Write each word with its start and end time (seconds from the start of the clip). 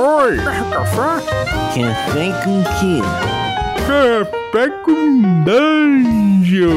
Oi! 0.00 0.36
Café? 0.36 1.26
Café 1.74 2.44
com 2.44 2.62
quê? 2.78 3.02
Café 3.84 4.70
com 4.84 5.42
dungeon! 5.42 6.68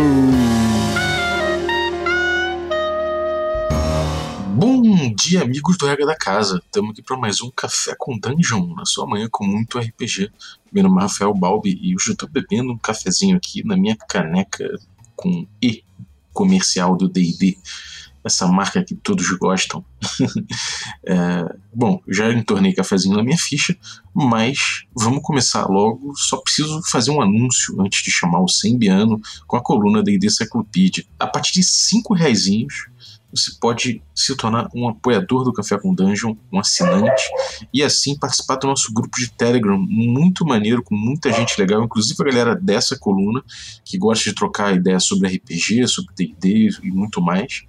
Bom 4.55 5.13
dia, 5.13 5.43
amigos 5.43 5.77
do 5.77 5.85
Regra 5.85 6.07
da 6.07 6.15
Casa. 6.15 6.63
Estamos 6.65 6.89
aqui 6.93 7.03
para 7.03 7.15
mais 7.15 7.43
um 7.43 7.51
Café 7.51 7.93
com 7.95 8.17
Dungeon, 8.17 8.73
na 8.73 8.85
sua 8.85 9.05
manhã 9.05 9.27
com 9.31 9.45
muito 9.45 9.77
RPG. 9.77 10.31
Meu 10.73 10.85
nome 10.85 10.97
é 10.97 11.01
Rafael 11.03 11.35
Balbi 11.35 11.77
e 11.79 11.93
hoje 11.93 12.09
eu 12.09 12.13
estou 12.13 12.27
bebendo 12.27 12.73
um 12.73 12.77
cafezinho 12.79 13.37
aqui 13.37 13.63
na 13.63 13.77
minha 13.77 13.95
caneca 13.95 14.67
com 15.15 15.45
E 15.61 15.83
comercial 16.33 16.97
do 16.97 17.07
D&D 17.07 17.55
essa 18.23 18.47
marca 18.47 18.83
que 18.83 18.95
todos 18.95 19.29
gostam. 19.37 19.83
é, 21.05 21.55
bom, 21.73 22.01
já 22.07 22.31
entornei 22.31 22.73
cafezinho 22.73 23.15
na 23.15 23.23
minha 23.23 23.37
ficha, 23.37 23.75
mas 24.13 24.83
vamos 24.95 25.21
começar 25.23 25.65
logo. 25.67 26.13
Só 26.15 26.37
preciso 26.37 26.81
fazer 26.89 27.11
um 27.11 27.21
anúncio 27.21 27.79
antes 27.81 28.03
de 28.03 28.11
chamar 28.11 28.41
o 28.41 28.47
Sembiano 28.47 29.19
com 29.47 29.57
a 29.57 29.61
coluna 29.61 30.03
da 30.03 30.11
ID 30.11 30.29
Cyclopedia. 30.29 31.05
A 31.19 31.27
partir 31.27 31.53
de 31.53 31.63
5 31.63 32.13
reais 32.13 32.41
você 33.33 33.51
pode 33.59 34.01
se 34.13 34.35
tornar 34.35 34.69
um 34.75 34.89
apoiador 34.89 35.43
do 35.43 35.53
Café 35.53 35.79
com 35.79 35.93
Dungeon, 35.93 36.35
um 36.51 36.59
assinante, 36.59 37.23
e 37.73 37.81
assim 37.81 38.17
participar 38.17 38.57
do 38.57 38.67
nosso 38.67 38.93
grupo 38.93 39.17
de 39.17 39.31
Telegram, 39.31 39.77
muito 39.77 40.45
maneiro, 40.45 40.83
com 40.83 40.95
muita 40.95 41.31
gente 41.31 41.57
legal, 41.57 41.83
inclusive 41.83 42.21
a 42.21 42.25
galera 42.25 42.55
dessa 42.55 42.97
coluna, 42.97 43.41
que 43.85 43.97
gosta 43.97 44.29
de 44.29 44.35
trocar 44.35 44.75
ideias 44.75 45.05
sobre 45.05 45.29
RPG, 45.29 45.87
sobre 45.87 46.13
DD 46.13 46.69
e 46.83 46.91
muito 46.91 47.21
mais. 47.21 47.63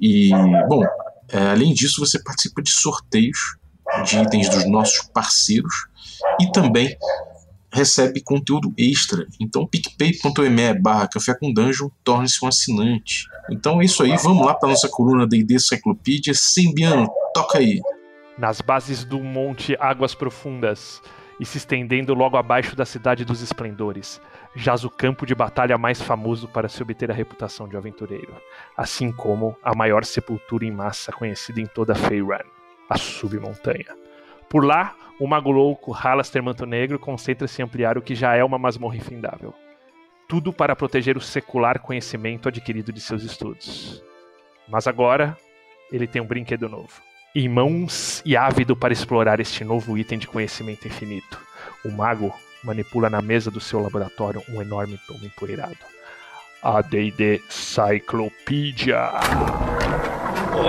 E, 0.00 0.30
bom, 0.68 0.82
é, 1.28 1.50
além 1.50 1.72
disso, 1.72 2.04
você 2.04 2.22
participa 2.22 2.62
de 2.62 2.70
sorteios 2.70 3.56
de 4.04 4.18
itens 4.18 4.48
dos 4.48 4.68
nossos 4.68 5.06
parceiros 5.12 5.86
e 6.40 6.50
também 6.52 6.96
recebe 7.72 8.20
conteúdo 8.20 8.72
extra. 8.76 9.26
Então, 9.40 9.66
picpay.me 9.66 10.74
barra 10.74 11.08
café 11.08 11.34
com 11.34 11.52
dungeon, 11.52 11.88
torne-se 12.02 12.44
um 12.44 12.48
assinante. 12.48 13.28
Então 13.50 13.80
é 13.80 13.84
isso 13.84 14.02
aí, 14.02 14.16
vamos 14.16 14.44
lá 14.44 14.54
para 14.54 14.68
nossa 14.68 14.88
coluna 14.88 15.26
D&D 15.26 15.58
Cyclopedia. 15.58 16.34
Sembiano, 16.34 17.08
toca 17.34 17.58
aí. 17.58 17.80
Nas 18.38 18.60
bases 18.60 19.04
do 19.04 19.20
monte 19.20 19.76
Águas 19.78 20.14
Profundas 20.14 21.00
e 21.38 21.44
se 21.44 21.58
estendendo 21.58 22.12
logo 22.14 22.36
abaixo 22.36 22.76
da 22.76 22.84
cidade 22.84 23.24
dos 23.24 23.40
esplendores, 23.40 24.20
jaz 24.54 24.84
o 24.84 24.90
campo 24.90 25.24
de 25.24 25.34
batalha 25.34 25.78
mais 25.78 26.00
famoso 26.00 26.48
para 26.48 26.68
se 26.68 26.82
obter 26.82 27.10
a 27.10 27.14
reputação 27.14 27.68
de 27.68 27.76
aventureiro, 27.76 28.34
assim 28.76 29.12
como 29.12 29.56
a 29.62 29.74
maior 29.74 30.04
sepultura 30.04 30.64
em 30.64 30.70
massa 30.70 31.12
conhecida 31.12 31.60
em 31.60 31.66
toda 31.66 31.94
Feyran, 31.94 32.44
a 32.88 32.98
Submontanha. 32.98 33.96
Por 34.48 34.64
lá, 34.64 34.94
o 35.20 35.26
mago 35.26 35.50
louco 35.50 35.92
Halaster 35.92 36.42
Manto 36.42 36.66
Negro 36.66 36.98
concentra-se 36.98 37.62
em 37.62 37.64
ampliar 37.64 37.96
o 37.96 38.02
que 38.02 38.14
já 38.14 38.34
é 38.34 38.42
uma 38.42 38.58
masmorra 38.58 38.96
infindável. 38.96 39.54
Tudo 40.28 40.52
para 40.52 40.74
proteger 40.74 41.16
o 41.16 41.20
secular 41.20 41.78
conhecimento 41.80 42.48
adquirido 42.48 42.92
de 42.92 43.00
seus 43.00 43.22
estudos. 43.22 44.02
Mas 44.68 44.86
agora, 44.86 45.36
ele 45.92 46.06
tem 46.06 46.22
um 46.22 46.26
brinquedo 46.26 46.68
novo. 46.68 47.00
Em 47.34 47.48
mãos 47.48 48.22
e 48.24 48.36
ávido 48.36 48.74
para 48.74 48.92
explorar 48.92 49.38
este 49.38 49.62
novo 49.64 49.96
item 49.96 50.18
de 50.18 50.26
conhecimento 50.26 50.86
infinito, 50.88 51.38
o 51.84 51.90
mago 51.90 52.34
manipula 52.62 53.10
na 53.10 53.22
mesa 53.22 53.50
do 53.50 53.60
seu 53.60 53.80
laboratório 53.80 54.42
um 54.48 54.60
enorme 54.60 54.98
tomo 55.06 55.24
empoeirado. 55.24 55.78
A 56.62 56.82
D&D 56.82 57.42
Cyclopedia. 57.48 59.10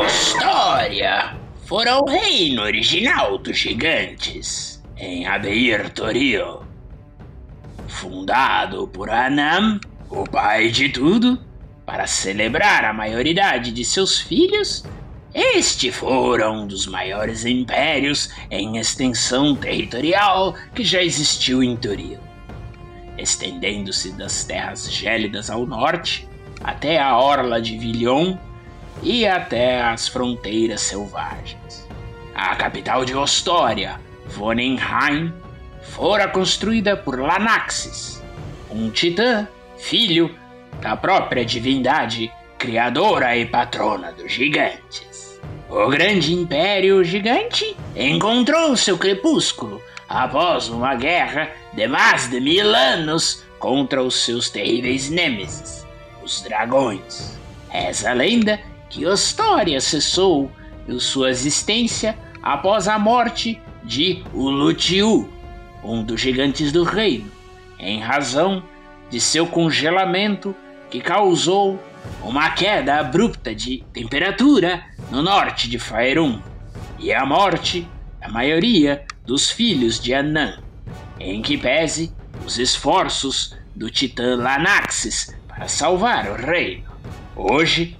História 0.05 1.35
fora 1.71 1.99
o 1.99 2.05
reino 2.05 2.63
original 2.63 3.37
dos 3.37 3.57
gigantes, 3.57 4.83
em 4.97 5.25
Abeir 5.25 5.89
Toril. 5.91 6.63
Fundado 7.87 8.89
por 8.89 9.09
Anam, 9.09 9.79
o 10.09 10.25
pai 10.25 10.69
de 10.69 10.89
tudo, 10.89 11.39
para 11.85 12.07
celebrar 12.07 12.83
a 12.83 12.91
maioridade 12.91 13.71
de 13.71 13.85
seus 13.85 14.19
filhos 14.19 14.83
este 15.33 15.91
fora 15.91 16.51
um 16.51 16.67
dos 16.67 16.85
maiores 16.85 17.45
impérios 17.45 18.29
em 18.49 18.77
extensão 18.77 19.55
territorial 19.55 20.53
que 20.75 20.83
já 20.83 21.01
existiu 21.01 21.63
em 21.63 21.77
Toril, 21.77 22.19
estendendo-se 23.17 24.11
das 24.11 24.43
terras 24.43 24.91
gélidas 24.91 25.49
ao 25.49 25.65
norte 25.65 26.27
até 26.63 26.99
a 26.99 27.17
orla 27.17 27.61
de 27.61 27.77
Villion 27.77 28.35
e 29.01 29.25
até 29.25 29.81
as 29.81 30.07
fronteiras 30.07 30.81
selvagens. 30.81 31.87
A 32.35 32.55
capital 32.55 33.05
de 33.05 33.15
Ostória, 33.15 33.99
Vonenheim, 34.27 35.33
fora 35.81 36.27
construída 36.27 36.95
por 36.95 37.19
Lanaxis, 37.19 38.21
um 38.69 38.89
titã, 38.89 39.47
filho 39.77 40.33
da 40.81 40.95
própria 40.95 41.45
divindade, 41.45 42.31
criadora 42.57 43.35
e 43.35 43.45
patrona 43.45 44.11
dos 44.11 44.31
gigantes. 44.31 45.10
O 45.71 45.87
grande 45.87 46.33
império 46.33 47.01
gigante 47.01 47.77
encontrou 47.95 48.75
seu 48.75 48.97
crepúsculo 48.97 49.81
após 50.09 50.67
uma 50.67 50.95
guerra 50.95 51.49
de 51.73 51.87
mais 51.87 52.29
de 52.29 52.41
mil 52.41 52.75
anos 52.75 53.41
contra 53.57 54.03
os 54.03 54.15
seus 54.15 54.49
terríveis 54.49 55.09
nêmesis, 55.09 55.87
os 56.21 56.41
dragões. 56.41 57.39
Essa 57.71 58.11
lenda 58.11 58.59
que 58.89 59.05
a 59.05 59.13
história 59.13 59.79
cessou 59.79 60.51
sua 60.99 61.29
existência 61.29 62.17
após 62.43 62.89
a 62.89 62.99
morte 62.99 63.57
de 63.81 64.21
Ulutiu, 64.33 65.31
um 65.81 66.03
dos 66.03 66.19
gigantes 66.19 66.73
do 66.73 66.83
reino, 66.83 67.31
em 67.79 68.01
razão 68.01 68.61
de 69.09 69.21
seu 69.21 69.47
congelamento 69.47 70.53
que 70.89 70.99
causou 70.99 71.79
uma 72.21 72.51
queda 72.51 72.99
abrupta 72.99 73.53
de 73.53 73.83
temperatura 73.93 74.83
no 75.09 75.21
norte 75.21 75.69
de 75.69 75.79
Faerun 75.79 76.39
e 76.99 77.11
a 77.11 77.25
morte 77.25 77.87
da 78.19 78.29
maioria 78.29 79.05
dos 79.25 79.49
filhos 79.49 79.99
de 79.99 80.13
Anan, 80.13 80.59
em 81.19 81.41
que 81.41 81.57
pese 81.57 82.13
os 82.45 82.57
esforços 82.57 83.55
do 83.75 83.89
titã 83.89 84.35
Lanaxis 84.35 85.35
para 85.47 85.67
salvar 85.67 86.29
o 86.29 86.35
reino. 86.35 86.89
Hoje, 87.35 87.97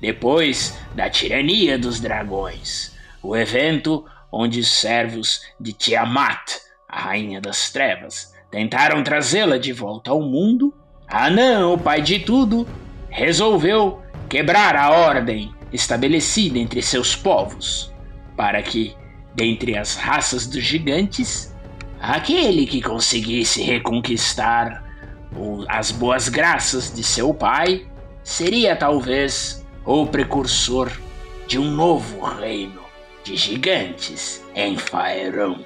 depois 0.00 0.78
da 0.94 1.08
tirania 1.08 1.78
dos 1.78 2.00
dragões, 2.00 2.92
o 3.22 3.36
evento 3.36 4.04
onde 4.30 4.60
os 4.60 4.68
servos 4.68 5.42
de 5.60 5.72
Tiamat, 5.72 6.58
a 6.88 7.00
rainha 7.00 7.40
das 7.40 7.70
trevas, 7.70 8.34
tentaram 8.50 9.02
trazê-la 9.02 9.58
de 9.58 9.72
volta 9.72 10.10
ao 10.10 10.20
mundo, 10.20 10.74
Anan, 11.06 11.68
o 11.68 11.78
pai 11.78 12.00
de 12.02 12.18
tudo, 12.18 12.66
resolveu 13.12 14.00
quebrar 14.28 14.74
a 14.74 14.90
ordem 14.90 15.54
estabelecida 15.70 16.58
entre 16.58 16.80
seus 16.80 17.14
povos, 17.14 17.92
para 18.34 18.62
que, 18.62 18.96
dentre 19.34 19.76
as 19.76 19.96
raças 19.96 20.46
dos 20.46 20.64
gigantes, 20.64 21.54
aquele 22.00 22.66
que 22.66 22.80
conseguisse 22.80 23.62
reconquistar 23.62 24.82
as 25.68 25.90
boas 25.90 26.28
graças 26.28 26.92
de 26.92 27.04
seu 27.04 27.32
pai 27.34 27.86
seria 28.24 28.74
talvez 28.74 29.64
o 29.84 30.06
precursor 30.06 30.90
de 31.46 31.58
um 31.58 31.70
novo 31.70 32.24
reino 32.24 32.82
de 33.24 33.36
gigantes 33.36 34.42
em 34.54 34.76
Faerun. 34.78 35.62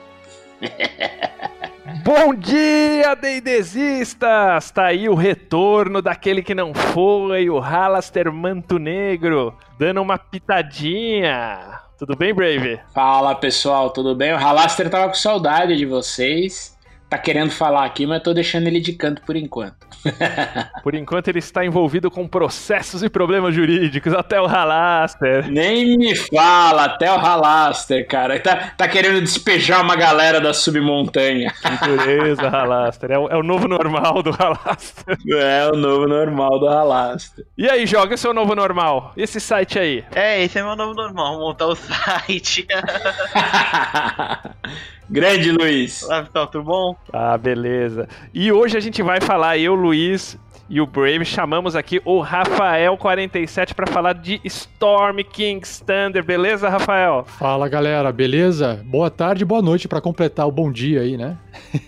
Bom 2.03 2.35
dia, 2.35 3.15
Deidesistas! 3.15 4.73
Tá 4.73 4.87
aí 4.87 5.09
o 5.09 5.15
retorno 5.15 6.03
daquele 6.03 6.43
que 6.43 6.53
não 6.53 6.75
foi, 6.75 7.49
o 7.49 7.61
Halaster 7.61 8.33
Manto 8.33 8.77
Negro, 8.77 9.55
dando 9.79 10.03
uma 10.03 10.19
pitadinha. 10.19 11.79
Tudo 11.97 12.17
bem, 12.17 12.35
Brave? 12.35 12.81
Fala 12.93 13.37
pessoal, 13.37 13.91
tudo 13.91 14.17
bem? 14.17 14.33
O 14.33 14.37
Halaster 14.37 14.91
tava 14.91 15.07
com 15.07 15.15
saudade 15.15 15.77
de 15.77 15.87
vocês 15.87 16.76
tá 17.17 17.19
querendo 17.19 17.51
falar 17.51 17.85
aqui, 17.85 18.07
mas 18.07 18.23
tô 18.23 18.35
deixando 18.35 18.67
ele 18.67 18.81
de 18.81 18.93
canto 18.93 19.23
por 19.23 19.37
enquanto. 19.37 19.87
por 20.83 20.95
enquanto 20.95 21.29
ele 21.29 21.39
está 21.39 21.65
envolvido 21.65 22.11
com 22.11 22.29
processos 22.29 23.03
e 23.03 23.09
problemas 23.09 23.55
jurídicos, 23.55 24.13
até 24.13 24.41
o 24.41 24.47
Halaster. 24.47 25.51
Nem 25.51 25.97
me 25.97 26.15
fala, 26.15 26.85
até 26.85 27.13
o 27.13 27.17
Halaster, 27.17 28.07
cara. 28.07 28.39
Tá, 28.39 28.73
tá 28.77 28.89
querendo 28.89 29.21
despejar 29.21 29.83
uma 29.83 29.97
galera 29.97 30.41
da 30.41 30.53
submontanha. 30.53 31.53
Que 31.53 31.79
pureza, 31.79 32.49
Halaster. 32.49 33.11
É 33.11 33.19
o, 33.19 33.29
é 33.29 33.37
o 33.37 33.43
novo 33.43 33.67
normal 33.67 34.23
do 34.23 34.31
Halaster. 34.31 35.17
É 35.35 35.69
o 35.73 35.77
novo 35.77 36.07
normal 36.07 36.61
do 36.61 36.67
Halaster. 36.67 37.45
E 37.57 37.69
aí, 37.69 37.87
joga 37.87 38.15
esse 38.15 38.27
é 38.27 38.31
o 38.31 38.35
novo 38.35 38.55
normal? 38.55 39.13
E 39.17 39.23
esse 39.23 39.41
site 39.41 39.79
aí? 39.79 40.05
É, 40.15 40.43
esse 40.43 40.59
é 40.59 40.63
meu 40.63 40.77
novo 40.77 40.95
normal, 40.95 41.39
montar 41.39 41.67
o 41.67 41.75
site. 41.75 42.67
Grande 45.09 45.53
Luiz. 45.53 46.03
Olá, 46.03 46.25
pessoal, 46.25 46.47
tudo 46.49 46.65
bom? 46.65 46.97
Ah, 47.13 47.39
beleza. 47.39 48.09
E 48.35 48.51
hoje 48.51 48.77
a 48.77 48.81
gente 48.81 49.03
vai 49.03 49.21
falar, 49.21 49.57
eu, 49.57 49.75
Luiz 49.75 50.37
e 50.69 50.81
o 50.81 50.87
Brave, 50.87 51.25
chamamos 51.25 51.77
aqui 51.77 52.03
o 52.05 52.21
Rafael47 52.21 53.73
para 53.73 53.87
falar 53.87 54.15
de 54.15 54.41
Storm 54.45 55.19
King's 55.23 55.79
Thunder. 55.79 56.25
Beleza, 56.25 56.69
Rafael? 56.69 57.25
Fala 57.25 57.69
galera, 57.69 58.11
beleza? 58.11 58.83
Boa 58.85 59.09
tarde, 59.09 59.45
boa 59.45 59.63
noite 59.63 59.87
para 59.87 60.01
completar 60.01 60.47
o 60.47 60.51
bom 60.51 60.73
dia 60.73 61.03
aí, 61.03 61.17
né? 61.17 61.39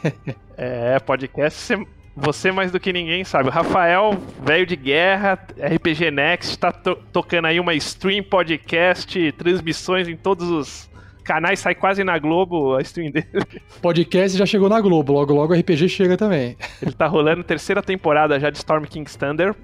é, 0.56 0.98
podcast 1.00 1.76
você 2.20 2.50
mais 2.50 2.72
do 2.72 2.80
que 2.80 2.92
ninguém 2.92 3.22
sabe. 3.24 3.48
O 3.48 3.52
Rafael, 3.52 4.16
velho 4.44 4.66
de 4.66 4.74
guerra, 4.74 5.38
RPG 5.56 6.10
Next, 6.10 6.58
tá 6.58 6.72
to 6.72 6.96
tocando 7.12 7.46
aí 7.46 7.60
uma 7.60 7.74
stream, 7.74 8.24
podcast, 8.24 9.32
transmissões 9.32 10.08
em 10.08 10.16
todos 10.16 10.50
os 10.50 10.90
canais, 11.28 11.60
sai 11.60 11.74
quase 11.74 12.02
na 12.02 12.18
Globo 12.18 12.74
a 12.74 12.80
stream 12.80 13.10
dele. 13.10 13.28
Podcast 13.82 14.38
já 14.38 14.46
chegou 14.46 14.70
na 14.70 14.80
Globo, 14.80 15.12
logo 15.12 15.34
logo 15.34 15.52
o 15.52 15.58
RPG 15.58 15.86
chega 15.90 16.16
também. 16.16 16.56
Ele 16.80 16.92
tá 16.92 17.06
rolando 17.06 17.44
terceira 17.44 17.82
temporada 17.82 18.40
já 18.40 18.48
de 18.48 18.56
Storm 18.56 18.84
King's 18.84 19.14
Thunder. 19.14 19.54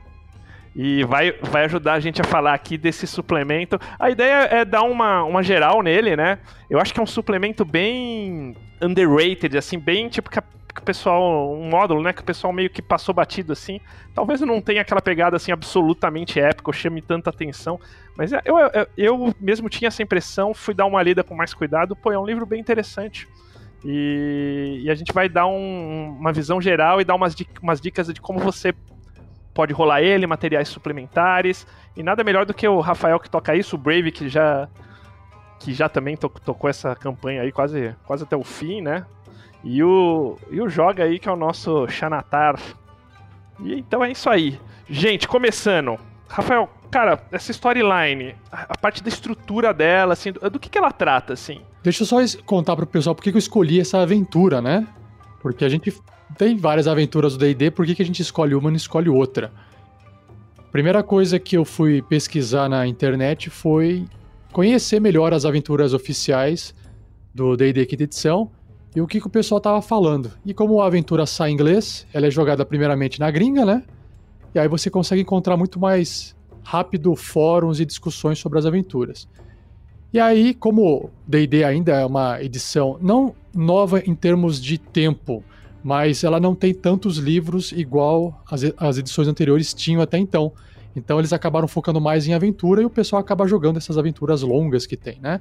E 0.77 1.05
vai, 1.05 1.33
vai 1.41 1.65
ajudar 1.65 1.95
a 1.95 2.01
gente 2.01 2.21
a 2.21 2.25
falar 2.25 2.53
aqui 2.53 2.77
desse 2.77 3.07
suplemento. 3.07 3.79
A 3.99 4.11
ideia 4.11 4.49
é 4.51 4.65
dar 4.65 4.83
uma, 4.83 5.23
uma 5.23 5.43
geral 5.43 5.81
nele, 5.83 6.17
né? 6.17 6.39
Eu 6.69 6.81
acho 6.81 6.93
que 6.93 6.99
é 6.99 7.03
um 7.03 7.07
suplemento 7.07 7.65
bem 7.65 8.57
underrated, 8.83 9.57
assim, 9.57 9.79
bem 9.79 10.09
tipo 10.09 10.29
que, 10.29 10.39
a, 10.41 10.43
que 10.75 10.81
o 10.81 10.85
pessoal. 10.85 11.53
Um 11.53 11.69
módulo, 11.69 12.03
né? 12.03 12.13
Que 12.13 12.21
o 12.21 12.25
pessoal 12.25 12.53
meio 12.53 12.69
que 12.69 12.83
passou 12.83 13.15
batido 13.15 13.53
assim. 13.53 13.81
Talvez 14.15 14.41
não 14.41 14.61
tenha 14.61 14.83
aquela 14.83 15.01
pegada 15.01 15.37
assim 15.37 15.53
absolutamente 15.53 16.41
épica, 16.41 16.69
ou 16.69 16.73
chame 16.73 17.01
tanta 17.01 17.31
atenção. 17.31 17.81
Mas 18.17 18.33
é, 18.33 18.43
eu, 18.45 18.59
eu, 18.59 18.87
eu 18.97 19.35
mesmo 19.41 19.69
tinha 19.69 19.89
essa 19.89 20.03
impressão, 20.03 20.53
fui 20.53 20.75
dar 20.75 20.87
uma 20.87 21.03
lida 21.03 21.23
com 21.23 21.35
mais 21.35 21.55
cuidado. 21.55 21.95
Pô, 21.95 22.11
é 22.11 22.19
um 22.19 22.27
livro 22.27 22.45
bem 22.45 22.61
interessante. 22.61 23.29
E, 23.85 24.81
e, 24.83 24.91
a 24.91 24.95
gente 24.95 25.13
vai 25.13 25.29
dar 25.29 25.47
um, 25.47 26.17
uma 26.19 26.33
visão 26.33 26.61
geral 26.61 27.01
e 27.01 27.05
dar 27.05 27.15
umas, 27.15 27.37
umas 27.63 27.81
dicas 27.81 28.07
de 28.09 28.21
como 28.21 28.39
você 28.39 28.75
pode 29.53 29.75
rolar 29.75 30.03
ele, 30.03 30.27
materiais 30.27 30.69
suplementares. 30.69 31.67
E 31.97 32.03
nada 32.03 32.25
melhor 32.25 32.47
do 32.47 32.55
que 32.55 32.67
o 32.67 32.81
Rafael 32.81 33.21
que 33.21 33.31
toca 33.31 33.55
isso, 33.55 33.77
o 33.77 33.79
Brave 33.79 34.11
que 34.11 34.29
já 34.29 34.69
que 35.61 35.73
já 35.73 35.89
também 35.89 36.17
to 36.17 36.29
tocou 36.29 36.69
essa 36.69 36.95
campanha 36.95 37.43
aí 37.43 37.53
quase, 37.53 37.95
quase 38.05 38.25
até 38.25 38.37
o 38.37 38.45
fim, 38.45 38.83
né? 38.83 39.07
E 39.65 39.83
o, 39.83 40.37
e 40.51 40.61
o 40.61 40.69
Joga 40.69 41.05
aí 41.05 41.19
que 41.19 41.29
é 41.29 41.33
o 41.33 41.37
nosso 41.37 41.89
Xanatar. 41.89 42.61
E 43.61 43.75
então 43.75 44.05
é 44.05 44.13
isso 44.13 44.29
aí. 44.29 44.61
Gente, 44.89 45.27
começando. 45.27 45.99
Rafael, 46.29 46.69
cara, 46.91 47.23
essa 47.33 47.51
storyline, 47.51 48.35
a, 48.53 48.77
parte 48.77 49.03
da 49.03 49.09
estrutura 49.09 49.73
dela, 49.73 50.13
assim, 50.13 50.33
do, 50.33 50.51
do 50.51 50.61
que, 50.61 50.69
que 50.69 50.77
ela 50.77 50.93
trata, 50.93 51.33
assim? 51.33 51.61
Deixa 51.83 52.03
eu 52.03 52.07
só 52.07 52.19
contar 52.45 52.77
pro 52.77 52.87
pessoal 52.87 53.15
por 53.15 53.23
que 53.23 53.31
eu 53.31 53.39
escolhi 53.39 53.81
essa 53.81 54.01
aventura, 54.01 54.61
né? 54.61 54.87
Porque 55.41 55.65
a 55.65 55.69
gente 55.69 55.93
tem 56.37 56.57
várias 56.57 56.87
aventuras 56.87 57.35
do 57.35 57.39
D&D, 57.39 57.71
por 57.71 57.87
que, 57.87 57.95
que 57.95 58.03
a 58.03 58.07
gente 58.07 58.21
escolhe 58.21 58.55
uma 58.55 58.69
e 58.69 58.73
não 58.73 58.77
escolhe 58.77 59.09
outra? 59.09 59.53
Primeira 60.73 61.03
coisa 61.03 61.39
que 61.39 61.57
eu 61.57 61.65
fui 61.65 62.03
pesquisar 62.03 62.69
na 62.69 62.87
internet 62.87 63.49
foi 63.49 64.07
conhecer 64.53 65.01
melhor 65.01 65.33
as 65.33 65.45
aventuras 65.45 65.95
oficiais 65.95 66.75
do 67.33 67.57
D&D 67.57 67.87
quinta 67.87 68.03
edição 68.03 68.51
e 68.95 69.01
o 69.01 69.07
que, 69.07 69.21
que 69.21 69.27
o 69.27 69.31
pessoal 69.31 69.61
tava 69.61 69.83
falando. 69.83 70.31
E 70.45 70.55
como 70.55 70.81
a 70.81 70.87
aventura 70.87 71.27
sai 71.27 71.51
em 71.51 71.55
inglês, 71.55 72.07
ela 72.13 72.27
é 72.27 72.31
jogada 72.31 72.65
primeiramente 72.65 73.19
na 73.19 73.31
gringa, 73.31 73.65
né? 73.65 73.83
E 74.55 74.59
aí 74.59 74.69
você 74.69 74.89
consegue 74.89 75.23
encontrar 75.23 75.57
muito 75.57 75.81
mais 75.81 76.35
rápido 76.63 77.15
fóruns 77.17 77.81
e 77.81 77.85
discussões 77.85 78.39
sobre 78.39 78.59
as 78.59 78.67
aventuras. 78.67 79.29
E 80.13 80.21
aí, 80.21 80.55
como 80.55 81.11
D&D 81.27 81.65
ainda 81.65 81.93
é 81.93 82.07
uma 82.07 82.41
edição 82.41 82.97
não 83.01 83.35
nova 83.53 84.01
em 84.07 84.15
termos 84.15 84.63
de 84.63 84.79
tempo, 84.79 85.43
mas 85.83 86.23
ela 86.23 86.39
não 86.39 86.55
tem 86.55 86.73
tantos 86.73 87.19
livros 87.19 87.73
igual 87.73 88.41
as, 88.49 88.63
as 88.77 88.97
edições 88.97 89.27
anteriores 89.27 89.75
tinham 89.75 90.01
até 90.01 90.17
então. 90.19 90.53
Então 90.95 91.19
eles 91.19 91.33
acabaram 91.33 91.67
focando 91.67 92.01
mais 92.01 92.29
em 92.29 92.33
aventura 92.33 92.81
e 92.81 92.85
o 92.85 92.91
pessoal 92.91 93.19
acaba 93.19 93.47
jogando 93.49 93.77
essas 93.77 93.99
aventuras 93.99 94.43
longas 94.43 94.87
que 94.87 94.97
tem, 94.97 95.19
né? 95.21 95.41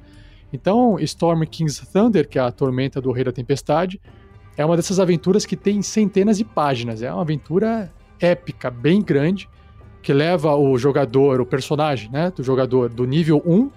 Então, 0.52 0.98
Storm 1.00 1.42
King's 1.44 1.78
Thunder, 1.78 2.28
que 2.28 2.38
é 2.38 2.42
a 2.42 2.50
tormenta 2.50 3.00
do 3.00 3.10
Rei 3.10 3.24
da 3.24 3.32
Tempestade, 3.32 4.00
é 4.56 4.64
uma 4.64 4.76
dessas 4.76 5.00
aventuras 5.00 5.44
que 5.44 5.56
tem 5.56 5.82
centenas 5.82 6.38
de 6.38 6.44
páginas. 6.44 7.02
É 7.02 7.12
uma 7.12 7.22
aventura 7.22 7.92
épica, 8.20 8.70
bem 8.70 9.02
grande, 9.02 9.48
que 10.02 10.12
leva 10.12 10.54
o 10.54 10.78
jogador, 10.78 11.40
o 11.40 11.46
personagem, 11.46 12.10
né, 12.10 12.30
do 12.30 12.42
jogador 12.42 12.88
do 12.88 13.04
nível 13.04 13.42
1 13.44 13.70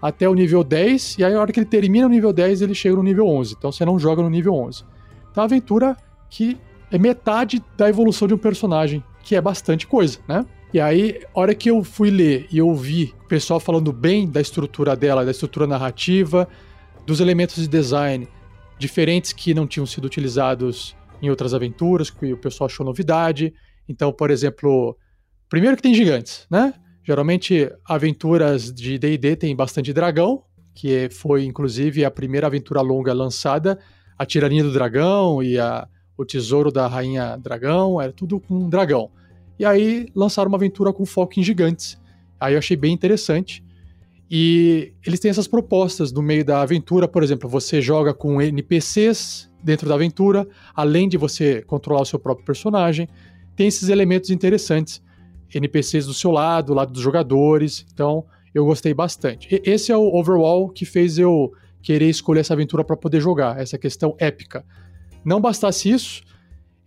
até 0.00 0.28
o 0.28 0.34
nível 0.34 0.64
10, 0.64 1.18
e 1.18 1.24
aí 1.24 1.34
a 1.34 1.40
hora 1.40 1.52
que 1.52 1.60
ele 1.60 1.66
termina 1.66 2.06
o 2.06 2.08
nível 2.08 2.32
10, 2.32 2.62
ele 2.62 2.74
chega 2.74 2.96
no 2.96 3.02
nível 3.02 3.26
11. 3.26 3.54
Então 3.58 3.70
você 3.70 3.84
não 3.84 3.98
joga 3.98 4.22
no 4.22 4.30
nível 4.30 4.54
11. 4.54 4.84
Então 5.30 5.42
a 5.42 5.44
aventura 5.44 5.96
que 6.28 6.56
é 6.90 6.98
metade 6.98 7.62
da 7.76 7.88
evolução 7.88 8.26
de 8.26 8.34
um 8.34 8.38
personagem, 8.38 9.02
que 9.22 9.36
é 9.36 9.40
bastante 9.40 9.86
coisa, 9.86 10.18
né? 10.26 10.44
E 10.72 10.78
aí, 10.78 11.20
hora 11.34 11.52
que 11.52 11.68
eu 11.68 11.82
fui 11.82 12.10
ler 12.10 12.46
e 12.50 12.62
ouvi 12.62 13.12
o 13.24 13.26
pessoal 13.26 13.58
falando 13.58 13.92
bem 13.92 14.28
da 14.28 14.40
estrutura 14.40 14.94
dela, 14.94 15.24
da 15.24 15.32
estrutura 15.32 15.66
narrativa, 15.66 16.48
dos 17.04 17.18
elementos 17.20 17.56
de 17.56 17.66
design 17.66 18.28
diferentes 18.78 19.32
que 19.32 19.52
não 19.52 19.66
tinham 19.66 19.84
sido 19.84 20.04
utilizados 20.04 20.96
em 21.20 21.28
outras 21.28 21.54
aventuras, 21.54 22.08
que 22.08 22.32
o 22.32 22.36
pessoal 22.36 22.66
achou 22.66 22.86
novidade. 22.86 23.52
Então, 23.88 24.12
por 24.12 24.30
exemplo, 24.30 24.96
primeiro 25.48 25.76
que 25.76 25.82
tem 25.82 25.92
gigantes, 25.92 26.46
né? 26.48 26.72
Geralmente, 27.02 27.68
aventuras 27.84 28.72
de 28.72 28.96
D&D 28.96 29.36
tem 29.36 29.56
bastante 29.56 29.92
dragão, 29.92 30.44
que 30.72 31.08
foi 31.10 31.44
inclusive 31.44 32.04
a 32.04 32.10
primeira 32.12 32.46
aventura 32.46 32.80
longa 32.80 33.12
lançada, 33.12 33.76
a 34.16 34.24
Tirania 34.24 34.62
do 34.62 34.72
Dragão 34.72 35.42
e 35.42 35.58
a 35.58 35.88
o 36.16 36.24
Tesouro 36.24 36.70
da 36.70 36.86
Rainha 36.86 37.38
Dragão, 37.38 37.98
era 37.98 38.12
tudo 38.12 38.38
com 38.38 38.68
dragão. 38.68 39.10
E 39.60 39.64
aí 39.66 40.08
lançaram 40.14 40.48
uma 40.48 40.56
aventura 40.56 40.90
com 40.90 41.04
foco 41.04 41.38
em 41.38 41.42
gigantes. 41.42 42.00
Aí 42.40 42.54
eu 42.54 42.58
achei 42.58 42.78
bem 42.78 42.94
interessante. 42.94 43.62
E 44.30 44.94
eles 45.06 45.20
têm 45.20 45.30
essas 45.30 45.46
propostas 45.46 46.10
no 46.10 46.22
meio 46.22 46.42
da 46.42 46.62
aventura, 46.62 47.06
por 47.06 47.22
exemplo, 47.22 47.46
você 47.46 47.82
joga 47.82 48.14
com 48.14 48.40
NPCs 48.40 49.50
dentro 49.62 49.86
da 49.86 49.96
aventura, 49.96 50.48
além 50.74 51.06
de 51.06 51.18
você 51.18 51.60
controlar 51.60 52.00
o 52.00 52.04
seu 52.06 52.18
próprio 52.18 52.46
personagem. 52.46 53.06
Tem 53.54 53.66
esses 53.66 53.90
elementos 53.90 54.30
interessantes. 54.30 55.02
NPCs 55.54 56.06
do 56.06 56.14
seu 56.14 56.30
lado, 56.30 56.68
do 56.68 56.74
lado 56.74 56.90
dos 56.90 57.02
jogadores. 57.02 57.84
Então, 57.92 58.24
eu 58.54 58.64
gostei 58.64 58.94
bastante. 58.94 59.46
E 59.54 59.70
esse 59.70 59.92
é 59.92 59.96
o 59.96 60.14
overall 60.14 60.70
que 60.70 60.86
fez 60.86 61.18
eu 61.18 61.52
querer 61.82 62.08
escolher 62.08 62.40
essa 62.40 62.54
aventura 62.54 62.82
para 62.82 62.96
poder 62.96 63.20
jogar, 63.20 63.60
essa 63.60 63.76
questão 63.76 64.16
épica. 64.18 64.64
Não 65.22 65.38
bastasse 65.38 65.90
isso, 65.90 66.22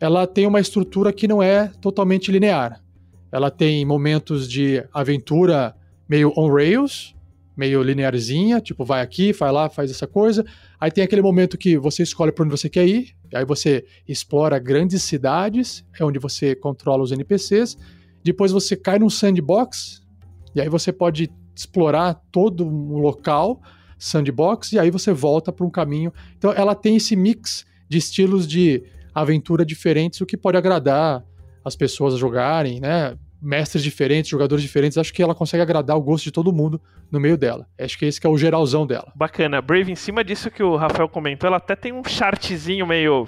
ela 0.03 0.27
tem 0.27 0.45
uma 0.45 0.59
estrutura 0.59 1.13
que 1.13 1.29
não 1.29 1.41
é 1.41 1.69
totalmente 1.79 2.29
linear. 2.29 2.83
Ela 3.31 3.50
tem 3.50 3.85
momentos 3.85 4.50
de 4.50 4.83
aventura 4.94 5.73
meio 6.09 6.33
on 6.35 6.53
rails, 6.53 7.15
meio 7.55 7.81
linearzinha, 7.81 8.59
tipo 8.59 8.83
vai 8.83 9.01
aqui, 9.01 9.31
vai 9.31 9.50
lá, 9.50 9.69
faz 9.69 9.89
essa 9.89 10.05
coisa. 10.05 10.44
Aí 10.77 10.91
tem 10.91 11.05
aquele 11.05 11.21
momento 11.21 11.57
que 11.57 11.77
você 11.77 12.03
escolhe 12.03 12.33
para 12.33 12.44
onde 12.44 12.51
você 12.51 12.67
quer 12.67 12.85
ir, 12.85 13.15
aí 13.33 13.45
você 13.45 13.86
explora 14.05 14.60
grandes 14.60 15.03
cidades, 15.03 15.86
é 15.98 16.03
onde 16.03 16.19
você 16.19 16.53
controla 16.53 17.01
os 17.01 17.13
NPCs. 17.13 17.77
Depois 18.22 18.51
você 18.51 18.75
cai 18.75 19.00
num 19.00 19.10
sandbox, 19.10 20.05
e 20.53 20.60
aí 20.60 20.67
você 20.67 20.91
pode 20.91 21.31
explorar 21.55 22.15
todo 22.29 22.67
um 22.67 22.98
local, 22.98 23.62
sandbox, 23.98 24.74
e 24.74 24.79
aí 24.79 24.91
você 24.91 25.13
volta 25.13 25.50
para 25.50 25.65
um 25.65 25.69
caminho. 25.69 26.12
Então 26.38 26.51
ela 26.51 26.75
tem 26.75 26.98
esse 26.98 27.15
mix 27.15 27.65
de 27.88 27.98
estilos 27.98 28.45
de 28.45 28.83
aventura 29.13 29.65
diferentes, 29.65 30.22
o 30.22 30.25
que 30.25 30.38
pode 30.38 30.58
agradar 30.58 31.24
as 31.63 31.75
pessoas 31.75 32.13
a 32.13 32.17
jogarem, 32.17 32.79
né? 32.79 33.15
Mestres 33.41 33.84
diferentes, 33.84 34.29
jogadores 34.29 34.62
diferentes, 34.62 34.98
acho 34.98 35.13
que 35.13 35.22
ela 35.22 35.36
consegue 35.36 35.62
agradar 35.62 35.98
o 35.98 36.01
gosto 36.01 36.24
de 36.24 36.32
todo 36.32 36.53
mundo 36.53 36.82
no 37.12 37.20
meio 37.20 37.38
dela. 37.38 37.67
Acho 37.79 37.98
que 37.98 38.05
esse 38.05 38.20
que 38.20 38.25
é 38.25 38.29
o 38.29 38.38
geralzão 38.38 38.88
dela. 38.88 39.12
Bacana. 39.15 39.62
Brave, 39.62 39.91
em 39.91 39.96
cima 39.96 40.24
disso 40.24 40.50
que 40.50 40.63
o 40.63 40.75
Rafael 40.77 41.10
comentou, 41.10 41.48
ela 41.48 41.58
até 41.58 41.75
tem 41.75 41.91
um 41.91 42.03
chartzinho 42.03 42.88
meio 42.88 43.27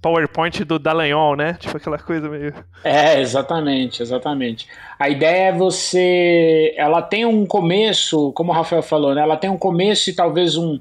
PowerPoint 0.00 0.64
do 0.64 0.80
Dallagnol, 0.80 1.36
né? 1.36 1.54
Tipo 1.54 1.76
aquela 1.76 1.98
coisa 1.98 2.28
meio. 2.28 2.52
É, 2.82 3.20
exatamente, 3.20 4.02
exatamente. 4.02 4.66
A 4.98 5.08
ideia 5.08 5.50
é 5.50 5.52
você. 5.52 6.74
Ela 6.76 7.00
tem 7.00 7.24
um 7.24 7.46
começo, 7.46 8.32
como 8.32 8.50
o 8.50 8.54
Rafael 8.54 8.82
falou, 8.82 9.14
né? 9.14 9.22
Ela 9.22 9.36
tem 9.36 9.48
um 9.48 9.56
começo 9.56 10.10
e 10.10 10.12
talvez 10.12 10.56
um, 10.56 10.80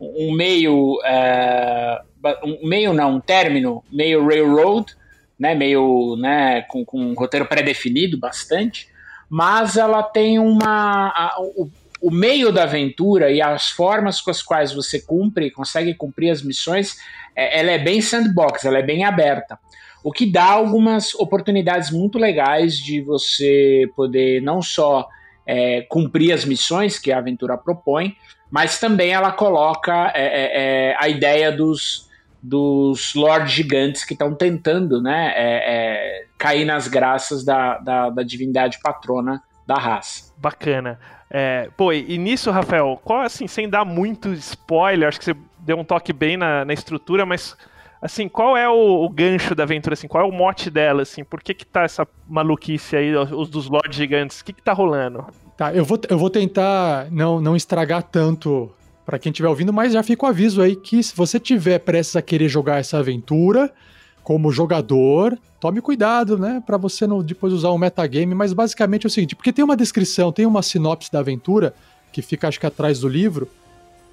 um 0.00 0.34
meio. 0.34 0.98
É 1.04 2.00
um 2.44 2.68
meio 2.68 2.92
não, 2.92 3.16
um 3.16 3.20
término 3.20 3.82
meio 3.90 4.26
railroad, 4.26 4.94
né, 5.38 5.54
meio 5.54 6.16
né, 6.16 6.62
com, 6.62 6.84
com 6.84 7.00
um 7.00 7.14
roteiro 7.14 7.46
pré-definido 7.46 8.18
bastante, 8.18 8.88
mas 9.28 9.76
ela 9.76 10.02
tem 10.02 10.38
uma. 10.38 11.08
A, 11.08 11.36
o, 11.40 11.70
o 12.00 12.10
meio 12.10 12.52
da 12.52 12.64
aventura 12.64 13.30
e 13.30 13.40
as 13.40 13.70
formas 13.70 14.20
com 14.20 14.30
as 14.30 14.42
quais 14.42 14.72
você 14.72 15.00
cumpre, 15.00 15.52
consegue 15.52 15.94
cumprir 15.94 16.30
as 16.30 16.42
missões, 16.42 16.96
é, 17.34 17.60
ela 17.60 17.70
é 17.70 17.78
bem 17.78 18.00
sandbox, 18.00 18.64
ela 18.64 18.78
é 18.78 18.82
bem 18.82 19.04
aberta. 19.04 19.58
O 20.02 20.10
que 20.10 20.30
dá 20.30 20.50
algumas 20.50 21.14
oportunidades 21.14 21.92
muito 21.92 22.18
legais 22.18 22.76
de 22.76 23.00
você 23.00 23.88
poder 23.94 24.42
não 24.42 24.60
só 24.60 25.08
é, 25.46 25.82
cumprir 25.88 26.32
as 26.32 26.44
missões 26.44 26.98
que 26.98 27.12
a 27.12 27.18
aventura 27.18 27.56
propõe, 27.56 28.16
mas 28.50 28.80
também 28.80 29.12
ela 29.12 29.30
coloca 29.30 30.12
é, 30.14 30.24
é, 30.24 30.90
é 30.90 30.96
a 30.98 31.08
ideia 31.08 31.52
dos, 31.52 32.10
dos 32.42 33.14
lords 33.14 33.52
gigantes 33.52 34.04
que 34.04 34.14
estão 34.14 34.34
tentando 34.34 35.00
né, 35.00 35.32
é, 35.36 36.22
é, 36.24 36.26
cair 36.36 36.64
nas 36.64 36.88
graças 36.88 37.44
da, 37.44 37.78
da, 37.78 38.10
da 38.10 38.22
divindade 38.22 38.80
patrona 38.82 39.40
da 39.66 39.76
raça. 39.76 40.32
Bacana. 40.36 40.98
É, 41.30 41.70
pô, 41.76 41.92
e 41.92 42.18
nisso, 42.18 42.50
Rafael, 42.50 43.00
qual, 43.02 43.22
assim, 43.22 43.46
sem 43.46 43.68
dar 43.68 43.84
muito 43.84 44.32
spoiler, 44.34 45.08
acho 45.08 45.18
que 45.18 45.24
você 45.24 45.36
deu 45.60 45.78
um 45.78 45.84
toque 45.84 46.12
bem 46.12 46.36
na, 46.36 46.64
na 46.64 46.72
estrutura, 46.72 47.24
mas 47.24 47.56
assim, 48.02 48.28
qual 48.28 48.56
é 48.56 48.68
o, 48.68 49.04
o, 49.04 49.08
gancho 49.08 49.54
da 49.54 49.62
aventura, 49.62 49.94
assim, 49.94 50.08
qual 50.08 50.24
é 50.24 50.28
o 50.28 50.32
mote 50.32 50.68
dela, 50.68 51.02
assim, 51.02 51.22
por 51.22 51.40
que 51.40 51.54
que 51.54 51.64
tá 51.64 51.84
essa 51.84 52.06
maluquice 52.28 52.96
aí, 52.96 53.14
os 53.14 53.48
dos 53.48 53.68
lords 53.68 53.96
gigantes, 53.96 54.40
o 54.40 54.44
que 54.44 54.52
que 54.52 54.60
tá 54.60 54.72
rolando? 54.72 55.24
Tá, 55.56 55.72
eu 55.72 55.84
vou, 55.84 56.00
eu 56.08 56.18
vou 56.18 56.28
tentar 56.28 57.06
não, 57.12 57.40
não 57.40 57.54
estragar 57.54 58.02
tanto 58.02 58.74
para 59.04 59.18
quem 59.18 59.30
estiver 59.30 59.48
ouvindo, 59.48 59.72
mas 59.72 59.92
já 59.92 60.02
fica 60.02 60.26
o 60.26 60.28
aviso 60.28 60.62
aí 60.62 60.76
que 60.76 61.02
se 61.02 61.14
você 61.14 61.40
tiver 61.40 61.78
prestes 61.80 62.16
a 62.16 62.22
querer 62.22 62.48
jogar 62.48 62.78
essa 62.78 62.98
aventura 62.98 63.72
como 64.22 64.52
jogador, 64.52 65.36
tome 65.60 65.80
cuidado, 65.80 66.38
né, 66.38 66.62
para 66.64 66.76
você 66.76 67.06
não 67.06 67.22
depois 67.22 67.52
usar 67.52 67.72
um 67.72 67.78
metagame, 67.78 68.34
mas 68.34 68.52
basicamente 68.52 69.04
é 69.04 69.08
o 69.08 69.10
seguinte, 69.10 69.34
porque 69.34 69.52
tem 69.52 69.64
uma 69.64 69.76
descrição, 69.76 70.30
tem 70.30 70.46
uma 70.46 70.62
sinopse 70.62 71.10
da 71.10 71.18
aventura 71.18 71.74
que 72.12 72.22
fica 72.22 72.46
acho 72.46 72.60
que 72.60 72.66
atrás 72.66 73.00
do 73.00 73.08
livro, 73.08 73.48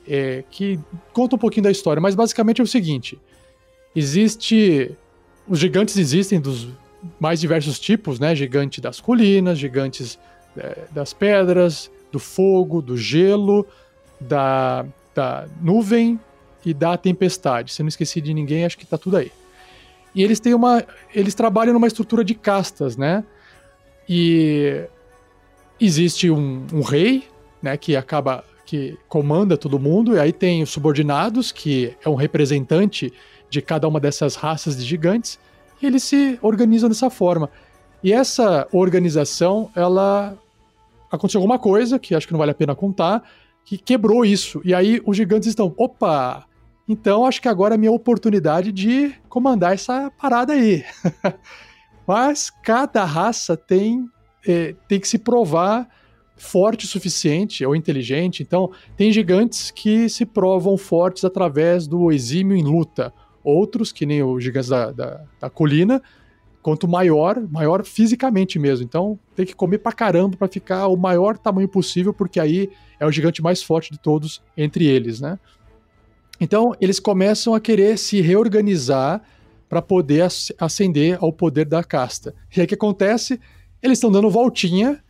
é, 0.08 0.44
que 0.50 0.80
conta 1.14 1.36
um 1.36 1.40
pouquinho 1.40 1.66
da 1.66 1.72
história, 1.72 2.02
mas 2.02 2.16
basicamente 2.16 2.60
é 2.60 2.64
o 2.64 2.68
seguinte: 2.68 3.20
existe. 3.96 4.92
Os 5.48 5.60
gigantes 5.60 5.98
existem 5.98 6.40
dos 6.40 6.68
mais 7.20 7.40
diversos 7.40 7.80
tipos, 7.80 8.20
né? 8.20 8.36
Gigante 8.36 8.80
das 8.82 9.00
colinas, 9.00 9.58
gigantes 9.58 10.18
é, 10.58 10.86
das 10.92 11.14
pedras, 11.14 11.92
do 12.12 12.20
fogo, 12.20 12.82
do 12.82 12.98
gelo, 12.98 13.66
da, 14.20 14.86
da 15.16 15.48
nuvem 15.62 16.20
e 16.66 16.74
da 16.74 16.98
tempestade. 16.98 17.74
Se 17.74 17.82
eu 17.82 17.86
não 17.86 17.90
esqueci 17.90 18.20
de 18.22 18.34
ninguém, 18.34 18.66
acho 18.66 18.78
que 18.78 18.86
tá 18.86 18.98
tudo 18.98 19.18
aí. 19.18 19.32
E 20.14 20.24
eles 20.24 20.40
têm 20.40 20.54
uma. 20.54 20.84
Eles 21.14 21.36
trabalham 21.36 21.74
numa 21.74 21.88
estrutura 21.88 22.24
de 22.24 22.34
castas, 22.34 22.98
né? 22.98 23.24
E 24.08 24.84
existe 25.80 26.30
um, 26.30 26.66
um 26.74 26.82
rei, 26.82 27.28
né? 27.62 27.78
Que 27.78 27.96
acaba 27.96 28.44
que 28.66 28.98
comanda 29.08 29.58
todo 29.58 29.80
mundo, 29.80 30.16
e 30.16 30.20
aí 30.20 30.32
tem 30.32 30.62
os 30.62 30.70
subordinados, 30.70 31.52
que 31.52 31.96
é 32.06 32.08
um 32.08 32.14
representante 32.14 33.12
de 33.50 33.64
cada 33.64 33.88
uma 33.88 34.00
dessas 34.00 34.36
raças 34.36 34.78
de 34.78 34.84
gigantes, 34.84 35.40
e 35.82 35.88
eles 35.88 36.04
se 36.04 36.38
organizam 36.40 36.88
dessa 36.88 37.10
forma. 37.10 37.50
E 38.04 38.14
essa 38.14 38.68
organização, 38.72 39.72
ela 39.76 40.38
aconteceu 41.12 41.40
alguma 41.40 41.58
coisa 41.58 41.98
que 41.98 42.14
acho 42.14 42.28
que 42.28 42.34
não 42.34 42.38
vale 42.38 42.52
a 42.52 42.54
pena 42.54 42.76
contar, 42.76 43.24
que 43.66 43.78
quebrou 43.78 44.26
isso. 44.26 44.62
E 44.64 44.74
aí 44.74 45.02
os 45.06 45.16
gigantes 45.16 45.48
estão, 45.48 45.74
opa, 45.78 46.46
então 46.88 47.26
acho 47.26 47.42
que 47.42 47.48
agora 47.48 47.76
é 47.76 47.78
minha 47.78 47.92
oportunidade 47.92 48.72
de 48.72 49.14
comandar 49.30 49.74
essa 49.74 50.12
parada 50.18 50.54
aí. 50.54 50.84
Mas 52.08 52.50
cada 52.50 53.06
raça 53.06 53.56
tem, 53.56 54.10
é, 54.48 54.76
tem 54.88 55.00
que 55.00 55.08
se 55.08 55.20
provar 55.20 55.88
forte 56.36 56.86
o 56.86 56.88
suficiente 56.88 57.64
ou 57.64 57.76
inteligente. 57.76 58.42
Então, 58.42 58.72
tem 58.98 59.12
gigantes 59.12 59.70
que 59.70 60.10
se 60.10 60.26
provam 60.26 60.78
fortes 60.78 61.24
através 61.24 61.86
do 61.86 62.12
exímio 62.12 62.58
em 62.58 62.64
luta. 62.64 63.14
Outros, 63.44 63.92
que 63.92 64.06
nem 64.06 64.24
os 64.24 64.44
gigantes 64.44 64.70
da, 64.70 64.92
da, 64.92 65.22
da 65.40 65.50
colina, 65.50 66.02
quanto 66.70 66.88
maior, 66.88 67.42
maior 67.50 67.84
fisicamente 67.84 68.60
mesmo. 68.60 68.86
Então, 68.86 69.18
tem 69.36 69.44
que 69.44 69.56
comer 69.56 69.80
pra 69.80 69.92
caramba 69.92 70.38
para 70.38 70.48
ficar 70.48 70.86
o 70.86 70.96
maior 70.96 71.36
tamanho 71.36 71.68
possível, 71.68 72.14
porque 72.14 72.40
aí 72.40 72.70
é 73.00 73.08
o 73.08 73.12
gigante 73.12 73.42
mais 73.42 73.64
forte 73.64 73.92
de 73.92 73.98
todos 73.98 74.40
entre 74.56 74.86
eles, 74.86 75.20
né? 75.20 75.40
Então, 76.40 76.76
eles 76.80 77.00
começam 77.00 77.56
a 77.56 77.60
querer 77.60 77.98
se 77.98 78.22
reorganizar 78.22 79.20
para 79.68 79.82
poder 79.82 80.28
ascender 80.60 81.18
ao 81.20 81.34
poder 81.34 81.66
da 81.66 81.84
casta. 81.84 82.36
E 82.56 82.60
aí 82.60 82.66
o 82.66 82.68
que 82.68 82.76
acontece? 82.76 83.42
Eles 83.82 83.98
estão 83.98 84.12
dando 84.12 84.30
voltinha 84.30 85.04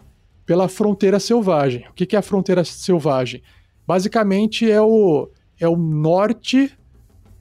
pela 0.45 0.69
fronteira 0.69 1.19
selvagem. 1.19 1.85
O 1.89 1.93
que, 1.93 2.15
é 2.15 2.19
a 2.19 2.21
fronteira 2.21 2.63
selvagem? 2.63 3.43
Basicamente 3.85 4.71
é 4.71 4.81
o, 4.81 5.29
é 5.59 5.67
o 5.67 5.75
norte 5.75 6.71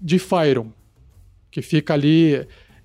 de 0.01 0.19
Fyron, 0.19 0.73
que 1.53 1.63
fica 1.63 1.95
ali. 1.95 2.45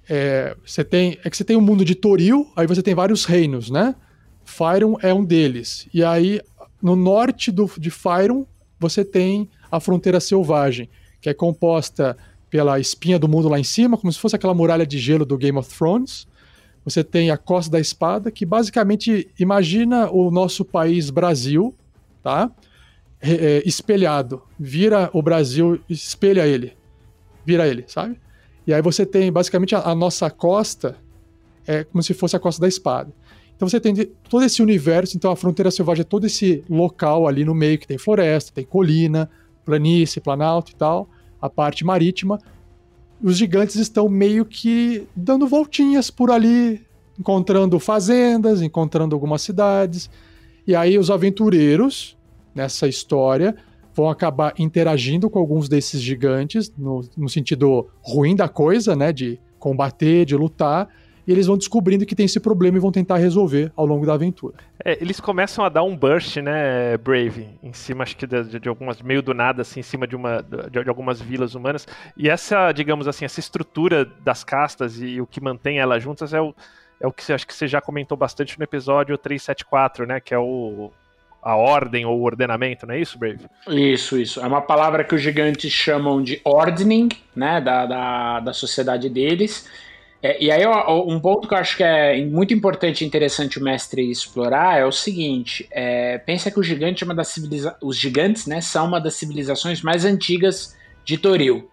É, 0.10 0.56
você 0.66 0.84
tem, 0.84 1.18
é 1.24 1.30
que 1.30 1.38
você 1.38 1.44
tem 1.44 1.56
um 1.56 1.62
mundo 1.62 1.86
de 1.86 1.96
Toril, 1.96 2.52
aí 2.56 2.68
você 2.68 2.82
tem 2.82 2.94
vários 2.94 3.26
reinos, 3.26 3.70
né? 3.70 3.96
Fyron 4.44 4.98
é 5.02 5.14
um 5.14 5.24
deles. 5.24 5.88
E 5.94 6.04
aí, 6.04 6.42
no 6.82 6.96
norte 6.96 7.52
do, 7.52 7.70
de 7.78 7.90
Fyron, 7.90 8.46
você 8.80 9.06
tem 9.06 9.50
a 9.72 9.80
fronteira 9.80 10.20
selvagem, 10.20 10.90
que 11.22 11.30
é 11.30 11.34
composta 11.34 12.18
pela 12.50 12.80
espinha 12.80 13.18
do 13.18 13.28
mundo 13.28 13.50
lá 13.50 13.60
em 13.60 13.64
cima, 13.64 13.98
como 13.98 14.12
se 14.12 14.20
fosse 14.20 14.36
aquela 14.36 14.54
muralha 14.54 14.86
de 14.86 15.00
gelo 15.00 15.26
do 15.26 15.38
Game 15.38 15.58
of 15.58 15.76
Thrones. 15.76 16.28
Você 16.86 17.04
tem 17.04 17.32
a 17.32 17.38
Costa 17.38 17.72
da 17.72 17.80
Espada, 17.80 18.30
que 18.30 18.46
basicamente 18.46 19.30
imagina 19.40 20.10
o 20.12 20.30
nosso 20.30 20.66
país 20.66 21.10
Brasil, 21.10 21.74
tá? 22.22 22.52
É, 23.22 23.64
espelhado. 23.66 24.44
Vira 24.60 25.10
o 25.14 25.22
Brasil, 25.22 25.80
espelha 25.90 26.46
ele. 26.46 26.74
Vira 27.46 27.68
ele, 27.68 27.86
sabe? 27.88 28.20
E 28.66 28.74
aí 28.74 28.82
você 28.82 29.06
tem 29.06 29.32
basicamente 29.32 29.76
a, 29.76 29.82
a 29.82 29.96
nossa 29.96 30.30
costa 30.30 30.96
é 31.66 31.84
como 31.84 32.04
se 32.04 32.14
fosse 32.14 32.36
a 32.36 32.40
Costa 32.40 32.62
da 32.62 32.68
Espada. 32.68 33.12
Então 33.56 33.68
você 33.68 33.80
tem 33.80 33.96
todo 34.30 34.44
esse 34.44 34.62
universo, 34.62 35.16
então 35.16 35.32
a 35.32 35.36
fronteira 35.36 35.72
selvagem 35.72 36.02
é 36.02 36.06
todo 36.06 36.26
esse 36.26 36.64
local 36.70 37.28
ali 37.28 37.46
no 37.46 37.54
meio 37.54 37.78
que 37.78 37.88
tem 37.88 37.98
floresta, 37.98 38.52
tem 38.54 38.66
colina, 38.66 39.30
planície, 39.64 40.20
planalto 40.20 40.72
e 40.72 40.76
tal, 40.76 41.08
a 41.42 41.50
parte 41.50 41.86
marítima, 41.86 42.40
os 43.22 43.38
gigantes 43.38 43.76
estão 43.76 44.10
meio 44.10 44.44
que 44.44 45.08
dando 45.16 45.48
voltinhas 45.48 46.12
por 46.12 46.30
ali, 46.30 46.86
encontrando 47.18 47.80
fazendas, 47.80 48.62
encontrando 48.62 49.16
algumas 49.16 49.42
cidades. 49.42 50.10
E 50.68 50.76
aí 50.76 50.98
os 50.98 51.10
aventureiros 51.10 52.18
nessa 52.54 52.88
história 52.88 53.56
vão 53.94 54.10
acabar 54.10 54.54
interagindo 54.58 55.30
com 55.30 55.40
alguns 55.40 55.70
desses 55.70 56.02
gigantes, 56.02 56.74
no, 56.78 57.02
no 57.16 57.30
sentido 57.30 57.90
ruim 58.02 58.36
da 58.36 58.48
coisa, 58.50 58.96
né? 58.96 59.12
De 59.12 59.40
combater, 59.60 60.26
de 60.26 60.36
lutar 60.36 60.90
e 61.26 61.32
eles 61.32 61.48
vão 61.48 61.58
descobrindo 61.58 62.06
que 62.06 62.16
tem 62.16 62.26
esse 62.26 62.40
problema 62.40 62.78
e 62.78 62.82
vão 62.82 62.92
tentar 62.92 63.18
resolver 63.18 63.72
ao 63.76 63.86
longo 63.86 64.06
da 64.06 64.14
aventura. 64.14 64.56
É, 64.84 64.98
eles 65.02 65.20
começam 65.20 65.64
a 65.64 65.70
dar 65.70 65.84
um 65.84 65.96
burst, 65.96 66.38
né, 66.38 66.98
Brave, 66.98 67.48
em 67.62 67.72
cima, 67.74 68.04
acho 68.04 68.18
que 68.18 68.28
de, 68.28 68.60
de 68.60 68.70
algumas, 68.70 69.02
meio 69.02 69.22
do 69.22 69.34
nada, 69.34 69.62
assim, 69.62 69.80
em 69.80 69.84
cima 69.84 70.06
de, 70.06 70.16
uma, 70.16 70.42
de, 70.42 70.84
de, 70.84 70.90
algumas 70.90 71.22
vilas 71.22 71.56
humanas. 71.56 71.88
E 72.18 72.30
essa, 72.30 72.72
digamos 72.72 73.08
assim, 73.08 73.26
essa 73.26 73.40
estrutura 73.40 74.06
das 74.06 74.44
castas 74.44 75.00
e, 75.00 75.06
e 75.06 75.22
o 75.22 75.28
que 75.28 75.42
mantém 75.42 75.80
elas 75.80 76.04
juntas 76.04 76.34
é 76.34 76.42
o, 76.42 76.54
é 77.00 77.08
o 77.08 77.12
que 77.12 77.32
acho 77.32 77.48
que 77.48 77.54
você 77.54 77.68
já 77.68 77.80
comentou 77.80 78.18
bastante 78.18 78.58
no 78.60 78.64
episódio 78.64 79.18
374, 79.18 80.06
né, 80.06 80.20
que 80.20 80.34
é 80.34 80.38
o, 80.38 80.92
a 81.44 81.56
ordem 81.56 82.06
ou 82.06 82.20
o 82.20 82.24
ordenamento, 82.24 82.88
não 82.88 82.96
é 82.96 83.02
isso, 83.02 83.18
Brave? 83.18 83.40
Isso, 83.68 84.18
isso. 84.18 84.40
É 84.40 84.48
uma 84.48 84.62
palavra 84.62 85.04
que 85.04 85.14
os 85.14 85.22
gigantes 85.22 85.72
chamam 85.72 86.24
de 86.24 86.40
ordning, 86.44 87.10
né, 87.36 87.60
da, 87.60 87.86
da, 87.86 88.40
da 88.40 88.54
sociedade 88.54 89.10
deles, 89.10 89.68
é, 90.24 90.42
e 90.42 90.50
aí, 90.50 90.66
um 90.66 91.20
ponto 91.20 91.50
que 91.50 91.54
eu 91.54 91.58
acho 91.58 91.76
que 91.76 91.84
é 91.84 92.24
muito 92.26 92.54
importante 92.54 93.04
e 93.04 93.08
interessante 93.08 93.60
o 93.60 93.64
mestre 93.64 94.10
explorar 94.10 94.80
é 94.80 94.86
o 94.86 94.92
seguinte: 94.92 95.68
é, 95.70 96.18
pensa 96.18 96.50
que 96.50 96.58
o 96.58 96.64
gigante 96.64 97.04
é 97.04 97.06
uma 97.06 97.14
das 97.14 97.28
civiliza 97.28 97.76
os 97.82 97.98
gigantes 97.98 98.48
né, 98.48 98.62
são 98.62 98.88
uma 98.88 99.02
das 99.02 99.16
civilizações 99.16 99.82
mais 99.82 100.06
antigas 100.06 100.78
de 101.04 101.18
Toril. 101.18 101.70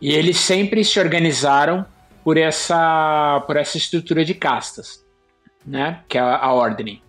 E 0.00 0.12
eles 0.12 0.38
sempre 0.38 0.82
se 0.82 0.98
organizaram 0.98 1.84
por 2.24 2.38
essa, 2.38 3.44
por 3.46 3.56
essa 3.58 3.76
estrutura 3.76 4.24
de 4.24 4.32
castas, 4.32 5.04
né, 5.66 6.00
que 6.08 6.16
é 6.16 6.22
a, 6.22 6.36
a 6.36 6.52
ordem. 6.54 7.02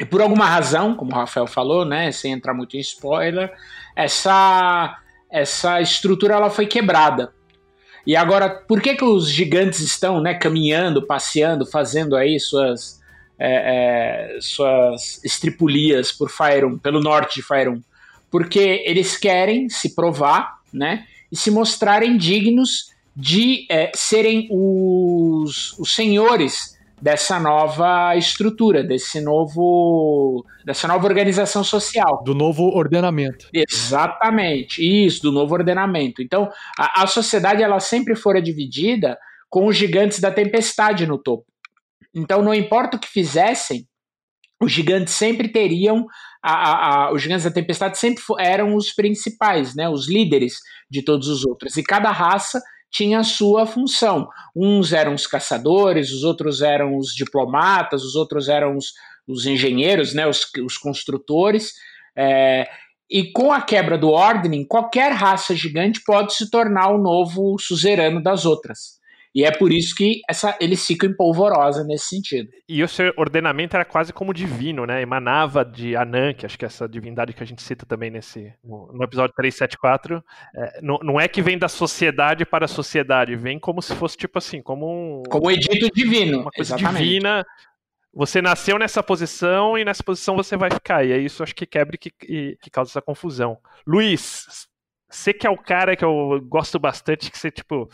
E 0.00 0.04
por 0.04 0.22
alguma 0.22 0.46
razão, 0.46 0.94
como 0.94 1.12
o 1.12 1.14
Rafael 1.14 1.46
falou, 1.46 1.84
né, 1.84 2.10
sem 2.10 2.32
entrar 2.32 2.54
muito 2.54 2.76
em 2.76 2.80
spoiler, 2.80 3.52
essa, 3.94 4.98
essa 5.30 5.80
estrutura 5.80 6.34
ela 6.34 6.50
foi 6.50 6.66
quebrada 6.66 7.32
e 8.06 8.16
agora, 8.16 8.48
por 8.48 8.80
que, 8.80 8.94
que 8.94 9.04
os 9.04 9.30
gigantes 9.30 9.80
estão 9.80 10.20
né, 10.20 10.34
caminhando, 10.34 11.06
passeando, 11.06 11.66
fazendo 11.66 12.16
aí 12.16 12.40
suas, 12.40 13.00
é, 13.38 14.36
é, 14.36 14.40
suas 14.40 15.22
estripulias 15.22 16.10
por 16.10 16.30
Fyron, 16.30 16.78
pelo 16.78 17.00
norte 17.00 17.36
de 17.36 17.46
Fyron? 17.46 17.80
Porque 18.30 18.82
eles 18.86 19.16
querem 19.16 19.68
se 19.68 19.94
provar 19.94 20.60
né, 20.72 21.06
e 21.30 21.36
se 21.36 21.50
mostrarem 21.50 22.16
dignos 22.16 22.90
de 23.14 23.66
é, 23.68 23.90
serem 23.94 24.48
os, 24.50 25.78
os 25.78 25.94
senhores 25.94 26.78
dessa 27.00 27.40
nova 27.40 28.14
estrutura, 28.16 28.84
desse 28.84 29.20
novo, 29.20 30.44
dessa 30.64 30.86
nova 30.86 31.06
organização 31.06 31.64
social. 31.64 32.22
Do 32.24 32.34
novo 32.34 32.64
ordenamento. 32.64 33.48
Exatamente, 33.52 34.82
isso, 34.82 35.22
do 35.22 35.32
novo 35.32 35.54
ordenamento. 35.54 36.22
Então, 36.22 36.48
a, 36.78 37.02
a 37.02 37.06
sociedade 37.06 37.62
ela 37.62 37.80
sempre 37.80 38.14
fora 38.14 38.42
dividida 38.42 39.18
com 39.48 39.66
os 39.66 39.76
gigantes 39.76 40.20
da 40.20 40.30
tempestade 40.30 41.06
no 41.06 41.18
topo. 41.18 41.46
Então, 42.14 42.42
não 42.42 42.54
importa 42.54 42.96
o 42.96 43.00
que 43.00 43.08
fizessem, 43.08 43.86
os 44.62 44.70
gigantes 44.70 45.14
sempre 45.14 45.48
teriam 45.48 46.06
a, 46.42 46.52
a, 46.52 46.94
a, 47.06 47.12
os 47.12 47.22
gigantes 47.22 47.44
da 47.44 47.50
tempestade 47.50 47.98
sempre 47.98 48.22
eram 48.38 48.74
os 48.74 48.92
principais, 48.92 49.74
né, 49.74 49.88
os 49.88 50.08
líderes 50.08 50.54
de 50.90 51.02
todos 51.02 51.28
os 51.28 51.44
outros. 51.44 51.76
E 51.76 51.82
cada 51.82 52.10
raça 52.10 52.60
tinha 52.90 53.20
a 53.20 53.24
sua 53.24 53.66
função. 53.66 54.28
Uns 54.54 54.92
eram 54.92 55.14
os 55.14 55.26
caçadores, 55.26 56.10
os 56.10 56.24
outros 56.24 56.60
eram 56.60 56.96
os 56.96 57.14
diplomatas, 57.14 58.02
os 58.02 58.14
outros 58.14 58.48
eram 58.48 58.76
os, 58.76 58.92
os 59.26 59.46
engenheiros, 59.46 60.12
né, 60.12 60.26
os, 60.26 60.46
os 60.64 60.76
construtores. 60.76 61.72
É, 62.16 62.68
e 63.10 63.32
com 63.32 63.52
a 63.52 63.60
quebra 63.60 63.98
do 63.98 64.10
Ordem, 64.10 64.64
qualquer 64.64 65.12
raça 65.12 65.54
gigante 65.54 66.00
pode 66.04 66.34
se 66.34 66.50
tornar 66.50 66.90
o 66.90 66.98
novo 66.98 67.58
suzerano 67.58 68.22
das 68.22 68.44
outras. 68.44 68.99
E 69.32 69.44
é 69.44 69.50
por 69.52 69.72
isso 69.72 69.94
que 69.94 70.22
essa, 70.28 70.56
eles 70.60 70.84
ficam 70.84 71.08
em 71.08 71.14
polvorosa 71.14 71.84
nesse 71.84 72.08
sentido. 72.08 72.50
E 72.68 72.82
o 72.82 72.88
seu 72.88 73.12
ordenamento 73.16 73.76
era 73.76 73.84
quase 73.84 74.12
como 74.12 74.34
divino, 74.34 74.84
né? 74.84 75.00
Emanava 75.00 75.64
de 75.64 75.94
Anan, 75.94 76.34
que 76.34 76.44
acho 76.44 76.58
que 76.58 76.64
é 76.64 76.66
essa 76.66 76.88
divindade 76.88 77.32
que 77.32 77.42
a 77.42 77.46
gente 77.46 77.62
cita 77.62 77.86
também 77.86 78.10
nesse 78.10 78.52
no, 78.64 79.04
episódio 79.04 79.34
374. 79.36 80.24
É, 80.54 80.80
não, 80.82 80.98
não 80.98 81.20
é 81.20 81.28
que 81.28 81.40
vem 81.40 81.56
da 81.56 81.68
sociedade 81.68 82.44
para 82.44 82.64
a 82.64 82.68
sociedade, 82.68 83.36
vem 83.36 83.58
como 83.58 83.80
se 83.80 83.94
fosse 83.94 84.16
tipo 84.16 84.36
assim, 84.36 84.60
como 84.60 84.90
um. 84.90 85.22
Como 85.30 85.46
um 85.46 85.50
edito 85.50 85.88
divino. 85.94 86.40
Uma 86.40 86.50
coisa 86.50 86.74
exatamente. 86.74 87.04
divina. 87.04 87.46
Você 88.12 88.42
nasceu 88.42 88.76
nessa 88.76 89.00
posição 89.00 89.78
e 89.78 89.84
nessa 89.84 90.02
posição 90.02 90.34
você 90.34 90.56
vai 90.56 90.70
ficar. 90.70 91.06
E 91.06 91.12
é 91.12 91.18
isso 91.18 91.44
acho 91.44 91.54
que 91.54 91.64
quebra 91.66 91.94
e 91.94 91.98
que, 91.98 92.12
e, 92.24 92.58
que 92.60 92.68
causa 92.68 92.90
essa 92.90 93.00
confusão. 93.00 93.56
Luiz, 93.86 94.66
você 95.08 95.32
que 95.32 95.46
é 95.46 95.50
o 95.50 95.56
cara 95.56 95.96
que 95.96 96.04
eu 96.04 96.40
gosto 96.44 96.78
bastante, 96.78 97.30
que 97.30 97.38
você, 97.38 97.50
tipo, 97.50 97.88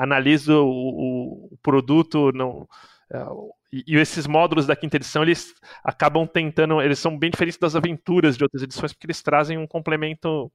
analisa 0.00 0.54
o, 0.54 0.68
o, 0.68 1.48
o 1.52 1.58
produto 1.62 2.32
não, 2.32 2.66
é, 3.12 3.18
e, 3.72 3.84
e, 3.86 3.96
esses 3.96 4.26
módulos 4.26 4.66
da 4.66 4.74
quinta 4.74 4.96
edição, 4.96 5.22
eles 5.22 5.54
acabam 5.84 6.26
tentando, 6.26 6.80
eles 6.80 6.98
são 6.98 7.18
bem 7.18 7.30
diferentes 7.30 7.58
das 7.58 7.76
aventuras 7.76 8.36
de 8.36 8.44
outras 8.44 8.62
edições, 8.62 8.92
porque 8.92 9.06
eles 9.06 9.22
trazem 9.22 9.58
um 9.58 9.66
complemento 9.66 10.50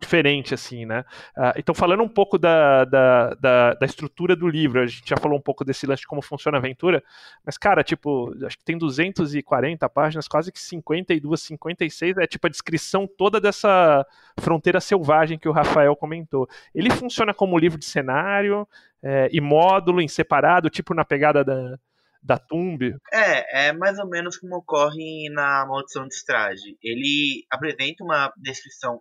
diferente, 0.00 0.54
assim, 0.54 0.84
né? 0.84 1.04
Uh, 1.36 1.52
então, 1.56 1.74
falando 1.74 2.02
um 2.02 2.08
pouco 2.08 2.38
da, 2.38 2.84
da, 2.84 3.34
da, 3.34 3.74
da, 3.74 3.86
estrutura 3.86 4.36
do 4.36 4.46
livro, 4.48 4.80
a 4.80 4.86
gente 4.86 5.08
já 5.08 5.16
falou 5.16 5.38
um 5.38 5.42
pouco 5.42 5.64
desse 5.64 5.86
lance 5.86 6.02
de 6.02 6.06
como 6.06 6.20
funciona 6.20 6.58
a 6.58 6.60
aventura, 6.60 7.02
mas, 7.44 7.56
cara, 7.56 7.82
tipo, 7.82 8.34
acho 8.44 8.58
que 8.58 8.64
tem 8.64 8.76
240 8.76 9.88
páginas, 9.88 10.28
quase 10.28 10.52
que 10.52 10.60
52, 10.60 11.40
56, 11.40 12.18
é 12.18 12.26
tipo 12.26 12.46
a 12.46 12.50
descrição 12.50 13.06
toda 13.06 13.40
dessa 13.40 14.06
fronteira 14.38 14.80
selvagem 14.80 15.38
que 15.38 15.48
o 15.48 15.52
Rafael 15.52 15.96
comentou. 15.96 16.48
Ele 16.74 16.90
funciona 16.90 17.32
como 17.32 17.58
livro 17.58 17.78
de 17.78 17.86
cenário 17.86 18.68
é, 19.02 19.28
e 19.32 19.40
módulo 19.40 20.00
em 20.00 20.08
separado, 20.08 20.70
tipo 20.70 20.92
na 20.92 21.04
pegada 21.04 21.44
da, 21.44 21.78
da 22.22 22.38
Tumb. 22.38 22.96
É, 23.12 23.68
é 23.68 23.72
mais 23.72 23.98
ou 23.98 24.08
menos 24.08 24.38
como 24.38 24.56
ocorre 24.56 25.28
na 25.30 25.66
Maldição 25.66 26.06
de 26.08 26.14
Strade. 26.14 26.76
Ele 26.82 27.44
apresenta 27.50 28.02
uma 28.02 28.32
descrição 28.36 29.00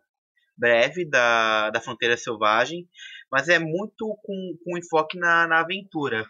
breve 0.58 1.06
da, 1.06 1.70
da 1.70 1.82
fronteira 1.82 2.18
selvagem, 2.18 2.88
mas 3.32 3.50
é 3.50 3.60
muito 3.60 4.18
com, 4.24 4.58
com 4.64 4.78
enfoque 4.78 5.18
na, 5.18 5.48
na 5.48 5.60
aventura. 5.62 6.26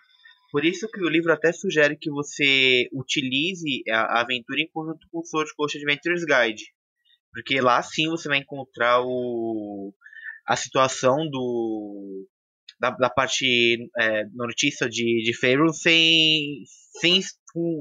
Por 0.51 0.63
isso 0.63 0.88
que 0.88 1.01
o 1.01 1.10
livro 1.10 1.34
até 1.34 1.51
sugere 1.51 1.98
que 1.98 2.12
você 2.12 2.88
utilize 2.94 3.84
a, 3.89 4.22
aventura 4.22 4.62
em 4.62 4.70
conjunto 4.72 5.08
com 5.12 5.20
o 5.20 5.25
Sword 5.25 5.51
Coast 5.56 5.77
Adventures 5.77 6.24
Guide. 6.24 6.63
Porque 7.32 7.60
lá 7.60 7.82
sim 7.82 8.08
você 8.08 8.27
vai 8.27 8.38
encontrar 8.38 9.01
o, 9.01 9.92
a 10.48 10.56
situação 10.56 11.27
do, 11.27 12.27
da, 12.80 12.92
da 12.92 13.10
parte 13.10 13.89
é, 14.00 14.25
notícia 14.34 14.88
de, 14.88 15.24
de 15.24 15.36
Faerun 15.36 15.74
sem, 15.74 16.63
sem, 17.00 17.22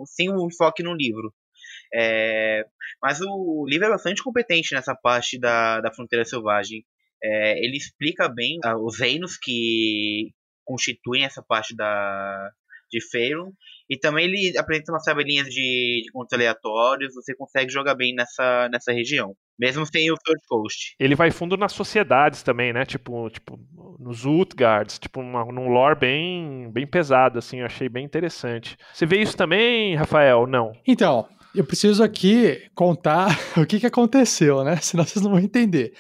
sem 0.07 0.31
um 0.31 0.47
enfoque 0.47 0.83
no 0.83 0.95
livro. 0.95 1.33
É, 1.95 2.65
mas 3.03 3.21
o 3.21 3.67
livro 3.69 3.87
é 3.87 3.91
bastante 3.91 4.23
competente 4.23 4.75
nessa 4.75 4.95
parte 4.95 5.39
da, 5.39 5.81
da 5.81 5.93
fronteira 5.93 6.25
selvagem. 6.25 6.85
É, 7.23 7.59
ele 7.65 7.77
explica 7.77 8.29
bem 8.29 8.59
uh, 8.65 8.85
os 8.85 8.99
reinos 8.99 9.37
que 9.37 10.31
constituem 10.65 11.25
essa 11.25 11.43
parte 11.43 11.77
da, 11.77 12.51
de 12.91 13.01
Faerun. 13.11 13.53
E 13.89 13.99
também 13.99 14.25
ele 14.25 14.57
apresenta 14.57 14.93
umas 14.93 15.05
tabelinhas 15.05 15.49
de, 15.49 16.03
de 16.05 16.11
contos 16.13 16.33
aleatórios. 16.33 17.15
Você 17.15 17.35
consegue 17.35 17.71
jogar 17.71 17.95
bem 17.95 18.15
nessa, 18.15 18.69
nessa 18.71 18.93
região. 18.93 19.35
Mesmo 19.59 19.85
sem 19.85 20.11
o 20.11 20.15
Third 20.17 20.41
Coast. 20.49 20.95
Ele 20.99 21.15
vai 21.15 21.31
fundo 21.31 21.57
nas 21.57 21.73
sociedades 21.73 22.43
também, 22.43 22.73
né? 22.73 22.85
Tipo, 22.85 23.29
tipo 23.29 23.59
nos 23.99 24.25
Utgards, 24.25 24.99
tipo, 24.99 25.21
uma, 25.21 25.45
num 25.45 25.69
lore 25.69 25.99
bem, 25.99 26.71
bem 26.73 26.87
pesado, 26.87 27.39
assim. 27.39 27.61
Eu 27.61 27.67
achei 27.67 27.89
bem 27.89 28.05
interessante. 28.05 28.77
Você 28.93 29.05
vê 29.05 29.21
isso 29.21 29.37
também, 29.37 29.95
Rafael? 29.95 30.47
Não. 30.47 30.73
Então, 30.87 31.29
eu 31.55 31.65
preciso 31.65 32.03
aqui 32.03 32.63
contar 32.75 33.39
o 33.57 33.67
que, 33.67 33.81
que 33.81 33.87
aconteceu, 33.87 34.65
né? 34.65 34.77
Senão 34.83 35.05
vocês 35.05 35.23
não 35.23 35.33
vão 35.33 35.41
entender. 35.41 35.93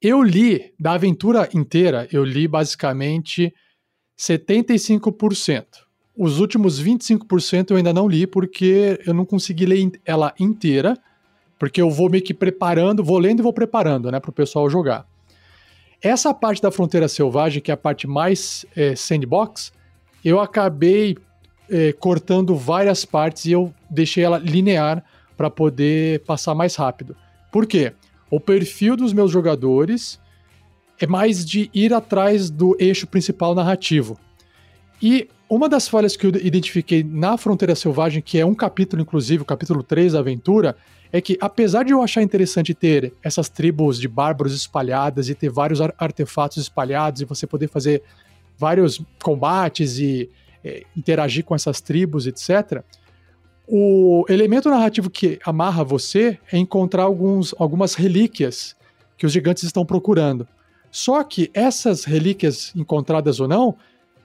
Eu 0.00 0.22
li, 0.22 0.72
da 0.78 0.92
aventura 0.92 1.48
inteira, 1.54 2.08
eu 2.12 2.24
li 2.24 2.46
basicamente 2.46 3.54
75%. 4.18 5.64
Os 6.16 6.38
últimos 6.38 6.82
25% 6.82 7.70
eu 7.70 7.76
ainda 7.76 7.92
não 7.92 8.08
li 8.08 8.26
porque 8.26 9.00
eu 9.06 9.12
não 9.14 9.24
consegui 9.24 9.66
ler 9.66 9.90
ela 10.04 10.32
inteira, 10.38 10.96
porque 11.58 11.80
eu 11.80 11.90
vou 11.90 12.10
meio 12.10 12.22
que 12.22 12.34
preparando, 12.34 13.02
vou 13.02 13.18
lendo 13.18 13.40
e 13.40 13.42
vou 13.42 13.52
preparando, 13.52 14.10
né, 14.10 14.20
para 14.20 14.30
o 14.30 14.34
pessoal 14.34 14.68
jogar. 14.68 15.06
Essa 16.00 16.34
parte 16.34 16.60
da 16.60 16.70
fronteira 16.70 17.08
selvagem, 17.08 17.62
que 17.62 17.70
é 17.70 17.74
a 17.74 17.78
parte 17.78 18.06
mais 18.06 18.66
é, 18.76 18.94
sandbox, 18.94 19.72
eu 20.24 20.38
acabei 20.38 21.16
é, 21.70 21.92
cortando 21.92 22.56
várias 22.56 23.04
partes 23.04 23.46
e 23.46 23.52
eu 23.52 23.72
deixei 23.88 24.24
ela 24.24 24.38
linear 24.38 25.04
para 25.36 25.50
poder 25.50 26.20
passar 26.20 26.54
mais 26.54 26.76
rápido. 26.76 27.16
Por 27.50 27.66
quê? 27.66 27.92
O 28.30 28.40
perfil 28.40 28.96
dos 28.96 29.12
meus 29.12 29.30
jogadores 29.30 30.20
é 31.00 31.06
mais 31.06 31.44
de 31.44 31.70
ir 31.74 31.92
atrás 31.92 32.50
do 32.50 32.76
eixo 32.78 33.06
principal 33.06 33.54
narrativo. 33.54 34.18
E 35.02 35.28
uma 35.48 35.68
das 35.68 35.86
falhas 35.86 36.16
que 36.16 36.26
eu 36.26 36.30
identifiquei 36.30 37.04
na 37.04 37.36
Fronteira 37.36 37.74
Selvagem, 37.74 38.22
que 38.22 38.38
é 38.38 38.46
um 38.46 38.54
capítulo, 38.54 39.02
inclusive, 39.02 39.42
o 39.42 39.46
capítulo 39.46 39.82
3 39.82 40.14
da 40.14 40.20
aventura, 40.20 40.76
é 41.12 41.20
que 41.20 41.36
apesar 41.40 41.84
de 41.84 41.92
eu 41.92 42.02
achar 42.02 42.22
interessante 42.22 42.74
ter 42.74 43.12
essas 43.22 43.48
tribos 43.48 44.00
de 44.00 44.08
bárbaros 44.08 44.54
espalhadas 44.54 45.28
e 45.28 45.34
ter 45.34 45.48
vários 45.48 45.80
artefatos 45.80 46.56
espalhados 46.56 47.20
e 47.20 47.24
você 47.24 47.46
poder 47.46 47.68
fazer 47.68 48.02
vários 48.58 49.00
combates 49.22 49.98
e 49.98 50.28
é, 50.64 50.84
interagir 50.96 51.44
com 51.44 51.54
essas 51.54 51.80
tribos, 51.80 52.26
etc. 52.26 52.82
O 53.66 54.24
elemento 54.28 54.68
narrativo 54.68 55.10
que 55.10 55.38
amarra 55.44 55.84
você 55.84 56.38
é 56.50 56.58
encontrar 56.58 57.04
alguns, 57.04 57.54
algumas 57.58 57.94
relíquias 57.94 58.76
que 59.16 59.26
os 59.26 59.32
gigantes 59.32 59.62
estão 59.62 59.84
procurando. 59.84 60.46
Só 60.90 61.22
que 61.24 61.50
essas 61.52 62.04
relíquias, 62.04 62.72
encontradas 62.74 63.40
ou 63.40 63.48
não, 63.48 63.76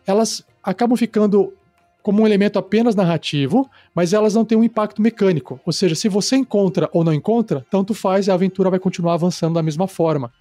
elas 0.05 0.45
acabam 0.63 0.97
ficando 0.97 1.53
como 2.01 2.21
um 2.21 2.25
elemento 2.25 2.57
apenas 2.57 2.95
narrativo, 2.95 3.69
mas 3.93 4.13
elas 4.13 4.33
não 4.33 4.45
têm 4.45 4.57
um 4.57 4.63
impacto 4.63 5.01
mecânico. 5.01 5.59
Ou 5.65 5.73
seja, 5.73 5.95
se 5.95 6.07
você 6.07 6.35
encontra 6.35 6.89
ou 6.93 7.03
não 7.03 7.13
encontra, 7.13 7.65
tanto 7.69 7.93
faz 7.93 8.27
e 8.27 8.31
a 8.31 8.33
aventura 8.33 8.69
vai 8.69 8.79
continuar 8.79 9.13
avançando 9.13 9.55
da 9.55 9.63
mesma 9.63 9.87
forma. 9.87 10.31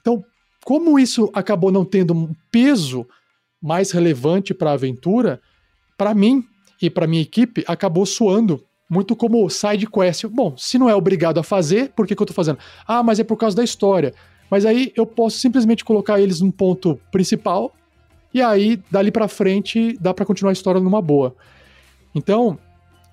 Então, 0.00 0.24
como 0.64 0.98
isso 0.98 1.30
acabou 1.32 1.70
não 1.70 1.84
tendo 1.84 2.12
um 2.12 2.34
peso 2.50 3.06
mais 3.62 3.90
relevante 3.90 4.54
para 4.54 4.70
a 4.70 4.74
aventura, 4.74 5.40
para 5.96 6.14
mim 6.14 6.44
e 6.80 6.88
para 6.88 7.06
minha 7.06 7.22
equipe, 7.22 7.64
acabou 7.66 8.06
soando 8.06 8.64
muito 8.88 9.14
como 9.14 9.48
side 9.48 9.86
quest. 9.86 10.24
Bom, 10.26 10.54
se 10.56 10.78
não 10.78 10.88
é 10.90 10.94
obrigado 10.94 11.38
a 11.38 11.42
fazer, 11.42 11.90
por 11.90 12.06
que, 12.06 12.16
que 12.16 12.22
eu 12.22 12.24
estou 12.24 12.34
fazendo? 12.34 12.58
Ah, 12.86 13.02
mas 13.02 13.20
é 13.20 13.24
por 13.24 13.36
causa 13.36 13.56
da 13.56 13.62
história. 13.62 14.12
Mas 14.50 14.66
aí 14.66 14.92
eu 14.96 15.06
posso 15.06 15.38
simplesmente 15.38 15.84
colocar 15.84 16.20
eles 16.20 16.40
num 16.40 16.50
ponto 16.50 16.98
principal 17.12 17.72
e 18.34 18.42
aí 18.42 18.82
dali 18.90 19.12
para 19.12 19.28
frente 19.28 19.96
dá 20.00 20.12
para 20.12 20.24
continuar 20.24 20.50
a 20.50 20.52
história 20.52 20.80
numa 20.80 21.00
boa. 21.00 21.36
Então, 22.14 22.58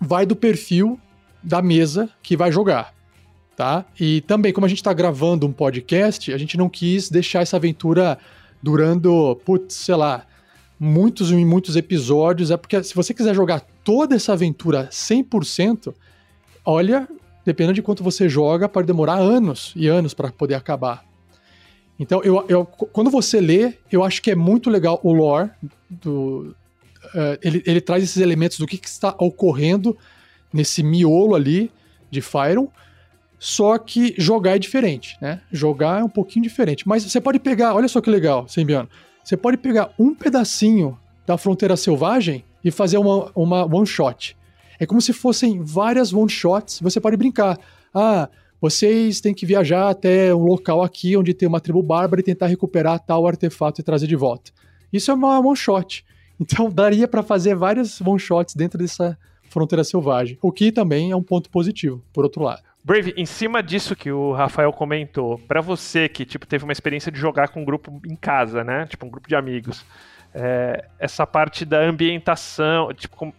vai 0.02 0.26
do 0.26 0.36
perfil 0.36 1.00
da 1.44 1.62
mesa 1.62 2.10
que 2.24 2.36
vai 2.36 2.52
jogar, 2.52 2.94
tá? 3.56 3.86
E 4.00 4.22
também 4.22 4.52
como 4.52 4.66
a 4.66 4.70
gente 4.70 4.80
está 4.80 4.94
gravando 4.94 5.46
um 5.46 5.52
podcast, 5.52 6.34
a 6.34 6.38
gente 6.38 6.58
não 6.58 6.68
quis 6.68 7.10
deixar 7.10 7.42
essa 7.42 7.58
aventura 7.58 8.18
durando, 8.62 9.40
putz, 9.46 9.76
sei 9.76 9.96
lá, 9.96 10.26
muitos 10.80 11.32
e 11.32 11.36
muitos 11.46 11.76
episódios. 11.76 12.52
É 12.52 12.58
porque 12.58 12.82
se 12.84 12.94
você 12.94 13.13
quiser 13.13 13.34
jogar 13.34 13.62
toda 13.84 14.16
essa 14.16 14.34
aventura 14.34 14.90
100%, 14.92 15.94
olha, 16.66 17.08
dependendo 17.46 17.76
de 17.76 17.82
quanto 17.82 18.04
você 18.04 18.28
joga, 18.28 18.68
pode 18.68 18.88
demorar 18.88 19.16
anos 19.16 19.74
e 19.76 19.88
anos 19.88 20.13
para 20.13 20.32
poder 20.32 20.56
acabar. 20.56 21.06
Então, 22.00 22.22
eu, 22.24 22.46
eu, 22.48 22.66
quando 22.66 23.10
você 23.10 23.42
lê, 23.42 23.74
eu 23.92 24.04
acho 24.04 24.22
que 24.22 24.30
é 24.30 24.36
muito 24.36 24.70
legal 24.70 25.00
o 25.04 25.12
lore. 25.12 25.50
Do, 25.90 26.56
uh, 27.06 27.38
ele, 27.42 27.63
ele 27.66 27.82
traz 27.82 28.04
esses 28.04 28.18
elementos 28.18 28.60
do 28.60 28.68
que, 28.68 28.78
que, 28.78 28.88
está 28.88 29.16
ocorrendo 29.18 29.98
nesse 30.54 30.84
miolo 30.84 31.34
ali 31.34 31.72
de 32.12 32.22
Fyron. 32.22 32.68
Só 33.40 33.78
que 33.78 34.13
jogar 34.18 34.56
é 34.56 34.60
diferente, 34.60 35.18
né? 35.22 35.42
Jogar 35.52 36.02
é 36.02 36.04
um 36.04 36.10
pouquinho 36.10 36.44
diferente. 36.44 36.88
Mas 36.88 37.04
você 37.04 37.22
pode 37.22 37.40
pegar, 37.40 37.76
olha 37.76 37.88
só 37.88 38.02
que 38.02 38.10
legal, 38.10 38.48
Sembiano. 38.48 38.90
Você 39.28 39.36
pode 39.36 39.58
pegar 39.58 39.94
um 40.00 40.16
pedacinho 40.16 40.98
da 41.26 41.38
fronteira 41.38 41.76
selvagem 41.76 42.46
e 42.63 42.72
fazer 42.72 42.98
uma, 42.98 43.30
uma 43.36 43.66
one 43.66 43.86
shot. 43.86 44.38
É 44.80 44.86
como 44.86 45.02
se 45.02 45.12
fossem 45.12 45.62
várias 45.62 46.13
one 46.13 46.30
shots. 46.30 46.80
Você 46.80 46.98
pode 47.02 47.18
brincar. 47.18 47.60
Ah, 47.94 48.30
vocês 48.62 49.20
têm 49.20 49.34
que 49.34 49.46
viajar 49.46 49.90
até 49.90 50.34
um 50.34 50.46
local 50.46 50.82
aqui 50.82 51.18
onde 51.18 51.34
tem 51.34 51.46
uma 51.46 51.60
tribo 51.60 51.84
bárbara 51.84 52.22
e 52.22 52.24
tentar 52.24 52.48
recuperar 52.48 53.02
tal 53.02 53.28
artefato 53.28 53.82
e 53.82 53.84
trazer 53.84 54.08
de 54.08 54.16
volta. 54.16 54.50
Isso 54.94 55.12
é 55.12 55.13
uma 55.13 55.38
one 55.40 55.58
shot. 55.58 56.06
Então 56.40 56.70
daria 56.70 57.08
para 57.08 57.24
fazer 57.24 57.56
várias 57.56 58.00
one 58.00 58.20
shots 58.20 58.56
dentro 58.56 58.78
dessa 58.78 59.18
fronteira 59.50 59.84
selvagem, 59.84 60.38
o 60.40 60.52
que 60.52 60.72
também 60.72 61.10
é 61.10 61.16
um 61.16 61.24
ponto 61.24 61.50
positivo, 61.50 62.02
por 62.13 62.24
outro 62.24 62.44
lado. 62.44 62.62
Brave, 62.88 63.13
em 63.17 63.26
cima 63.26 63.62
disso 63.62 63.97
que 63.97 64.10
o 64.10 64.32
Rafael 64.32 64.71
comentou, 64.71 65.38
para 65.39 65.60
você 65.60 66.08
que 66.08 66.23
tipo 66.23 66.47
teve 66.47 66.63
uma 66.63 66.71
experiência 66.71 67.12
de 67.12 67.19
jogar 67.19 67.50
com 67.50 67.62
um 67.62 67.65
grupo 67.65 68.00
em 68.06 68.15
casa, 68.15 68.63
né? 68.63 68.86
Tipo 68.86 69.06
um 69.06 69.10
grupo 69.10 69.28
de 69.28 69.36
amigos, 69.36 69.86
é, 70.34 70.86
essa 70.97 71.28
parte 71.28 71.65
da 71.65 71.82
ambientação, 71.82 72.93
tipo 72.93 73.34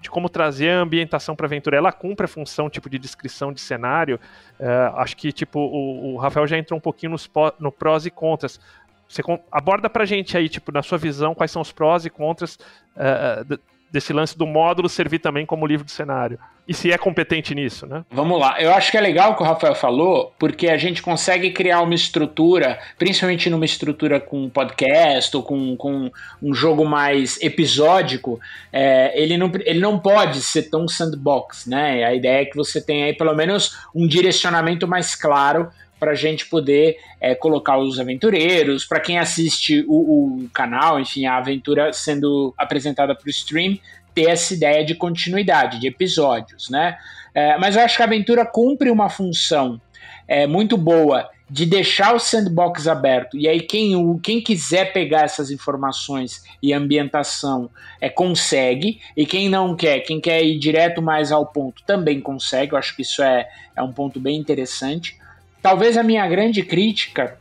de 0.00 0.08
como 0.08 0.28
trazer 0.28 0.70
a 0.70 0.82
ambientação 0.82 1.34
para 1.34 1.46
a 1.46 1.48
aventura, 1.48 1.76
ela 1.76 1.90
cumpre 1.90 2.26
a 2.26 2.28
função 2.28 2.70
tipo 2.70 2.88
de 2.88 2.96
descrição 2.96 3.52
de 3.52 3.60
cenário. 3.60 4.20
É, 4.56 4.92
acho 4.94 5.16
que 5.16 5.32
tipo 5.32 5.58
o, 5.58 6.14
o, 6.14 6.16
Rafael 6.16 6.46
já 6.46 6.56
entrou 6.56 6.78
um 6.78 6.80
pouquinho 6.80 7.10
nos 7.10 7.28
no 7.58 7.72
prós 7.72 8.06
e 8.06 8.10
contras. 8.10 8.60
Você 9.08 9.20
aborda 9.50 9.90
pra 9.90 10.04
gente 10.04 10.38
aí, 10.38 10.48
tipo, 10.48 10.70
na 10.70 10.82
sua 10.82 10.96
visão, 10.96 11.34
quais 11.34 11.50
são 11.50 11.60
os 11.60 11.72
prós 11.72 12.06
e 12.06 12.10
contras 12.10 12.54
uh, 12.96 13.58
desse 13.92 14.12
lance 14.12 14.36
do 14.36 14.46
módulo 14.46 14.88
servir 14.88 15.18
também 15.18 15.44
como 15.44 15.66
livro 15.66 15.84
de 15.84 15.92
cenário. 15.92 16.38
E 16.66 16.72
se 16.72 16.90
é 16.90 16.96
competente 16.96 17.54
nisso, 17.54 17.86
né? 17.86 18.04
Vamos 18.10 18.40
lá. 18.40 18.60
Eu 18.60 18.72
acho 18.72 18.90
que 18.90 18.96
é 18.96 19.00
legal 19.00 19.32
o 19.32 19.36
que 19.36 19.42
o 19.42 19.46
Rafael 19.46 19.74
falou, 19.74 20.32
porque 20.38 20.68
a 20.68 20.78
gente 20.78 21.02
consegue 21.02 21.50
criar 21.50 21.80
uma 21.82 21.94
estrutura, 21.94 22.78
principalmente 22.96 23.50
numa 23.50 23.64
estrutura 23.64 24.20
com 24.20 24.48
podcast 24.48 25.36
ou 25.36 25.42
com, 25.42 25.76
com 25.76 26.10
um 26.40 26.54
jogo 26.54 26.84
mais 26.84 27.38
episódico, 27.42 28.40
é, 28.72 29.12
ele, 29.20 29.36
não, 29.36 29.50
ele 29.64 29.80
não 29.80 29.98
pode 29.98 30.40
ser 30.40 30.70
tão 30.70 30.86
sandbox, 30.88 31.66
né? 31.66 32.04
A 32.04 32.14
ideia 32.14 32.42
é 32.42 32.44
que 32.46 32.56
você 32.56 32.80
tenha 32.80 33.06
aí 33.06 33.12
pelo 33.12 33.34
menos 33.34 33.76
um 33.94 34.06
direcionamento 34.06 34.86
mais 34.86 35.14
claro 35.16 35.68
para 36.02 36.10
a 36.10 36.16
gente 36.16 36.46
poder 36.46 36.96
é, 37.20 37.32
colocar 37.32 37.78
os 37.78 38.00
aventureiros, 38.00 38.84
para 38.84 38.98
quem 38.98 39.20
assiste 39.20 39.84
o, 39.86 40.42
o, 40.42 40.50
canal, 40.52 40.98
enfim, 40.98 41.26
a 41.26 41.36
aventura 41.36 41.92
sendo 41.92 42.52
apresentada 42.58 43.14
para 43.14 43.24
o 43.24 43.30
stream, 43.30 43.78
ter 44.12 44.28
essa 44.28 44.52
ideia 44.52 44.84
de 44.84 44.96
continuidade, 44.96 45.78
de 45.78 45.86
episódios, 45.86 46.68
né? 46.68 46.98
É, 47.32 47.56
mas 47.56 47.76
eu 47.76 47.82
acho 47.82 47.94
que 47.94 48.02
a 48.02 48.06
aventura 48.06 48.44
cumpre 48.44 48.90
uma 48.90 49.08
função 49.08 49.80
é, 50.26 50.44
muito 50.44 50.76
boa 50.76 51.30
de 51.48 51.64
deixar 51.66 52.12
o 52.16 52.18
sandbox 52.18 52.88
aberto 52.88 53.36
e 53.36 53.46
aí 53.46 53.60
quem, 53.60 54.18
quem 54.18 54.40
quiser 54.40 54.92
pegar 54.92 55.22
essas 55.22 55.52
informações 55.52 56.42
e 56.60 56.72
ambientação 56.72 57.70
é 58.00 58.08
consegue 58.08 59.00
e 59.16 59.24
quem 59.24 59.48
não 59.48 59.76
quer, 59.76 60.00
quem 60.00 60.20
quer 60.20 60.42
ir 60.42 60.58
direto 60.58 61.00
mais 61.00 61.30
ao 61.30 61.46
ponto 61.46 61.84
também 61.86 62.20
consegue. 62.20 62.72
Eu 62.72 62.78
acho 62.78 62.96
que 62.96 63.02
isso 63.02 63.22
é, 63.22 63.48
é 63.76 63.82
um 63.82 63.92
ponto 63.92 64.18
bem 64.18 64.36
interessante. 64.36 65.21
Talvez 65.62 65.96
a 65.96 66.02
minha 66.02 66.26
grande 66.26 66.62
crítica 66.64 67.38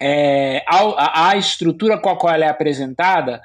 é, 0.00 0.64
à, 0.66 1.30
à 1.30 1.36
estrutura 1.36 1.98
com 1.98 2.08
a 2.08 2.16
qual 2.16 2.32
ela 2.32 2.44
é 2.44 2.48
apresentada 2.48 3.42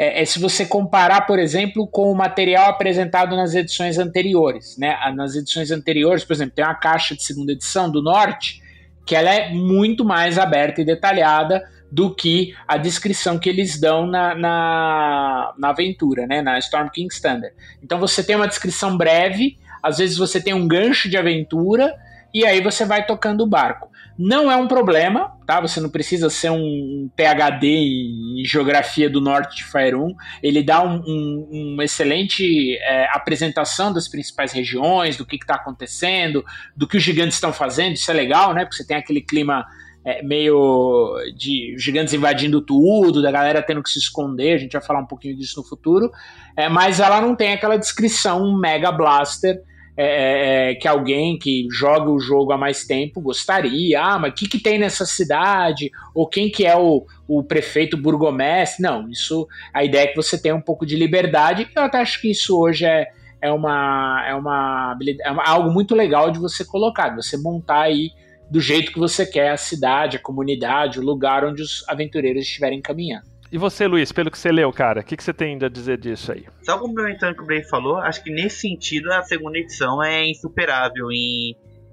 é, 0.00 0.22
é, 0.22 0.24
se 0.24 0.38
você 0.38 0.64
comparar, 0.64 1.22
por 1.22 1.40
exemplo, 1.40 1.84
com 1.88 2.12
o 2.12 2.14
material 2.14 2.70
apresentado 2.70 3.34
nas 3.34 3.52
edições 3.56 3.98
anteriores. 3.98 4.78
Né? 4.78 4.96
Nas 5.16 5.34
edições 5.34 5.72
anteriores, 5.72 6.24
por 6.24 6.34
exemplo, 6.34 6.54
tem 6.54 6.64
uma 6.64 6.76
caixa 6.76 7.16
de 7.16 7.24
segunda 7.24 7.50
edição 7.50 7.90
do 7.90 8.00
Norte 8.00 8.62
que 9.04 9.16
ela 9.16 9.34
é 9.34 9.50
muito 9.50 10.04
mais 10.04 10.38
aberta 10.38 10.80
e 10.80 10.84
detalhada 10.84 11.64
do 11.90 12.14
que 12.14 12.54
a 12.68 12.76
descrição 12.76 13.38
que 13.38 13.48
eles 13.48 13.80
dão 13.80 14.06
na, 14.06 14.34
na, 14.34 15.54
na 15.58 15.70
aventura, 15.70 16.26
né? 16.26 16.42
na 16.42 16.58
Storm 16.58 16.90
King 16.90 17.12
Standard. 17.12 17.54
Então 17.82 17.98
você 17.98 18.22
tem 18.22 18.36
uma 18.36 18.46
descrição 18.46 18.96
breve, 18.96 19.58
às 19.82 19.98
vezes 19.98 20.16
você 20.16 20.40
tem 20.40 20.54
um 20.54 20.68
gancho 20.68 21.08
de 21.08 21.16
aventura, 21.16 21.92
e 22.32 22.44
aí 22.44 22.60
você 22.60 22.84
vai 22.84 23.06
tocando 23.06 23.42
o 23.42 23.46
barco. 23.46 23.88
Não 24.18 24.50
é 24.50 24.56
um 24.56 24.66
problema, 24.66 25.32
tá? 25.46 25.60
Você 25.60 25.80
não 25.80 25.88
precisa 25.88 26.28
ser 26.28 26.50
um 26.50 27.08
PhD 27.14 27.68
em, 27.68 28.42
geografia 28.44 29.08
do 29.08 29.20
norte 29.20 29.64
de 29.64 29.94
1. 29.94 30.14
Ele 30.42 30.62
dá 30.62 30.82
um, 30.82 31.02
um, 31.06 31.72
uma 31.74 31.84
excelente 31.84 32.76
é, 32.78 33.08
apresentação 33.12 33.92
das 33.92 34.08
principais 34.08 34.52
regiões, 34.52 35.16
do 35.16 35.24
que 35.24 35.36
está 35.36 35.54
acontecendo, 35.54 36.44
do 36.76 36.86
que 36.86 36.96
os 36.96 37.02
gigantes 37.02 37.36
estão 37.36 37.52
fazendo. 37.52 37.94
Isso 37.94 38.10
é 38.10 38.14
legal, 38.14 38.52
né? 38.52 38.64
Porque 38.64 38.76
você 38.76 38.86
tem 38.86 38.96
aquele 38.96 39.20
clima 39.20 39.64
é, 40.04 40.20
meio 40.22 41.14
de 41.36 41.76
gigantes 41.78 42.12
invadindo 42.12 42.60
tudo, 42.60 43.22
da 43.22 43.30
galera 43.30 43.62
tendo 43.62 43.82
que 43.82 43.90
se 43.90 44.00
esconder. 44.00 44.54
A 44.54 44.58
gente 44.58 44.72
vai 44.72 44.82
falar 44.82 45.00
um 45.00 45.06
pouquinho 45.06 45.36
disso 45.36 45.60
no 45.60 45.66
futuro. 45.66 46.10
É, 46.56 46.68
mas 46.68 46.98
ela 46.98 47.20
não 47.20 47.36
tem 47.36 47.52
aquela 47.52 47.76
descrição 47.76 48.58
mega 48.58 48.90
blaster 48.90 49.62
é, 50.00 50.04
é, 50.04 50.70
é, 50.70 50.74
que 50.76 50.86
alguém 50.86 51.36
que 51.36 51.66
joga 51.72 52.08
o 52.08 52.20
jogo 52.20 52.52
há 52.52 52.56
mais 52.56 52.86
tempo 52.86 53.20
gostaria. 53.20 54.00
Ah, 54.00 54.16
mas 54.16 54.30
o 54.30 54.34
que, 54.36 54.46
que 54.46 54.60
tem 54.60 54.78
nessa 54.78 55.04
cidade? 55.04 55.90
Ou 56.14 56.24
quem 56.28 56.48
que 56.48 56.64
é 56.64 56.76
o, 56.76 57.04
o 57.26 57.42
prefeito 57.42 57.96
burgomestre? 57.96 58.80
Não, 58.80 59.08
isso 59.10 59.48
a 59.74 59.82
ideia 59.82 60.04
é 60.04 60.06
que 60.06 60.14
você 60.14 60.40
tenha 60.40 60.54
um 60.54 60.60
pouco 60.60 60.86
de 60.86 60.94
liberdade. 60.94 61.68
Eu 61.74 61.82
até 61.82 61.98
acho 61.98 62.20
que 62.20 62.30
isso 62.30 62.56
hoje 62.56 62.86
é, 62.86 63.08
é, 63.42 63.50
uma, 63.50 64.24
é, 64.24 64.34
uma, 64.36 64.96
é 65.20 65.30
uma, 65.32 65.42
algo 65.42 65.72
muito 65.72 65.96
legal 65.96 66.30
de 66.30 66.38
você 66.38 66.64
colocar, 66.64 67.08
de 67.08 67.16
você 67.16 67.36
montar 67.36 67.80
aí 67.80 68.12
do 68.48 68.60
jeito 68.60 68.92
que 68.92 69.00
você 69.00 69.26
quer 69.26 69.50
a 69.50 69.56
cidade, 69.56 70.16
a 70.16 70.22
comunidade, 70.22 71.00
o 71.00 71.02
lugar 71.02 71.44
onde 71.44 71.60
os 71.60 71.84
aventureiros 71.88 72.44
estiverem 72.44 72.80
caminhando. 72.80 73.26
E 73.50 73.56
você, 73.56 73.86
Luiz, 73.86 74.12
pelo 74.12 74.30
que 74.30 74.38
você 74.38 74.52
leu, 74.52 74.70
cara, 74.72 75.00
o 75.00 75.04
que, 75.04 75.16
que 75.16 75.24
você 75.24 75.32
tem 75.32 75.58
a 75.62 75.68
dizer 75.68 75.98
disso 75.98 76.32
aí? 76.32 76.46
Só 76.62 76.78
complementando 76.78 77.32
o 77.32 77.36
que 77.36 77.42
o 77.42 77.46
Bray 77.46 77.64
falou, 77.64 77.96
acho 77.96 78.22
que 78.22 78.30
nesse 78.30 78.60
sentido 78.60 79.10
a 79.10 79.22
segunda 79.22 79.58
edição 79.58 80.02
é 80.02 80.28
insuperável 80.28 81.10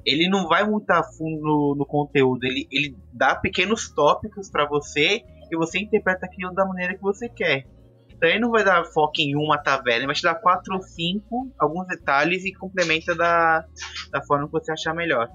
ele 0.05 0.29
não 0.29 0.47
vai 0.47 0.63
muito 0.63 0.89
a 0.91 1.01
fundo 1.01 1.41
no, 1.41 1.75
no 1.79 1.85
conteúdo, 1.85 2.43
ele, 2.43 2.67
ele 2.71 2.95
dá 3.11 3.35
pequenos 3.35 3.89
tópicos 3.89 4.49
para 4.49 4.67
você 4.67 5.23
e 5.51 5.57
você 5.57 5.79
interpreta 5.79 6.25
aquilo 6.25 6.53
da 6.53 6.65
maneira 6.65 6.93
que 6.93 7.01
você 7.01 7.27
quer. 7.27 7.65
Então 8.09 8.29
ele 8.29 8.39
não 8.39 8.51
vai 8.51 8.63
dar 8.63 8.85
foco 8.85 9.19
em 9.19 9.35
uma 9.35 9.57
taverna, 9.57 9.99
ele 9.99 10.05
vai 10.07 10.15
te 10.15 10.21
dar 10.21 10.35
quatro 10.35 10.75
ou 10.75 10.81
cinco, 10.81 11.51
alguns 11.59 11.87
detalhes 11.87 12.45
e 12.45 12.53
complementa 12.53 13.15
da, 13.15 13.65
da 14.11 14.21
forma 14.23 14.45
que 14.45 14.51
você 14.51 14.71
achar 14.71 14.93
melhor. 14.93 15.27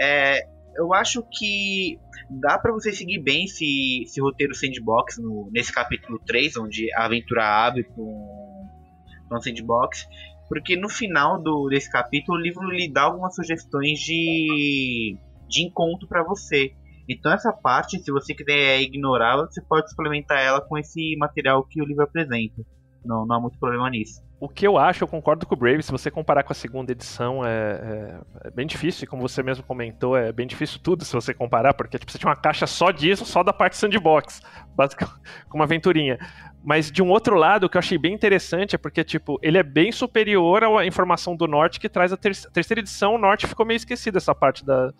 É, 0.00 0.40
eu 0.76 0.92
acho 0.92 1.22
que 1.22 1.98
dá 2.30 2.58
para 2.58 2.72
você 2.72 2.92
seguir 2.92 3.20
bem 3.20 3.44
esse, 3.44 4.02
esse 4.02 4.20
roteiro 4.20 4.54
sandbox 4.54 5.18
no, 5.18 5.50
nesse 5.52 5.72
capítulo 5.72 6.18
3, 6.26 6.56
onde 6.56 6.92
a 6.94 7.04
aventura 7.04 7.44
abre 7.44 7.84
com 7.84 8.62
um 9.30 9.40
sandbox, 9.40 10.06
porque 10.48 10.76
no 10.76 10.88
final 10.88 11.42
do, 11.42 11.68
desse 11.68 11.90
capítulo 11.90 12.38
o 12.38 12.40
livro 12.40 12.68
lhe 12.70 12.90
dá 12.90 13.02
algumas 13.02 13.34
sugestões 13.34 13.98
de, 14.00 15.16
de 15.48 15.62
encontro 15.62 16.06
para 16.06 16.22
você. 16.22 16.74
Então 17.08 17.32
essa 17.32 17.52
parte, 17.52 17.98
se 17.98 18.12
você 18.12 18.34
quiser 18.34 18.80
ignorar, 18.80 19.36
você 19.36 19.60
pode 19.62 19.90
suplementar 19.90 20.38
ela 20.38 20.60
com 20.60 20.76
esse 20.78 21.16
material 21.16 21.64
que 21.64 21.80
o 21.80 21.84
livro 21.86 22.04
apresenta. 22.04 22.62
Não, 23.04 23.26
não 23.26 23.36
há 23.36 23.40
muito 23.40 23.58
problema 23.58 23.88
nisso. 23.90 24.22
O 24.42 24.48
que 24.48 24.66
eu 24.66 24.76
acho, 24.76 25.04
eu 25.04 25.06
concordo 25.06 25.46
com 25.46 25.54
o 25.54 25.56
Brave, 25.56 25.84
se 25.84 25.92
você 25.92 26.10
comparar 26.10 26.42
com 26.42 26.52
a 26.52 26.56
segunda 26.56 26.90
edição, 26.90 27.46
é, 27.46 27.48
é, 27.48 28.48
é, 28.48 28.50
bem 28.50 28.66
difícil, 28.66 29.04
e 29.04 29.06
como 29.06 29.22
você 29.22 29.40
mesmo 29.40 29.62
comentou, 29.62 30.16
é 30.16 30.32
bem 30.32 30.48
difícil 30.48 30.80
tudo 30.82 31.04
se 31.04 31.12
você 31.12 31.32
comparar, 31.32 31.74
porque 31.74 31.96
tipo, 31.96 32.10
você 32.10 32.18
tinha 32.18 32.28
uma 32.28 32.34
caixa 32.34 32.66
só 32.66 32.90
disso, 32.90 33.24
só 33.24 33.44
da 33.44 33.52
parte 33.52 33.76
sandbox, 33.76 34.42
basicamente, 34.74 35.20
com 35.48 35.58
uma 35.58 35.64
aventurinha. 35.64 36.18
Mas 36.64 36.90
de 36.90 37.00
um 37.00 37.08
outro 37.08 37.36
lado, 37.36 37.66
o 37.66 37.68
que 37.68 37.76
eu 37.76 37.78
achei 37.78 37.96
bem 37.96 38.12
interessante 38.12 38.74
é 38.74 38.78
porque, 38.78 39.04
tipo, 39.04 39.38
ele 39.42 39.58
é 39.58 39.62
bem 39.62 39.92
superior 39.92 40.64
à 40.64 40.84
informação 40.84 41.36
do 41.36 41.46
Norte 41.46 41.78
que 41.78 41.88
traz 41.88 42.12
a, 42.12 42.16
ter 42.16 42.34
terceira 42.52 42.80
edição, 42.80 43.14
o 43.14 43.18
Norte 43.18 43.46
ficou 43.46 43.64
meio 43.64 43.76
esquecido 43.76 44.18
essa 44.18 44.34
parte 44.34 44.66
da, 44.66 44.92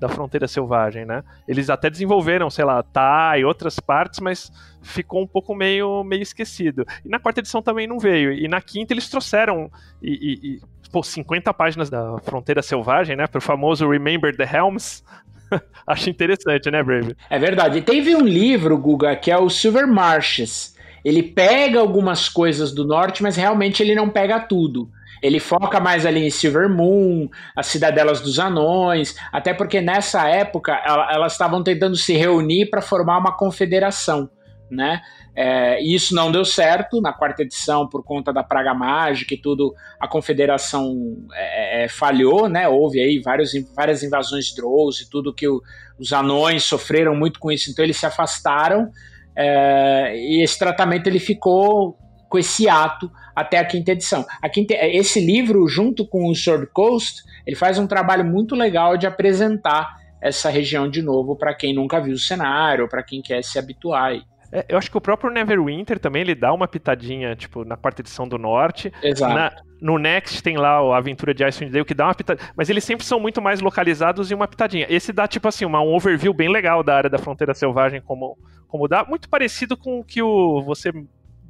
da 0.00 0.08
fronteira 0.08 0.48
selvagem, 0.48 1.04
né? 1.04 1.22
Eles 1.46 1.68
até 1.68 1.90
desenvolveram, 1.90 2.48
sei 2.48 2.64
lá, 2.64 2.82
tá 2.82 3.38
e 3.38 3.44
outras 3.44 3.78
partes, 3.78 4.18
mas 4.18 4.50
ficou 4.82 5.22
um 5.22 5.26
pouco 5.26 5.54
meio, 5.54 6.02
meio 6.02 6.22
esquecido. 6.22 6.86
E 7.04 7.08
na 7.08 7.18
quarta 7.18 7.40
edição 7.40 7.60
também 7.60 7.86
não 7.86 7.98
veio. 7.98 8.32
E 8.32 8.48
na 8.48 8.62
quinta 8.62 8.94
eles 8.94 9.10
trouxeram 9.10 9.70
e, 10.02 10.10
e, 10.10 10.54
e 10.54 10.60
pô, 10.90 11.02
50 11.02 11.52
páginas 11.52 11.90
da 11.90 12.18
fronteira 12.20 12.62
selvagem, 12.62 13.14
né? 13.14 13.26
Pro 13.26 13.42
famoso 13.42 13.88
Remember 13.88 14.34
the 14.34 14.48
Helms. 14.50 15.04
Acho 15.86 16.08
interessante, 16.08 16.70
né, 16.70 16.82
Brave? 16.82 17.14
É 17.28 17.38
verdade. 17.38 17.78
E 17.78 17.82
teve 17.82 18.16
um 18.16 18.22
livro, 18.22 18.78
Guga, 18.78 19.14
que 19.14 19.30
é 19.30 19.36
o 19.36 19.50
Silver 19.50 19.86
Marshes. 19.86 20.74
Ele 21.04 21.22
pega 21.22 21.78
algumas 21.78 22.28
coisas 22.28 22.72
do 22.72 22.86
norte, 22.86 23.22
mas 23.22 23.36
realmente 23.36 23.82
ele 23.82 23.94
não 23.94 24.08
pega 24.08 24.40
tudo. 24.40 24.90
Ele 25.22 25.38
foca 25.38 25.80
mais 25.80 26.06
ali 26.06 26.26
em 26.26 26.30
Silver 26.30 26.68
Moon, 26.68 27.28
as 27.54 27.66
cidadelas 27.66 28.20
dos 28.20 28.38
anões, 28.38 29.14
até 29.32 29.52
porque 29.52 29.80
nessa 29.80 30.28
época 30.28 30.72
elas 31.10 31.32
estavam 31.32 31.62
tentando 31.62 31.96
se 31.96 32.14
reunir 32.14 32.70
para 32.70 32.80
formar 32.80 33.18
uma 33.18 33.36
confederação, 33.36 34.30
né? 34.70 35.00
É, 35.34 35.80
isso 35.82 36.14
não 36.14 36.30
deu 36.30 36.44
certo 36.44 37.00
na 37.00 37.12
quarta 37.12 37.42
edição 37.42 37.88
por 37.88 38.02
conta 38.02 38.32
da 38.32 38.42
praga 38.42 38.74
mágica 38.74 39.34
e 39.34 39.40
tudo. 39.40 39.72
A 40.00 40.08
confederação 40.08 41.16
é, 41.32 41.84
é, 41.84 41.88
falhou, 41.88 42.48
né? 42.48 42.68
Houve 42.68 43.00
aí 43.00 43.20
vários, 43.20 43.52
várias 43.74 44.02
invasões 44.02 44.46
de 44.46 44.56
Drows 44.56 45.00
e 45.00 45.08
tudo 45.08 45.34
que 45.34 45.48
o, 45.48 45.60
os 45.98 46.12
anões 46.12 46.64
sofreram 46.64 47.14
muito 47.14 47.38
com 47.38 47.50
isso, 47.52 47.70
então 47.70 47.84
eles 47.84 47.96
se 47.96 48.06
afastaram. 48.06 48.90
É, 49.36 50.14
e 50.16 50.42
esse 50.42 50.58
tratamento 50.58 51.06
ele 51.06 51.20
ficou 51.20 51.96
com 52.30 52.38
esse 52.38 52.68
ato 52.68 53.10
até 53.36 53.58
a 53.58 53.64
quinta 53.64 53.90
edição. 53.92 54.24
A 54.40 54.48
quinta, 54.48 54.72
esse 54.74 55.20
livro, 55.20 55.66
junto 55.68 56.06
com 56.06 56.30
o 56.30 56.34
Sword 56.34 56.68
Coast, 56.72 57.22
ele 57.46 57.56
faz 57.56 57.78
um 57.78 57.86
trabalho 57.86 58.24
muito 58.24 58.54
legal 58.54 58.96
de 58.96 59.06
apresentar 59.06 59.98
essa 60.22 60.48
região 60.48 60.88
de 60.88 61.02
novo 61.02 61.36
para 61.36 61.52
quem 61.54 61.74
nunca 61.74 62.00
viu 62.00 62.14
o 62.14 62.18
cenário, 62.18 62.88
para 62.88 63.02
quem 63.02 63.20
quer 63.20 63.42
se 63.42 63.58
habituar. 63.58 64.14
É, 64.52 64.64
eu 64.68 64.78
acho 64.78 64.90
que 64.90 64.96
o 64.96 65.00
próprio 65.00 65.30
Neverwinter 65.30 65.98
também 65.98 66.22
ele 66.22 66.34
dá 66.34 66.52
uma 66.52 66.68
pitadinha, 66.68 67.34
tipo, 67.34 67.64
na 67.64 67.76
quarta 67.76 68.02
edição 68.02 68.28
do 68.28 68.38
norte. 68.38 68.92
Exato. 69.02 69.34
Na- 69.34 69.52
no 69.80 69.98
Next 69.98 70.42
tem 70.42 70.58
lá 70.58 70.72
a 70.78 70.98
aventura 70.98 71.32
de 71.32 71.42
Icewind 71.42 71.72
Dale 71.72 71.84
que 71.86 71.94
dá 71.94 72.06
uma 72.06 72.14
pitadinha. 72.14 72.50
Mas 72.54 72.68
eles 72.68 72.84
sempre 72.84 73.04
são 73.06 73.18
muito 73.18 73.40
mais 73.40 73.60
localizados 73.60 74.30
e 74.30 74.34
uma 74.34 74.46
pitadinha. 74.46 74.86
Esse 74.90 75.12
dá, 75.12 75.26
tipo 75.26 75.48
assim, 75.48 75.64
uma, 75.64 75.80
um 75.80 75.94
overview 75.94 76.34
bem 76.34 76.50
legal 76.50 76.82
da 76.82 76.94
área 76.94 77.08
da 77.08 77.18
fronteira 77.18 77.54
selvagem, 77.54 78.00
como, 78.02 78.36
como 78.68 78.86
dá. 78.86 79.04
Muito 79.04 79.28
parecido 79.28 79.76
com 79.76 80.00
o 80.00 80.04
que 80.04 80.20
o, 80.20 80.62
você 80.62 80.92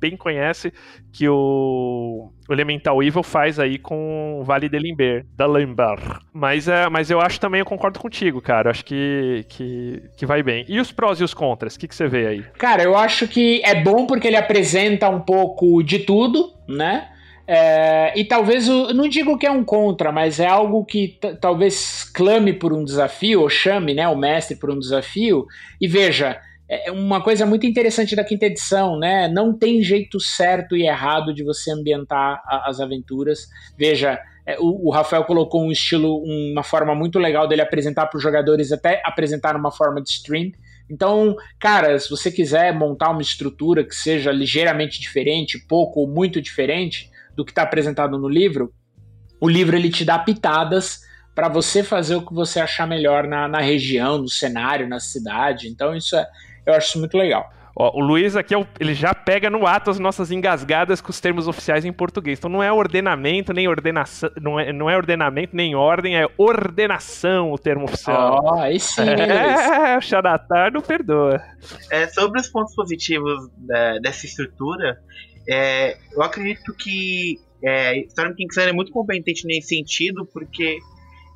bem 0.01 0.17
conhece, 0.17 0.73
que 1.13 1.29
o, 1.29 2.33
Elemental 2.49 3.03
Evil 3.03 3.23
faz 3.23 3.59
aí 3.59 3.79
com 3.79 4.41
o 4.41 4.45
Vale 4.45 4.69
de 4.69 4.79
Limber, 4.79 5.27
da 5.37 5.47
Limber. 5.47 5.99
Mas, 6.33 6.67
é, 6.67 6.89
mas 6.89 7.11
eu 7.11 7.21
acho 7.21 7.39
também, 7.39 7.61
eu 7.61 7.67
concordo 7.67 8.01
contigo, 8.01 8.41
cara. 8.41 8.71
Acho 8.71 8.85
que, 8.85 9.45
que, 9.49 10.03
que 10.17 10.27
vai 10.27 10.43
bem. 10.43 10.65
E 10.69 10.81
os 10.81 10.91
prós 10.91 11.21
e 11.21 11.25
os 11.25 11.35
contras? 11.35 11.75
O 11.75 11.79
que, 11.79 11.87
que 11.87 11.95
você 11.95 12.09
vê 12.09 12.27
aí? 12.27 12.43
Cara, 12.59 12.83
eu 12.83 12.97
acho 12.97 13.29
que 13.29 13.63
é 13.65 13.83
bom 13.83 14.07
porque 14.07 14.27
ele 14.27 14.37
apresenta 14.37 15.09
um 15.09 15.21
pouco 15.21 15.83
de 15.83 16.01
tudo, 16.01 16.53
né? 16.69 17.09
É, 17.53 18.13
e 18.17 18.25
talvez, 18.25 18.69
não 18.69 19.09
digo 19.09 19.37
que 19.37 19.45
é 19.45 19.51
um 19.51 19.65
contra, 19.65 20.13
mas 20.13 20.39
é 20.39 20.47
algo 20.47 20.85
que 20.85 21.19
talvez 21.41 22.05
clame 22.15 22.53
por 22.53 22.73
um 22.73 22.85
desafio, 22.85 23.41
ou 23.41 23.49
chame 23.49 23.93
né, 23.93 24.07
o 24.07 24.17
mestre 24.17 24.57
por 24.57 24.71
um 24.71 24.79
desafio. 24.79 25.47
E 25.81 25.89
veja, 25.89 26.41
é 26.71 26.93
uma 26.93 27.21
coisa 27.21 27.45
muito 27.45 27.67
interessante 27.67 28.15
da 28.15 28.23
quinta 28.23 28.47
edição, 28.47 28.97
né? 28.97 29.27
Não 29.29 29.53
tem 29.53 29.83
jeito 29.83 30.21
certo 30.21 30.77
e 30.77 30.87
errado 30.87 31.35
de 31.35 31.43
você 31.43 31.73
ambientar 31.73 32.41
a- 32.47 32.69
as 32.69 32.79
aventuras. 32.81 33.49
Veja, 33.77 34.21
é, 34.47 34.57
o, 34.61 34.89
o 34.89 34.91
Rafael 34.91 35.25
colocou 35.25 35.63
um 35.65 35.73
estilo, 35.73 36.23
uma 36.23 36.63
forma 36.63 36.95
muito 36.95 37.19
legal 37.19 37.49
dele 37.49 37.63
apresentar 37.63 38.07
para 38.07 38.17
os 38.17 38.23
jogadores, 38.23 38.71
até 38.71 39.03
apresentar 39.05 39.55
numa 39.55 39.73
forma 39.73 40.01
de 40.01 40.11
stream. 40.11 40.53
Então, 40.89 41.37
cara, 41.59 41.99
se 41.99 42.09
você 42.09 42.31
quiser 42.31 42.73
montar 42.73 43.11
uma 43.11 43.23
estrutura 43.23 43.85
que 43.85 43.95
seja 43.95 44.31
ligeiramente 44.31 45.01
diferente, 45.01 45.59
pouco 45.69 46.01
ou 46.01 46.09
muito 46.09 46.41
diferente 46.41 47.11
do 47.37 47.45
que 47.45 47.51
está 47.51 47.63
apresentado 47.63 48.19
no 48.19 48.29
livro, 48.29 48.73
o 49.41 49.49
livro 49.49 49.77
ele 49.77 49.91
te 49.91 50.05
dá 50.05 50.19
pitadas 50.19 51.01
para 51.35 51.49
você 51.49 51.83
fazer 51.83 52.17
o 52.17 52.27
que 52.27 52.35
você 52.35 52.61
achar 52.61 52.87
melhor 52.87 53.27
na, 53.27 53.49
na 53.49 53.61
região, 53.61 54.19
no 54.19 54.29
cenário, 54.29 54.89
na 54.89 55.01
cidade. 55.01 55.69
Então, 55.69 55.95
isso 55.95 56.17
é, 56.17 56.27
eu 56.67 56.75
acho 56.75 56.89
isso 56.89 56.99
muito 56.99 57.17
legal. 57.17 57.51
Ó, 57.77 57.97
o 57.99 58.01
Luiz 58.05 58.35
aqui, 58.37 58.55
é 58.55 58.67
ele 58.81 58.95
já 58.95 59.15
pega 59.15 59.49
no 59.49 59.67
ato 59.67 59.91
as 59.91 59.99
nossas 59.99 60.31
engasgadas 60.33 61.01
com 61.01 61.11
os 61.11 61.21
termos 61.21 61.47
oficiais 61.49 61.85
em 61.85 61.93
português. 61.93 62.39
Então 62.39 62.51
não 62.51 62.63
é 62.63 62.71
ordenamento, 62.71 63.53
nem 63.53 63.69
ordenação, 63.69 64.29
não 64.41 64.59
é, 64.59 64.73
não 64.73 64.91
é 64.91 64.97
ordenamento, 64.97 65.55
nem 65.57 65.75
ordem, 65.75 66.17
é 66.17 66.27
ordenação 66.37 67.53
o 67.53 67.59
termo 67.59 67.85
oficial. 67.85 68.41
Ó, 68.43 68.61
aí 68.61 68.79
sim, 68.81 69.03
é, 69.09 69.97
o 69.97 70.01
Xanatar 70.01 70.73
não 70.73 70.81
perdoa. 70.81 71.41
É, 71.91 72.07
sobre 72.09 72.41
os 72.41 72.49
pontos 72.49 72.75
positivos 72.75 73.49
da- 73.57 73.99
dessa 73.99 74.27
estrutura, 74.27 74.99
é, 75.49 75.97
eu 76.13 76.23
acredito 76.23 76.75
que 76.75 77.37
é, 77.65 77.99
Storm 78.09 78.35
King 78.35 78.53
Sun 78.53 78.63
é 78.63 78.73
muito 78.73 78.91
competente 78.91 79.47
nesse 79.47 79.69
sentido, 79.77 80.27
porque 80.33 80.77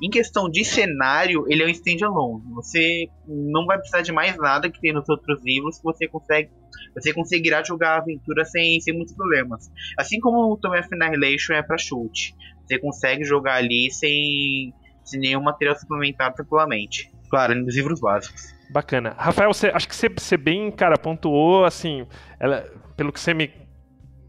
em 0.01 0.09
questão 0.09 0.49
de 0.49 0.63
cenário, 0.65 1.45
ele 1.47 1.63
é 1.63 1.65
um 1.65 1.69
standalone. 1.69 2.43
Você 2.55 3.07
não 3.27 3.65
vai 3.65 3.77
precisar 3.77 4.01
de 4.01 4.11
mais 4.11 4.35
nada 4.37 4.69
que 4.69 4.79
tem 4.79 4.93
nos 4.93 5.07
outros 5.07 5.41
livros 5.43 5.79
você 5.83 6.07
consegue. 6.07 6.49
Você 6.93 7.13
conseguirá 7.13 7.63
jogar 7.63 7.91
a 7.91 7.97
aventura 7.97 8.43
sem, 8.45 8.79
sem 8.81 8.93
muitos 8.93 9.15
problemas. 9.15 9.69
Assim 9.97 10.19
como 10.19 10.51
o 10.51 10.57
Tomb 10.57 10.77
of 10.77 10.89
Annihilation 10.91 11.53
é 11.53 11.63
para 11.63 11.77
chute. 11.77 12.35
Você 12.65 12.79
consegue 12.79 13.23
jogar 13.23 13.55
ali 13.55 13.89
sem, 13.91 14.73
sem 15.03 15.19
nenhum 15.19 15.41
material 15.41 15.77
suplementar 15.77 16.33
tranquilamente. 16.33 17.11
Claro, 17.29 17.55
nos 17.55 17.75
livros 17.75 17.99
básicos. 17.99 18.53
Bacana. 18.69 19.15
Rafael, 19.17 19.53
você, 19.53 19.67
acho 19.67 19.87
que 19.87 19.95
você, 19.95 20.09
você 20.09 20.37
bem, 20.37 20.71
cara, 20.71 20.97
pontuou, 20.97 21.65
assim, 21.65 22.05
ela, 22.39 22.69
pelo 22.97 23.11
que 23.11 23.19
você 23.19 23.33
me, 23.33 23.51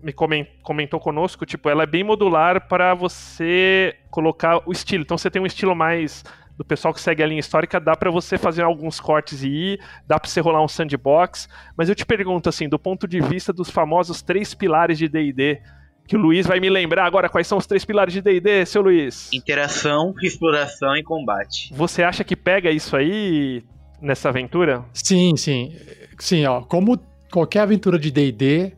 me 0.07 0.13
comen- 0.13 0.47
comentou 0.63 1.01
conosco, 1.01 1.45
tipo, 1.45 1.69
ela 1.69 1.83
é 1.83 1.87
bem 1.87 2.05
modular 2.05 2.69
para 2.69 2.95
você 2.95 3.93
colocar 4.09 4.63
o 4.65 4.71
estilo. 4.71 5.03
Então 5.03 5.19
você 5.19 5.29
tem 5.29 5.43
um 5.43 5.47
estilo 5.47 5.75
mais 5.75 6.23
do 6.57 6.65
pessoal 6.65 6.95
que 6.95 7.01
segue 7.01 7.25
a 7.25 7.27
linha 7.27 7.41
histórica, 7.41 7.81
dá 7.81 7.97
para 7.97 8.09
você 8.09 8.39
fazer 8.39 8.63
alguns 8.63 9.01
cortes 9.01 9.43
e 9.43 9.49
ir, 9.49 9.81
dá 10.07 10.19
para 10.21 10.31
você 10.31 10.41
rolar 10.41 10.63
um 10.63 10.69
sandbox. 10.69 11.49
Mas 11.77 11.89
eu 11.89 11.95
te 11.97 12.07
pergunto, 12.07 12.49
assim, 12.49 12.69
do 12.69 12.79
ponto 12.79 13.09
de 13.09 13.21
vista 13.21 13.53
dos 13.53 13.69
famosos 13.69 14.23
três 14.23 14.55
pilares 14.55 14.97
de 14.97 15.09
D&D, 15.09 15.61
que 16.07 16.15
o 16.17 16.21
Luiz 16.21 16.47
vai 16.47 16.61
me 16.61 16.71
lembrar 16.71 17.05
agora 17.05 17.29
quais 17.29 17.49
são 17.49 17.59
os 17.59 17.67
três 17.67 17.85
pilares 17.85 18.15
de 18.15 18.23
D&D, 18.23 18.65
seu 18.65 18.81
Luiz? 18.81 19.29
Interação, 19.33 20.15
exploração 20.23 20.97
e 20.97 21.03
combate. 21.03 21.75
Você 21.75 22.05
acha 22.05 22.23
que 22.23 22.37
pega 22.37 22.71
isso 22.71 22.97
aí 22.97 23.65
nessa 24.01 24.29
aventura? 24.29 24.85
Sim, 24.95 25.37
sim. 25.37 25.75
Sim, 26.17 26.47
ó. 26.47 26.63
Como 26.63 26.97
qualquer 27.31 27.61
aventura 27.63 27.99
de 27.99 28.13
DD 28.13 28.73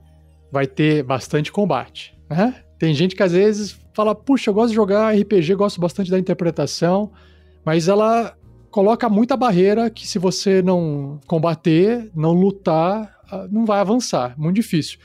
vai 0.51 0.67
ter 0.67 1.03
bastante 1.03 1.53
combate. 1.53 2.17
Né? 2.29 2.55
Tem 2.79 2.95
gente 2.95 3.17
que 3.17 3.23
às 3.23 3.33
vezes 3.33 3.79
fala, 3.95 4.15
puxa, 4.15 4.51
eu 4.51 4.55
gosto 4.55 4.69
de 4.71 4.77
jogar 4.77 5.15
RPG, 5.15 5.55
gosto 5.55 5.81
bastante 5.81 6.11
da 6.11 6.19
interpretação, 6.19 7.11
mas 7.65 7.89
ela 7.89 8.37
coloca 8.71 9.09
muita 9.09 9.37
barreira 9.37 9.91
que 9.91 10.07
se 10.07 10.19
você 10.19 10.63
não 10.63 11.19
combater, 11.27 12.11
não 12.15 12.33
lutar, 12.33 13.19
ah, 13.31 13.47
não 13.51 13.67
vai 13.67 13.81
avançar. 13.81 14.39
Muito 14.39 14.57
difícil. 14.57 14.99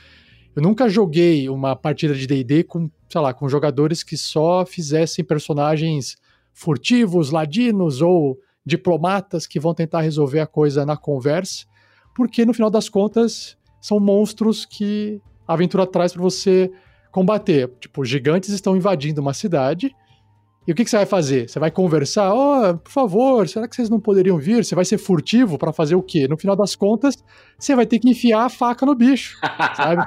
Eu 0.54 0.62
nunca 0.62 0.88
joguei 0.88 1.48
uma 1.48 1.74
partida 1.74 2.14
de 2.14 2.26
D&D 2.26 2.64
com, 2.64 2.88
sei 3.08 3.20
lá, 3.20 3.34
com 3.34 3.48
jogadores 3.48 4.02
que 4.04 4.16
só 4.16 4.64
fizessem 4.64 5.24
personagens 5.24 6.16
furtivos, 6.52 7.30
ladinos 7.30 8.00
ou 8.00 8.38
diplomatas 8.64 9.46
que 9.46 9.58
vão 9.58 9.74
tentar 9.74 10.00
resolver 10.00 10.40
a 10.40 10.46
coisa 10.46 10.86
na 10.86 10.96
conversa, 10.96 11.66
porque 12.14 12.46
no 12.46 12.54
final 12.54 12.70
das 12.70 12.88
contas 12.88 13.58
são 13.80 13.98
monstros 13.98 14.64
que 14.64 15.20
a 15.46 15.54
aventura 15.54 15.86
traz 15.86 16.12
para 16.12 16.22
você 16.22 16.70
combater. 17.10 17.70
Tipo, 17.80 18.04
gigantes 18.04 18.50
estão 18.50 18.76
invadindo 18.76 19.20
uma 19.20 19.32
cidade. 19.34 19.94
E 20.66 20.72
o 20.72 20.74
que, 20.74 20.82
que 20.82 20.88
você 20.88 20.96
vai 20.96 21.04
fazer? 21.06 21.46
Você 21.48 21.58
vai 21.58 21.70
conversar? 21.70 22.32
Oh, 22.32 22.78
por 22.78 22.90
favor, 22.90 23.46
será 23.46 23.68
que 23.68 23.76
vocês 23.76 23.90
não 23.90 24.00
poderiam 24.00 24.38
vir? 24.38 24.64
Você 24.64 24.74
vai 24.74 24.84
ser 24.84 24.96
furtivo 24.96 25.58
para 25.58 25.74
fazer 25.74 25.94
o 25.94 26.02
quê? 26.02 26.26
No 26.26 26.38
final 26.38 26.56
das 26.56 26.74
contas, 26.74 27.22
você 27.58 27.76
vai 27.76 27.84
ter 27.84 27.98
que 27.98 28.08
enfiar 28.08 28.46
a 28.46 28.48
faca 28.48 28.86
no 28.86 28.94
bicho, 28.94 29.38
sabe? 29.76 30.06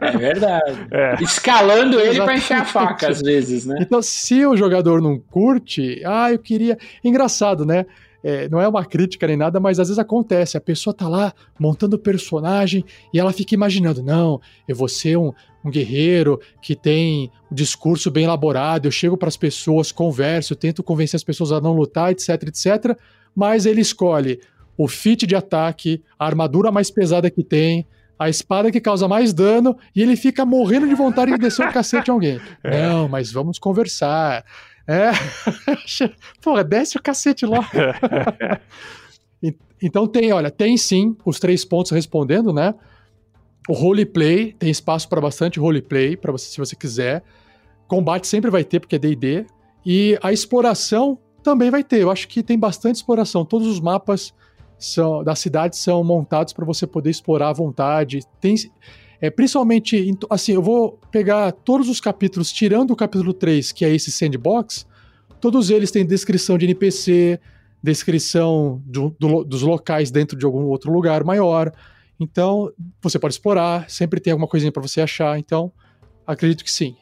É 0.00 0.16
verdade. 0.16 0.86
É. 0.92 1.16
Escalando 1.20 1.98
ele 1.98 2.10
Exatamente. 2.10 2.38
enfiar 2.38 2.60
a 2.60 2.64
faca, 2.64 3.08
às 3.08 3.20
vezes, 3.20 3.66
né? 3.66 3.78
Então, 3.80 4.00
se 4.00 4.46
o 4.46 4.56
jogador 4.56 5.02
não 5.02 5.18
curte, 5.18 6.00
ah, 6.04 6.30
eu 6.30 6.38
queria. 6.38 6.78
Engraçado, 7.02 7.66
né? 7.66 7.84
É, 8.22 8.48
não 8.48 8.60
é 8.60 8.68
uma 8.68 8.84
crítica 8.84 9.26
nem 9.26 9.36
nada, 9.36 9.60
mas 9.60 9.78
às 9.78 9.88
vezes 9.88 9.98
acontece. 9.98 10.56
A 10.56 10.60
pessoa 10.60 10.94
tá 10.94 11.08
lá 11.08 11.32
montando 11.58 11.96
o 11.96 11.98
personagem 11.98 12.84
e 13.12 13.18
ela 13.18 13.32
fica 13.32 13.54
imaginando: 13.54 14.02
não, 14.02 14.40
eu 14.66 14.74
vou 14.74 14.88
ser 14.88 15.16
um, 15.16 15.32
um 15.64 15.70
guerreiro 15.70 16.40
que 16.62 16.74
tem 16.74 17.30
um 17.50 17.54
discurso 17.54 18.10
bem 18.10 18.24
elaborado, 18.24 18.86
eu 18.86 18.92
chego 18.92 19.16
para 19.16 19.28
as 19.28 19.36
pessoas, 19.36 19.92
converso, 19.92 20.56
tento 20.56 20.82
convencer 20.82 21.16
as 21.16 21.24
pessoas 21.24 21.52
a 21.52 21.60
não 21.60 21.72
lutar, 21.72 22.12
etc, 22.12 22.30
etc. 22.44 22.98
Mas 23.34 23.66
ele 23.66 23.80
escolhe 23.80 24.40
o 24.76 24.86
fit 24.86 25.26
de 25.26 25.34
ataque, 25.34 26.02
a 26.18 26.26
armadura 26.26 26.70
mais 26.70 26.90
pesada 26.90 27.30
que 27.30 27.42
tem, 27.42 27.86
a 28.18 28.28
espada 28.28 28.70
que 28.70 28.80
causa 28.80 29.06
mais 29.06 29.32
dano, 29.32 29.76
e 29.94 30.02
ele 30.02 30.16
fica 30.16 30.44
morrendo 30.44 30.88
de 30.88 30.94
vontade 30.94 31.32
de 31.32 31.38
descer 31.38 31.68
o 31.68 31.72
cacete 31.72 32.10
em 32.10 32.12
alguém. 32.12 32.40
Não, 32.64 33.08
mas 33.08 33.30
vamos 33.30 33.58
conversar. 33.58 34.44
É. 34.86 35.10
Porra, 36.40 36.62
desce 36.62 36.96
o 36.96 37.02
cacete 37.02 37.44
logo. 37.44 37.66
Então 39.82 40.06
tem, 40.06 40.32
olha, 40.32 40.50
tem 40.50 40.76
sim 40.76 41.16
os 41.24 41.38
três 41.38 41.64
pontos 41.64 41.92
respondendo, 41.92 42.52
né? 42.52 42.74
O 43.68 43.72
roleplay, 43.72 44.52
tem 44.52 44.70
espaço 44.70 45.08
para 45.08 45.20
bastante 45.20 45.58
roleplay, 45.58 46.16
para 46.16 46.32
você 46.32 46.46
se 46.46 46.58
você 46.58 46.74
quiser. 46.74 47.22
Combate 47.88 48.26
sempre 48.26 48.50
vai 48.50 48.64
ter, 48.64 48.80
porque 48.80 48.96
é 48.96 48.98
D&D. 48.98 49.44
E 49.84 50.18
a 50.22 50.32
exploração 50.32 51.18
também 51.42 51.70
vai 51.70 51.84
ter. 51.84 52.00
Eu 52.00 52.10
acho 52.10 52.26
que 52.28 52.42
tem 52.42 52.58
bastante 52.58 52.96
exploração. 52.96 53.44
Todos 53.44 53.66
os 53.66 53.80
mapas 53.80 54.32
são, 54.78 55.22
da 55.22 55.34
cidade 55.34 55.76
são 55.76 56.02
montados 56.02 56.52
para 56.52 56.64
você 56.64 56.86
poder 56.86 57.10
explorar 57.10 57.50
à 57.50 57.52
vontade. 57.52 58.20
Tem, 58.40 58.54
é, 59.20 59.30
principalmente, 59.30 60.10
assim, 60.30 60.52
eu 60.52 60.62
vou 60.62 60.98
pegar 61.10 61.52
todos 61.52 61.88
os 61.88 62.00
capítulos, 62.00 62.52
tirando 62.52 62.90
o 62.92 62.96
capítulo 62.96 63.32
3, 63.32 63.72
que 63.72 63.84
é 63.84 63.94
esse 63.94 64.10
sandbox, 64.12 64.86
todos 65.40 65.70
eles 65.70 65.90
têm 65.90 66.04
descrição 66.04 66.56
de 66.58 66.64
NPC, 66.66 67.40
descrição 67.82 68.82
do- 68.84 69.14
do 69.18 69.44
dos 69.44 69.62
locais 69.62 70.10
dentro 70.10 70.36
de 70.36 70.44
algum 70.44 70.64
outro 70.64 70.92
lugar 70.92 71.22
maior. 71.24 71.72
Então, 72.18 72.72
você 73.00 73.18
pode 73.18 73.34
explorar, 73.34 73.88
sempre 73.88 74.20
tem 74.20 74.32
alguma 74.32 74.48
coisinha 74.48 74.72
para 74.72 74.82
você 74.82 75.00
achar. 75.00 75.38
Então, 75.38 75.70
acredito 76.26 76.64
que 76.64 76.70
sim. 76.72 76.96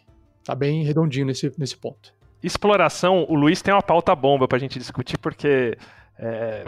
Tá 0.44 0.54
bem 0.54 0.82
redondinho 0.84 1.24
nesse, 1.26 1.50
nesse 1.56 1.76
ponto. 1.76 2.12
Exploração, 2.42 3.24
o 3.28 3.34
Luiz 3.34 3.62
tem 3.62 3.72
uma 3.72 3.82
pauta 3.82 4.14
bomba 4.14 4.46
pra 4.46 4.58
gente 4.58 4.78
discutir, 4.78 5.16
porque 5.18 5.78
é, 6.18 6.64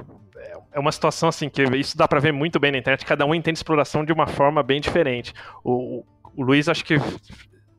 é 0.72 0.78
uma 0.78 0.92
situação 0.92 1.28
assim 1.28 1.48
que 1.48 1.62
isso 1.76 1.96
dá 1.96 2.06
pra 2.06 2.20
ver 2.20 2.32
muito 2.32 2.59
bem 2.59 2.72
na 2.72 2.78
internet, 2.78 3.04
cada 3.04 3.24
um 3.24 3.35
entende 3.35 3.59
exploração 3.59 4.04
de 4.04 4.12
uma 4.12 4.26
forma 4.26 4.62
bem 4.62 4.80
diferente. 4.80 5.32
O, 5.64 6.04
o 6.37 6.42
Luiz, 6.42 6.68
acho 6.68 6.85
que 6.85 6.96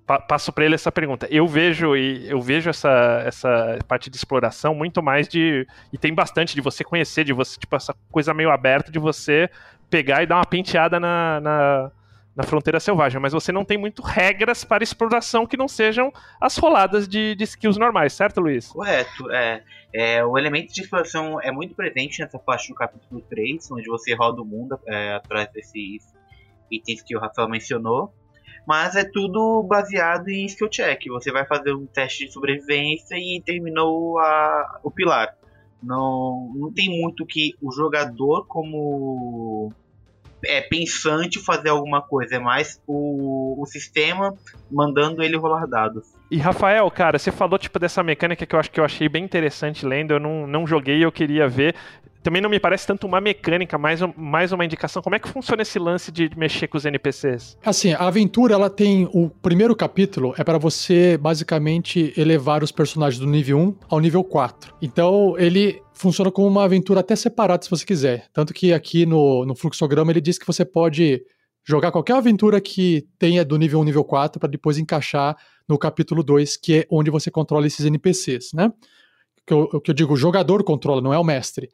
pa- 0.05 0.19
passo 0.19 0.51
pra 0.51 0.65
ele 0.65 0.75
essa 0.75 0.91
pergunta. 0.91 1.27
Eu 1.29 1.47
vejo 1.47 1.95
e 1.95 2.27
eu 2.29 2.41
vejo 2.41 2.69
essa, 2.69 3.21
essa 3.25 3.77
parte 3.87 4.09
de 4.09 4.15
exploração 4.17 4.73
muito 4.73 5.03
mais 5.03 5.27
de 5.27 5.67
e 5.91 5.97
tem 5.97 6.13
bastante 6.13 6.55
de 6.55 6.61
você 6.61 6.83
conhecer, 6.83 7.23
de 7.23 7.33
você 7.33 7.59
tipo 7.59 7.75
essa 7.75 7.93
coisa 8.11 8.33
meio 8.33 8.49
aberta 8.49 8.91
de 8.91 8.97
você 8.99 9.49
pegar 9.89 10.23
e 10.23 10.25
dar 10.25 10.37
uma 10.37 10.45
penteada 10.45 10.99
na, 10.99 11.39
na, 11.41 11.91
na 12.37 12.43
fronteira 12.43 12.79
selvagem, 12.79 13.19
mas 13.19 13.33
você 13.33 13.51
não 13.51 13.65
tem 13.65 13.79
muito 13.79 14.03
regras 14.03 14.63
para 14.63 14.83
exploração 14.83 15.47
que 15.47 15.57
não 15.57 15.67
sejam 15.67 16.13
as 16.39 16.55
roladas 16.55 17.07
de, 17.07 17.33
de 17.33 17.43
skills 17.43 17.77
normais, 17.79 18.13
certo, 18.13 18.39
Luiz? 18.39 18.67
Correto. 18.67 19.31
É, 19.31 19.63
é, 19.91 20.23
o 20.23 20.37
elemento 20.37 20.71
de 20.71 20.81
exploração 20.81 21.41
é 21.41 21.51
muito 21.51 21.73
presente 21.73 22.19
nessa 22.19 22.37
parte 22.37 22.67
do 22.67 22.75
capítulo 22.75 23.21
3, 23.21 23.71
onde 23.71 23.89
você 23.89 24.13
roda 24.13 24.39
o 24.39 24.45
mundo 24.45 24.79
é, 24.85 25.15
atrás 25.15 25.49
desses 25.51 26.13
itens 26.69 27.01
que 27.01 27.17
o 27.17 27.19
Rafael 27.19 27.49
mencionou. 27.49 28.13
Mas 28.67 28.95
é 28.95 29.03
tudo 29.03 29.63
baseado 29.63 30.27
em 30.27 30.45
skill 30.45 30.69
check. 30.69 31.07
Você 31.07 31.31
vai 31.31 31.43
fazer 31.47 31.73
um 31.73 31.87
teste 31.87 32.27
de 32.27 32.33
sobrevivência 32.33 33.15
e 33.15 33.41
terminou 33.43 34.19
a, 34.19 34.79
o 34.83 34.91
pilar. 34.91 35.35
Não, 35.81 36.53
não 36.55 36.71
tem 36.71 37.01
muito 37.01 37.25
que 37.25 37.53
o 37.63 37.71
jogador, 37.71 38.45
como 38.45 39.73
é, 40.45 40.61
pensante, 40.61 41.39
fazer 41.39 41.69
alguma 41.69 42.01
coisa. 42.01 42.35
É 42.35 42.39
mais 42.39 42.81
o, 42.87 43.61
o 43.61 43.65
sistema 43.65 44.33
mandando 44.71 45.23
ele 45.23 45.37
rolar 45.37 45.65
dados. 45.65 46.05
E 46.29 46.37
Rafael, 46.37 46.89
cara, 46.91 47.17
você 47.17 47.31
falou 47.31 47.57
tipo 47.57 47.79
dessa 47.79 48.03
mecânica 48.03 48.45
que 48.45 48.53
eu 48.53 48.59
acho 48.59 48.69
que 48.69 48.79
eu 48.79 48.85
achei 48.85 49.07
bem 49.07 49.23
interessante 49.23 49.85
lendo. 49.85 50.11
Eu 50.11 50.19
não, 50.19 50.45
não 50.45 50.67
joguei, 50.67 51.03
eu 51.03 51.11
queria 51.11 51.47
ver. 51.47 51.75
Também 52.27 52.41
não 52.41 52.49
me 52.49 52.59
parece 52.59 52.85
tanto 52.85 53.07
uma 53.07 53.21
mecânica, 53.21 53.77
mais, 53.77 54.01
mais 54.17 54.51
uma 54.51 54.65
indicação. 54.65 55.01
Como 55.01 55.15
é 55.15 55.19
que 55.19 55.29
funciona 55.29 55.61
esse 55.61 55.79
lance 55.79 56.11
de 56.11 56.29
mexer 56.35 56.67
com 56.67 56.77
os 56.77 56.83
NPCs? 56.83 57.57
Assim, 57.65 57.93
a 57.93 58.05
aventura 58.05 58.53
ela 58.53 58.69
tem 58.69 59.07
o 59.13 59.29
primeiro 59.29 59.73
capítulo 59.73 60.33
é 60.37 60.43
para 60.43 60.57
você 60.57 61.17
basicamente 61.17 62.13
elevar 62.17 62.63
os 62.63 62.69
personagens 62.69 63.17
do 63.17 63.25
nível 63.25 63.57
1 63.57 63.75
ao 63.87 64.01
nível 64.01 64.25
4. 64.25 64.75
Então, 64.81 65.35
ele 65.37 65.81
funciona 65.93 66.29
como 66.29 66.49
uma 66.49 66.65
aventura 66.65 66.99
até 66.99 67.15
separada 67.15 67.63
se 67.63 67.69
você 67.69 67.85
quiser. 67.85 68.27
Tanto 68.33 68.53
que 68.53 68.73
aqui 68.73 69.05
no, 69.05 69.45
no 69.45 69.55
fluxograma 69.55 70.11
ele 70.11 70.19
diz 70.19 70.37
que 70.37 70.45
você 70.45 70.65
pode 70.65 71.23
jogar 71.63 71.93
qualquer 71.93 72.17
aventura 72.17 72.59
que 72.59 73.07
tenha 73.17 73.45
do 73.45 73.57
nível 73.57 73.79
1 73.79 73.85
nível 73.85 74.03
4 74.03 74.37
para 74.37 74.49
depois 74.49 74.77
encaixar 74.77 75.37
no 75.65 75.77
capítulo 75.77 76.21
2, 76.21 76.57
que 76.57 76.79
é 76.79 76.87
onde 76.91 77.09
você 77.09 77.31
controla 77.31 77.65
esses 77.65 77.85
NPCs, 77.85 78.51
né? 78.53 78.67
O 79.49 79.79
que 79.79 79.79
que 79.79 79.91
eu 79.91 79.95
digo, 79.95 80.13
o 80.13 80.17
jogador 80.17 80.61
controla, 80.61 80.99
não 80.99 81.13
é 81.13 81.17
o 81.17 81.23
mestre. 81.23 81.69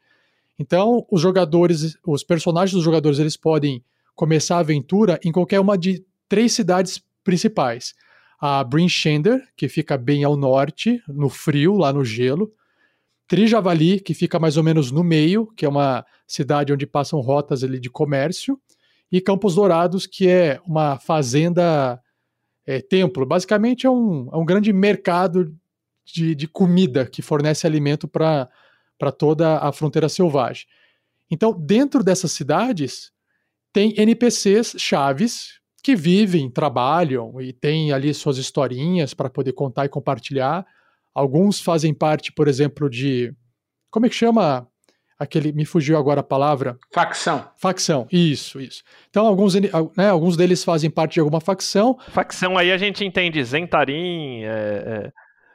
Então, 0.59 1.05
os 1.11 1.21
jogadores, 1.21 1.97
os 2.05 2.23
personagens 2.23 2.73
dos 2.73 2.83
jogadores, 2.83 3.19
eles 3.19 3.35
podem 3.37 3.83
começar 4.15 4.57
a 4.57 4.59
aventura 4.59 5.19
em 5.23 5.31
qualquer 5.31 5.59
uma 5.59 5.77
de 5.77 6.05
três 6.29 6.53
cidades 6.53 7.01
principais. 7.23 7.93
A 8.39 8.63
Brinchender, 8.63 9.41
que 9.55 9.67
fica 9.67 9.97
bem 9.97 10.23
ao 10.23 10.35
norte, 10.35 11.01
no 11.07 11.29
frio, 11.29 11.75
lá 11.75 11.93
no 11.93 12.03
gelo. 12.03 12.51
Trijavali, 13.27 13.99
que 13.99 14.13
fica 14.13 14.37
mais 14.37 14.57
ou 14.57 14.63
menos 14.63 14.91
no 14.91 15.03
meio, 15.03 15.47
que 15.55 15.65
é 15.65 15.69
uma 15.69 16.05
cidade 16.27 16.73
onde 16.73 16.85
passam 16.85 17.19
rotas 17.21 17.63
ali 17.63 17.79
de 17.79 17.89
comércio. 17.89 18.59
E 19.11 19.21
Campos 19.21 19.55
Dourados, 19.55 20.05
que 20.05 20.27
é 20.27 20.59
uma 20.65 20.99
fazenda 20.99 22.01
é, 22.65 22.81
templo. 22.81 23.25
Basicamente 23.25 23.85
é 23.85 23.89
um, 23.89 24.29
é 24.31 24.37
um 24.37 24.45
grande 24.45 24.73
mercado 24.73 25.55
de, 26.05 26.35
de 26.35 26.47
comida 26.47 27.05
que 27.05 27.21
fornece 27.21 27.65
alimento 27.65 28.07
para 28.07 28.49
para 29.03 29.11
toda 29.11 29.57
a 29.57 29.69
fronteira 29.73 30.07
selvagem. 30.07 30.65
Então, 31.29 31.51
dentro 31.51 32.01
dessas 32.01 32.31
cidades, 32.31 33.11
tem 33.73 33.93
NPCs 33.97 34.75
chaves 34.77 35.59
que 35.83 35.93
vivem, 35.93 36.49
trabalham 36.49 37.41
e 37.41 37.51
têm 37.51 37.91
ali 37.91 38.13
suas 38.13 38.37
historinhas 38.37 39.13
para 39.13 39.29
poder 39.29 39.51
contar 39.51 39.83
e 39.83 39.89
compartilhar. 39.89 40.65
Alguns 41.13 41.59
fazem 41.59 41.93
parte, 41.93 42.31
por 42.31 42.47
exemplo, 42.47 42.89
de. 42.89 43.35
Como 43.91 44.05
é 44.05 44.09
que 44.09 44.15
chama 44.15 44.65
aquele. 45.19 45.51
Me 45.51 45.65
fugiu 45.65 45.97
agora 45.97 46.21
a 46.21 46.23
palavra. 46.23 46.77
Facção. 46.93 47.45
Facção, 47.57 48.07
isso, 48.09 48.61
isso. 48.61 48.83
Então, 49.09 49.27
alguns, 49.27 49.53
né, 49.55 50.09
alguns 50.09 50.37
deles 50.37 50.63
fazem 50.63 50.89
parte 50.89 51.15
de 51.15 51.19
alguma 51.19 51.41
facção. 51.41 51.99
Facção 52.07 52.57
aí 52.57 52.71
a 52.71 52.77
gente 52.77 53.03
entende 53.03 53.43
Zentarim, 53.43 54.43
é, 54.43 54.47
é, 54.47 55.11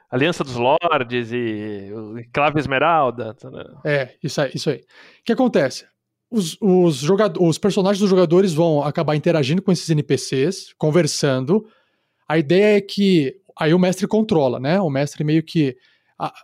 Aliança 0.09 0.43
dos 0.43 0.55
Lordes 0.55 1.31
e 1.31 1.91
Clave 2.33 2.59
Esmeralda. 2.59 3.33
Tá, 3.35 3.49
né? 3.49 3.63
É, 3.85 4.15
isso 4.23 4.41
aí, 4.41 4.51
isso 4.55 4.69
aí. 4.69 4.77
O 4.77 5.23
que 5.23 5.31
acontece? 5.31 5.85
Os, 6.31 6.57
os, 6.59 6.95
jogadores, 6.95 7.49
os 7.49 7.57
personagens 7.57 7.99
dos 7.99 8.09
jogadores 8.09 8.53
vão 8.53 8.83
acabar 8.83 9.15
interagindo 9.15 9.61
com 9.61 9.71
esses 9.71 9.89
NPCs, 9.89 10.73
conversando. 10.77 11.65
A 12.27 12.37
ideia 12.37 12.77
é 12.77 12.81
que 12.81 13.35
aí 13.57 13.73
o 13.73 13.79
mestre 13.79 14.07
controla, 14.07 14.59
né? 14.59 14.79
O 14.79 14.89
mestre 14.89 15.23
meio 15.23 15.43
que 15.43 15.75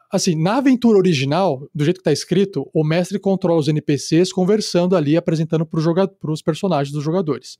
assim, 0.09 0.41
na 0.41 0.57
aventura 0.57 0.97
original, 0.97 1.67
do 1.73 1.83
jeito 1.83 1.97
que 1.97 2.01
está 2.01 2.11
escrito, 2.11 2.69
o 2.73 2.83
mestre 2.83 3.19
controla 3.19 3.59
os 3.59 3.67
NPCs 3.67 4.31
conversando 4.31 4.95
ali, 4.95 5.17
apresentando 5.17 5.65
para 5.65 6.31
os 6.31 6.41
personagens 6.41 6.93
dos 6.93 7.03
jogadores. 7.03 7.57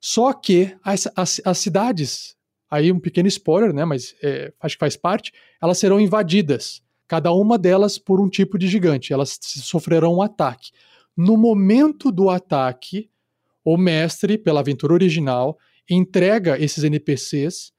Só 0.00 0.32
que 0.32 0.74
as, 0.82 1.06
as, 1.14 1.40
as 1.44 1.58
cidades 1.58 2.34
aí 2.70 2.90
um 2.92 3.00
pequeno 3.00 3.28
spoiler, 3.28 3.72
né, 3.72 3.84
mas 3.84 4.14
é, 4.22 4.52
acho 4.60 4.76
que 4.76 4.80
faz 4.80 4.96
parte, 4.96 5.32
elas 5.60 5.78
serão 5.78 6.00
invadidas, 6.00 6.82
cada 7.08 7.32
uma 7.32 7.56
delas 7.56 7.98
por 7.98 8.20
um 8.20 8.28
tipo 8.28 8.58
de 8.58 8.66
gigante, 8.66 9.12
elas 9.12 9.38
sofrerão 9.40 10.16
um 10.16 10.22
ataque. 10.22 10.70
No 11.16 11.36
momento 11.36 12.10
do 12.10 12.28
ataque, 12.28 13.10
o 13.64 13.76
mestre, 13.76 14.36
pela 14.36 14.60
aventura 14.60 14.92
original, 14.92 15.58
entrega 15.88 16.58
esses 16.58 16.84
NPCs, 16.84 17.72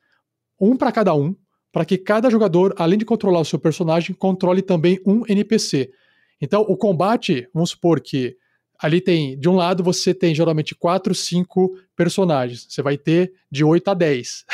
um 0.60 0.76
para 0.76 0.92
cada 0.92 1.14
um, 1.14 1.36
para 1.72 1.86
que 1.86 1.98
cada 1.98 2.30
jogador, 2.30 2.74
além 2.78 2.98
de 2.98 3.06
controlar 3.06 3.40
o 3.40 3.46
seu 3.46 3.60
personagem, 3.60 4.16
controle 4.16 4.62
também 4.62 5.00
um 5.06 5.24
NPC. 5.28 5.92
Então, 6.42 6.62
o 6.62 6.76
combate, 6.76 7.48
vamos 7.54 7.72
supor 7.72 8.00
que 8.00 8.36
ali 8.82 9.02
tem, 9.02 9.38
de 9.40 9.50
um 9.50 9.56
lado 9.56 9.84
você 9.84 10.14
tem 10.14 10.34
geralmente 10.34 10.76
4, 10.76 11.14
5 11.14 11.78
personagens. 11.96 12.68
Você 12.70 12.82
vai 12.82 12.98
ter 12.98 13.34
de 13.52 13.64
8 13.64 13.90
a 13.90 13.94
10 13.94 14.46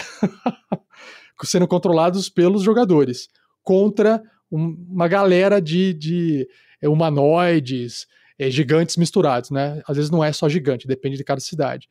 sendo 1.43 1.67
controlados 1.67 2.29
pelos 2.29 2.63
jogadores 2.63 3.27
contra 3.61 4.23
um, 4.51 4.77
uma 4.89 5.07
galera 5.07 5.61
de, 5.61 5.93
de 5.93 6.47
é, 6.81 6.87
humanoides, 6.87 8.07
é, 8.37 8.49
gigantes 8.49 8.97
misturados, 8.97 9.49
né? 9.49 9.81
Às 9.87 9.97
vezes 9.97 10.11
não 10.11 10.23
é 10.23 10.31
só 10.31 10.47
gigante, 10.47 10.87
depende 10.87 11.17
de 11.17 11.23
cada 11.23 11.41
cidade. 11.41 11.89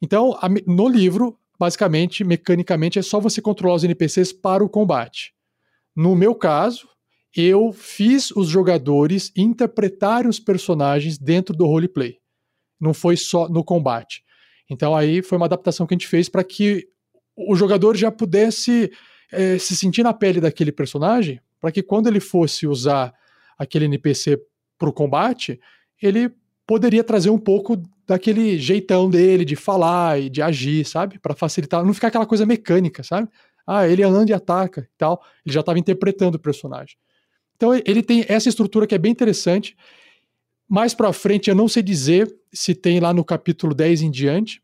Então, 0.00 0.38
a, 0.40 0.48
no 0.66 0.88
livro, 0.88 1.38
basicamente, 1.58 2.24
mecanicamente, 2.24 2.98
é 2.98 3.02
só 3.02 3.20
você 3.20 3.42
controlar 3.42 3.74
os 3.74 3.84
NPCs 3.84 4.32
para 4.32 4.64
o 4.64 4.68
combate. 4.68 5.34
No 5.94 6.14
meu 6.14 6.34
caso, 6.34 6.88
eu 7.40 7.72
fiz 7.72 8.30
os 8.30 8.48
jogadores 8.48 9.30
interpretarem 9.36 10.28
os 10.28 10.40
personagens 10.40 11.18
dentro 11.18 11.54
do 11.54 11.66
roleplay. 11.66 12.18
Não 12.80 12.94
foi 12.94 13.16
só 13.16 13.48
no 13.48 13.62
combate. 13.64 14.22
Então 14.70 14.94
aí 14.94 15.22
foi 15.22 15.36
uma 15.36 15.46
adaptação 15.46 15.86
que 15.86 15.94
a 15.94 15.96
gente 15.96 16.08
fez 16.08 16.28
para 16.28 16.44
que 16.44 16.86
o 17.36 17.54
jogador 17.54 17.96
já 17.96 18.10
pudesse 18.10 18.90
é, 19.32 19.58
se 19.58 19.76
sentir 19.76 20.02
na 20.02 20.12
pele 20.12 20.40
daquele 20.40 20.72
personagem, 20.72 21.40
para 21.60 21.70
que 21.70 21.82
quando 21.82 22.06
ele 22.06 22.20
fosse 22.20 22.66
usar 22.66 23.12
aquele 23.58 23.86
NPC 23.86 24.40
para 24.78 24.88
o 24.88 24.92
combate, 24.92 25.60
ele 26.00 26.30
poderia 26.66 27.02
trazer 27.02 27.30
um 27.30 27.38
pouco 27.38 27.80
daquele 28.06 28.58
jeitão 28.58 29.10
dele 29.10 29.44
de 29.44 29.56
falar 29.56 30.20
e 30.20 30.30
de 30.30 30.40
agir, 30.40 30.84
sabe? 30.84 31.18
Para 31.18 31.34
facilitar, 31.34 31.84
não 31.84 31.94
ficar 31.94 32.08
aquela 32.08 32.26
coisa 32.26 32.46
mecânica, 32.46 33.02
sabe? 33.02 33.28
Ah, 33.66 33.86
ele 33.86 34.02
anda 34.02 34.30
e 34.30 34.34
ataca 34.34 34.80
e 34.80 34.96
tal. 34.96 35.22
Ele 35.44 35.52
já 35.52 35.60
estava 35.60 35.78
interpretando 35.78 36.36
o 36.36 36.38
personagem. 36.38 36.96
Então 37.58 37.74
ele 37.74 38.02
tem 38.04 38.24
essa 38.28 38.48
estrutura 38.48 38.86
que 38.86 38.94
é 38.94 38.98
bem 38.98 39.10
interessante. 39.10 39.76
Mais 40.68 40.94
para 40.94 41.12
frente, 41.12 41.50
eu 41.50 41.56
não 41.56 41.66
sei 41.66 41.82
dizer 41.82 42.32
se 42.52 42.72
tem 42.72 43.00
lá 43.00 43.12
no 43.12 43.24
capítulo 43.24 43.74
10 43.74 44.02
em 44.02 44.10
diante, 44.10 44.62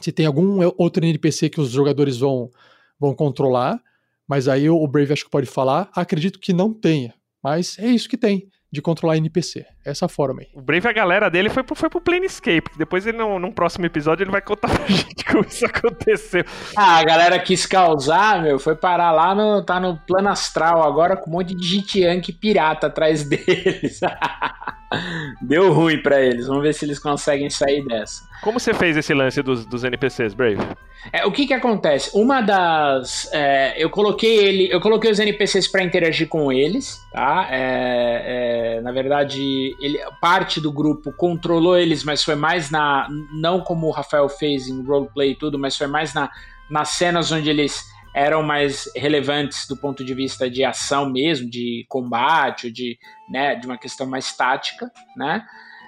se 0.00 0.12
tem 0.12 0.24
algum 0.24 0.60
outro 0.78 1.04
NPC 1.04 1.50
que 1.50 1.60
os 1.60 1.70
jogadores 1.70 2.18
vão, 2.18 2.50
vão 2.98 3.12
controlar, 3.14 3.82
mas 4.28 4.46
aí 4.46 4.70
o 4.70 4.86
Brave 4.86 5.12
acho 5.12 5.24
que 5.24 5.30
pode 5.30 5.46
falar. 5.46 5.90
Acredito 5.94 6.38
que 6.38 6.52
não 6.52 6.72
tenha, 6.72 7.12
mas 7.42 7.76
é 7.78 7.88
isso 7.88 8.08
que 8.08 8.16
tem 8.16 8.48
de 8.70 8.80
controlar 8.80 9.16
NPC. 9.16 9.66
Essa 9.86 10.08
forma 10.08 10.40
aí. 10.40 10.48
O 10.52 10.60
Brave, 10.60 10.88
a 10.88 10.92
galera 10.92 11.30
dele 11.30 11.48
foi 11.48 11.62
pro, 11.62 11.76
foi 11.76 11.88
pro 11.88 12.00
Planescape, 12.00 12.70
que 12.70 12.76
depois 12.76 13.06
ele, 13.06 13.16
num, 13.16 13.38
num 13.38 13.52
próximo 13.52 13.86
episódio, 13.86 14.24
ele 14.24 14.32
vai 14.32 14.42
contar 14.42 14.68
pra 14.68 14.84
gente 14.90 15.24
como 15.24 15.44
isso 15.46 15.64
aconteceu. 15.64 16.44
Ah, 16.76 16.98
a 16.98 17.04
galera 17.04 17.38
quis 17.38 17.64
causar, 17.66 18.42
meu, 18.42 18.58
foi 18.58 18.74
parar 18.74 19.12
lá 19.12 19.32
no. 19.32 19.64
tá 19.64 19.78
no 19.78 19.96
plano 19.96 20.28
astral 20.28 20.82
agora 20.82 21.16
com 21.16 21.30
um 21.30 21.34
monte 21.34 21.54
de 21.54 22.00
yankee 22.00 22.32
pirata 22.32 22.88
atrás 22.88 23.22
deles. 23.28 24.00
Deu 25.40 25.72
ruim 25.72 26.02
para 26.02 26.20
eles. 26.20 26.46
Vamos 26.46 26.62
ver 26.62 26.74
se 26.74 26.84
eles 26.84 26.98
conseguem 26.98 27.48
sair 27.48 27.84
dessa. 27.86 28.24
Como 28.42 28.60
você 28.60 28.74
fez 28.74 28.96
esse 28.96 29.14
lance 29.14 29.42
dos, 29.42 29.66
dos 29.66 29.84
NPCs, 29.84 30.34
Brave? 30.34 30.58
É, 31.12 31.24
o 31.24 31.32
que 31.32 31.46
que 31.46 31.54
acontece? 31.54 32.10
Uma 32.14 32.40
das. 32.40 33.30
É, 33.32 33.74
eu 33.82 33.90
coloquei 33.90 34.36
ele. 34.36 34.68
Eu 34.70 34.80
coloquei 34.80 35.10
os 35.10 35.18
NPCs 35.18 35.68
para 35.68 35.82
interagir 35.82 36.28
com 36.28 36.52
eles, 36.52 37.00
tá? 37.12 37.48
É, 37.50 38.76
é, 38.76 38.80
na 38.80 38.92
verdade, 38.92 39.75
ele, 39.80 39.98
parte 40.20 40.60
do 40.60 40.72
grupo 40.72 41.12
controlou 41.12 41.76
eles, 41.76 42.04
mas 42.04 42.22
foi 42.22 42.34
mais 42.34 42.70
na. 42.70 43.08
Não 43.32 43.60
como 43.60 43.86
o 43.86 43.90
Rafael 43.90 44.28
fez 44.28 44.68
em 44.68 44.82
roleplay 44.82 45.32
e 45.32 45.36
tudo, 45.36 45.58
mas 45.58 45.76
foi 45.76 45.86
mais 45.86 46.14
na, 46.14 46.30
nas 46.70 46.90
cenas 46.90 47.30
onde 47.30 47.50
eles 47.50 47.84
eram 48.14 48.42
mais 48.42 48.90
relevantes 48.96 49.68
do 49.68 49.76
ponto 49.76 50.02
de 50.02 50.14
vista 50.14 50.48
de 50.48 50.64
ação 50.64 51.10
mesmo, 51.10 51.50
de 51.50 51.84
combate, 51.86 52.70
de, 52.70 52.98
né, 53.28 53.54
de 53.56 53.66
uma 53.66 53.76
questão 53.76 54.06
mais 54.06 54.34
tática, 54.34 54.90
né? 55.14 55.44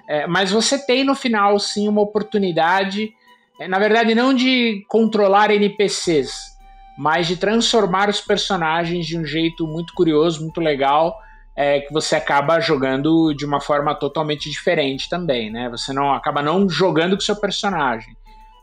É, 0.07 0.27
mas 0.27 0.51
você 0.51 0.77
tem 0.77 1.03
no 1.03 1.15
final 1.15 1.57
sim 1.59 1.87
uma 1.87 2.01
oportunidade, 2.01 3.11
é, 3.59 3.67
na 3.67 3.79
verdade, 3.79 4.13
não 4.13 4.31
de 4.31 4.85
controlar 4.87 5.49
NPCs, 5.49 6.55
mas 6.97 7.25
de 7.25 7.35
transformar 7.35 8.09
os 8.09 8.21
personagens 8.21 9.07
de 9.07 9.17
um 9.17 9.25
jeito 9.25 9.65
muito 9.65 9.93
curioso, 9.95 10.41
muito 10.41 10.61
legal, 10.61 11.17
é, 11.59 11.81
que 11.81 11.91
você 11.91 12.15
acaba 12.15 12.61
jogando 12.61 13.33
de 13.33 13.45
uma 13.45 13.59
forma 13.59 13.93
totalmente 13.93 14.49
diferente 14.49 15.09
também, 15.09 15.51
né? 15.51 15.67
Você 15.69 15.91
não 15.91 16.13
acaba 16.13 16.41
não 16.41 16.69
jogando 16.69 17.17
com 17.17 17.21
seu 17.21 17.35
personagem. 17.35 18.15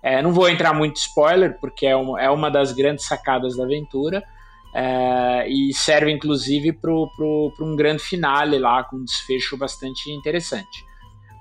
É, 0.03 0.23
não 0.23 0.33
vou 0.33 0.49
entrar 0.49 0.73
muito 0.73 0.97
spoiler, 0.97 1.59
porque 1.61 1.85
é 1.85 1.95
uma, 1.95 2.19
é 2.19 2.31
uma 2.31 2.51
das 2.51 2.73
grandes 2.73 3.05
sacadas 3.05 3.55
da 3.55 3.65
aventura. 3.65 4.25
É, 4.75 5.47
e 5.47 5.75
serve 5.75 6.11
inclusive 6.11 6.73
para 6.73 6.91
um 6.91 7.77
grande 7.77 8.03
finale 8.03 8.59
lá, 8.59 8.83
com 8.83 8.97
um 8.97 9.05
desfecho 9.05 9.59
bastante 9.59 10.11
interessante. 10.11 10.83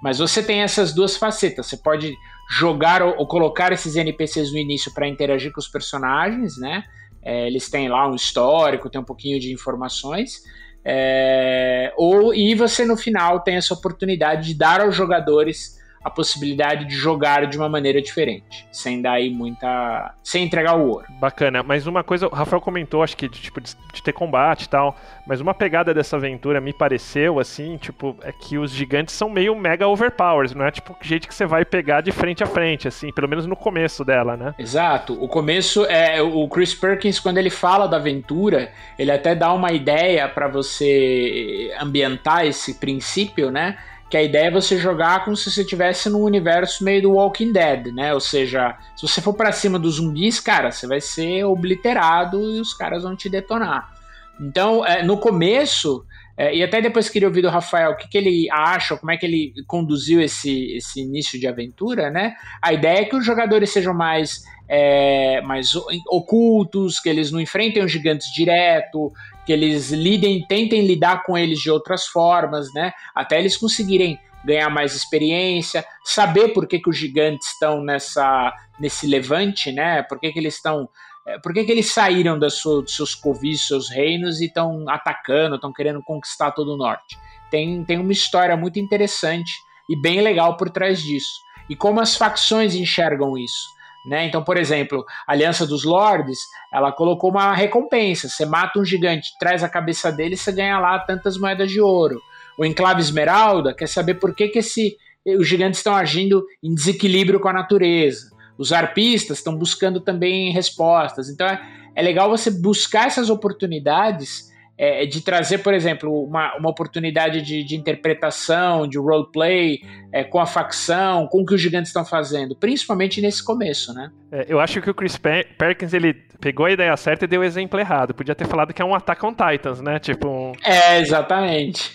Mas 0.03 0.19
você 0.19 0.43
tem 0.43 0.61
essas 0.61 0.93
duas 0.93 1.15
facetas. 1.15 1.67
Você 1.67 1.77
pode 1.77 2.17
jogar 2.51 3.01
ou, 3.01 3.15
ou 3.17 3.25
colocar 3.25 3.71
esses 3.71 3.95
NPCs 3.95 4.51
no 4.51 4.57
início 4.57 4.93
para 4.93 5.07
interagir 5.07 5.53
com 5.53 5.61
os 5.61 5.69
personagens, 5.69 6.57
né? 6.57 6.83
É, 7.23 7.47
eles 7.47 7.69
têm 7.69 7.87
lá 7.87 8.05
um 8.09 8.13
histórico, 8.13 8.89
tem 8.89 8.99
um 8.99 9.05
pouquinho 9.05 9.39
de 9.39 9.53
informações. 9.53 10.41
É, 10.87 11.91
ou 11.97 12.31
e 12.31 12.53
você 12.53 12.85
no 12.85 12.95
final 12.95 13.39
tem 13.39 13.55
essa 13.55 13.73
oportunidade 13.73 14.49
de 14.49 14.53
dar 14.53 14.81
aos 14.81 14.95
jogadores 14.95 15.74
a 16.05 16.09
possibilidade 16.11 16.85
de 16.85 16.93
jogar 16.95 17.47
de 17.47 17.57
uma 17.57 17.67
maneira 17.67 17.99
diferente, 17.99 18.67
sem 18.71 19.01
dar 19.01 19.13
aí 19.13 19.31
muita. 19.31 20.13
sem 20.23 20.43
entregar 20.43 20.77
o 20.77 20.87
ouro. 20.87 21.07
Bacana, 21.19 21.63
mas 21.63 21.87
uma 21.87 22.03
coisa, 22.03 22.27
o 22.27 22.29
Rafael 22.29 22.61
comentou, 22.61 23.01
acho 23.01 23.17
que 23.17 23.27
de, 23.27 23.41
tipo, 23.41 23.59
de, 23.59 23.75
de, 23.91 24.03
ter 24.03 24.13
combate 24.13 24.65
e 24.65 24.69
tal, 24.69 24.95
mas 25.25 25.41
uma 25.41 25.55
pegada 25.55 25.95
dessa 25.95 26.15
aventura 26.15 26.61
me 26.61 26.71
pareceu, 26.71 27.39
assim, 27.39 27.75
tipo, 27.77 28.15
é 28.21 28.31
que 28.31 28.55
os 28.55 28.69
gigantes 28.69 29.15
são 29.15 29.27
meio 29.31 29.55
mega 29.55 29.87
overpowers, 29.87 30.53
não 30.53 30.63
é 30.63 30.69
tipo 30.69 30.95
jeito 31.01 31.27
que 31.27 31.33
você 31.33 31.47
vai 31.47 31.65
pegar 31.65 32.01
de 32.01 32.11
frente 32.11 32.43
a 32.43 32.47
frente, 32.47 32.87
assim, 32.87 33.11
pelo 33.11 33.27
menos 33.27 33.47
no 33.47 33.55
começo 33.55 34.05
dela, 34.05 34.37
né? 34.37 34.53
Exato, 34.59 35.17
o 35.19 35.27
começo 35.27 35.85
é. 35.85 36.21
O 36.21 36.47
Chris 36.47 36.75
Perkins, 36.75 37.19
quando 37.19 37.39
ele 37.39 37.49
fala 37.49 37.87
da 37.87 37.97
aventura, 37.97 38.71
ele 38.99 39.11
até 39.11 39.33
dá 39.33 39.51
uma 39.51 39.71
ideia 39.71 40.29
para 40.29 40.47
você 40.47 41.75
ambientar 41.81 42.45
esse 42.45 42.75
princípio, 42.75 43.49
né? 43.49 43.75
Que 44.09 44.17
a 44.17 44.23
ideia 44.23 44.47
é 44.47 44.51
você 44.51 44.77
jogar 44.77 45.23
como 45.25 45.35
se 45.35 45.49
você 45.49 45.61
estivesse 45.61 46.09
num 46.09 46.21
universo 46.21 46.83
meio 46.83 47.01
do 47.01 47.11
Walking 47.13 47.51
Dead, 47.51 47.87
né? 47.87 48.13
Ou 48.13 48.19
seja, 48.19 48.77
se 48.95 49.07
você 49.07 49.21
for 49.21 49.33
para 49.33 49.51
cima 49.51 49.79
dos 49.79 49.95
zumbis, 49.95 50.39
cara, 50.39 50.71
você 50.71 50.85
vai 50.87 51.01
ser 51.01 51.43
obliterado 51.43 52.39
e 52.39 52.59
os 52.59 52.73
caras 52.73 53.03
vão 53.03 53.15
te 53.15 53.29
detonar. 53.29 53.93
Então, 54.39 54.85
é, 54.85 55.01
no 55.01 55.17
começo, 55.17 56.05
é, 56.37 56.55
e 56.55 56.63
até 56.63 56.81
depois 56.81 57.09
queria 57.09 57.27
ouvir 57.27 57.41
do 57.41 57.49
Rafael 57.49 57.91
o 57.91 57.97
que, 57.97 58.07
que 58.07 58.17
ele 58.17 58.47
acha, 58.51 58.97
como 58.97 59.11
é 59.11 59.17
que 59.17 59.25
ele 59.25 59.53
conduziu 59.65 60.21
esse, 60.21 60.75
esse 60.75 61.01
início 61.01 61.39
de 61.39 61.47
aventura, 61.47 62.11
né? 62.11 62.35
A 62.61 62.73
ideia 62.73 62.99
é 62.99 63.05
que 63.05 63.15
os 63.15 63.25
jogadores 63.25 63.71
sejam 63.71 63.93
mais, 63.93 64.43
é, 64.67 65.41
mais 65.41 65.73
ocultos, 66.09 66.99
que 66.99 67.09
eles 67.09 67.31
não 67.31 67.39
enfrentem 67.39 67.83
os 67.83 67.91
gigantes 67.91 68.31
direto, 68.33 69.11
que 69.45 69.53
eles 69.53 69.91
lidem, 69.91 70.45
tentem 70.47 70.85
lidar 70.85 71.23
com 71.23 71.37
eles 71.37 71.59
de 71.59 71.69
outras 71.69 72.05
formas, 72.05 72.73
né? 72.73 72.91
Até 73.13 73.39
eles 73.39 73.57
conseguirem 73.57 74.19
ganhar 74.43 74.69
mais 74.69 74.95
experiência, 74.95 75.85
saber 76.03 76.49
por 76.49 76.67
que, 76.67 76.79
que 76.79 76.89
os 76.89 76.97
gigantes 76.97 77.47
estão 77.49 77.81
nessa 77.81 78.53
nesse 78.79 79.07
levante, 79.07 79.71
né? 79.71 80.03
Por 80.03 80.19
que, 80.19 80.31
que 80.31 80.39
eles 80.39 80.55
estão 80.55 80.89
é, 81.25 81.39
por 81.39 81.53
que, 81.53 81.63
que 81.63 81.71
eles 81.71 81.91
saíram 81.91 82.37
das 82.37 82.55
sua, 82.55 82.83
dos 82.83 82.95
seus 82.95 83.15
covis, 83.15 83.67
seus 83.67 83.89
reinos 83.89 84.39
e 84.41 84.45
estão 84.45 84.85
atacando, 84.87 85.55
estão 85.55 85.73
querendo 85.73 86.01
conquistar 86.03 86.51
todo 86.51 86.73
o 86.73 86.77
norte? 86.77 87.17
Tem, 87.49 87.83
tem 87.83 87.99
uma 87.99 88.11
história 88.11 88.55
muito 88.55 88.79
interessante 88.79 89.51
e 89.89 89.99
bem 89.99 90.21
legal 90.21 90.55
por 90.55 90.69
trás 90.69 91.01
disso. 91.01 91.41
E 91.67 91.75
como 91.75 91.99
as 91.99 92.15
facções 92.15 92.75
enxergam 92.75 93.35
isso. 93.37 93.74
Né? 94.05 94.27
Então, 94.27 94.43
por 94.43 94.55
exemplo, 94.55 95.03
a 95.27 95.31
Aliança 95.31 95.65
dos 95.65 95.83
Lords, 95.83 96.39
ela 96.71 96.91
colocou 96.91 97.31
uma 97.31 97.53
recompensa. 97.53 98.29
Você 98.29 98.45
mata 98.45 98.79
um 98.79 98.85
gigante, 98.85 99.31
traz 99.39 99.63
a 99.63 99.69
cabeça 99.69 100.11
dele, 100.11 100.37
você 100.37 100.51
ganha 100.51 100.77
lá 100.79 100.99
tantas 100.99 101.37
moedas 101.37 101.71
de 101.71 101.81
ouro. 101.81 102.21
O 102.57 102.63
Enclave 102.63 103.01
Esmeralda 103.01 103.73
quer 103.73 103.87
saber 103.87 104.15
por 104.15 104.35
que, 104.35 104.47
que 104.47 104.59
esse, 104.59 104.95
os 105.25 105.47
gigantes 105.47 105.79
estão 105.79 105.95
agindo 105.95 106.45
em 106.63 106.73
desequilíbrio 106.73 107.39
com 107.39 107.49
a 107.49 107.53
natureza. 107.53 108.29
Os 108.57 108.71
arpistas 108.71 109.39
estão 109.39 109.57
buscando 109.57 109.99
também 109.99 110.51
respostas. 110.51 111.27
Então 111.27 111.47
é, 111.47 111.61
é 111.95 112.01
legal 112.01 112.29
você 112.29 112.51
buscar 112.51 113.07
essas 113.07 113.29
oportunidades 113.29 114.53
é, 114.77 115.05
de 115.05 115.21
trazer, 115.21 115.59
por 115.59 115.73
exemplo, 115.73 116.23
uma, 116.23 116.55
uma 116.57 116.69
oportunidade 116.69 117.41
de, 117.41 117.63
de 117.63 117.75
interpretação, 117.75 118.87
de 118.87 118.97
roleplay 118.97 119.81
é, 120.11 120.23
com 120.23 120.39
a 120.39 120.45
facção, 120.45 121.27
com 121.27 121.41
o 121.41 121.45
que 121.45 121.53
os 121.53 121.61
gigantes 121.61 121.89
estão 121.89 122.03
fazendo, 122.03 122.55
principalmente 122.55 123.21
nesse 123.21 123.43
começo, 123.43 123.93
né? 123.93 124.11
É, 124.31 124.45
eu 124.49 124.59
acho 124.59 124.81
que 124.81 124.89
o 124.89 124.93
Chris 124.93 125.17
Perkins 125.17 125.93
ele 125.93 126.13
pegou 126.41 126.65
a 126.65 126.71
ideia 126.71 126.95
certa 126.97 127.25
e 127.25 127.27
deu 127.27 127.41
o 127.41 127.43
exemplo 127.43 127.79
errado. 127.79 128.13
Podia 128.13 128.35
ter 128.35 128.45
falado 128.47 128.73
que 128.73 128.81
é 128.81 128.85
um 128.85 128.93
Attack 128.93 129.25
on 129.25 129.33
Titans, 129.33 129.81
né? 129.81 129.97
Tipo 129.97 130.27
um... 130.27 130.51
É, 130.63 130.99
exatamente. 130.99 131.93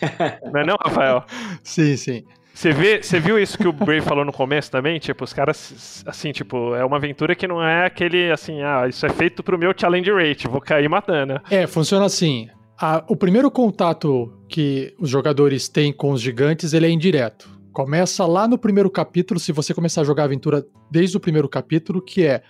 Não 0.51 0.61
é 0.61 0.65
não, 0.65 0.77
Rafael? 0.83 1.25
sim, 1.63 1.97
sim. 1.97 2.25
Você, 2.53 2.73
vê, 2.73 3.03
você 3.03 3.21
viu 3.21 3.39
isso 3.39 3.57
que 3.57 3.67
o 3.67 3.73
Brave 3.73 4.03
falou 4.03 4.25
no 4.25 4.33
começo 4.33 4.71
também? 4.71 4.99
Tipo, 4.99 5.25
os 5.25 5.33
caras, 5.33 6.05
assim, 6.07 6.33
tipo, 6.33 6.75
é 6.75 6.85
uma 6.85 6.97
aventura 6.97 7.35
que 7.35 7.47
não 7.47 7.65
é 7.65 7.87
aquele, 7.87 8.31
assim, 8.31 8.61
ah, 8.63 8.87
isso 8.89 9.07
é 9.07 9.09
feito 9.09 9.43
pro 9.43 9.59
meu 9.59 9.73
challenge 9.75 10.11
rate, 10.11 10.47
vou 10.47 10.61
cair 10.61 10.89
matando. 10.89 11.41
É, 11.51 11.67
funciona 11.67 12.05
assim. 12.05 12.51
A, 12.83 13.05
o 13.09 13.15
primeiro 13.15 13.51
contato 13.51 14.33
que 14.49 14.95
os 14.99 15.11
jogadores 15.11 15.69
têm 15.69 15.93
com 15.93 16.13
os 16.13 16.21
gigantes, 16.23 16.73
ele 16.73 16.87
é 16.87 16.91
indireto. 16.91 17.51
Começa 17.75 18.25
lá 18.25 18.49
no 18.49 18.57
primeiro 18.57 18.91
capítulo, 18.91 19.39
se 19.39 19.53
você 19.53 19.75
começar 19.75 20.01
a 20.01 20.05
jogar 20.05 20.23
a 20.23 20.25
aventura 20.25 20.67
desde 20.91 21.15
o 21.15 21.21
primeiro 21.21 21.47
capítulo, 21.47 22.01
que 22.01 22.25
é 22.25 22.43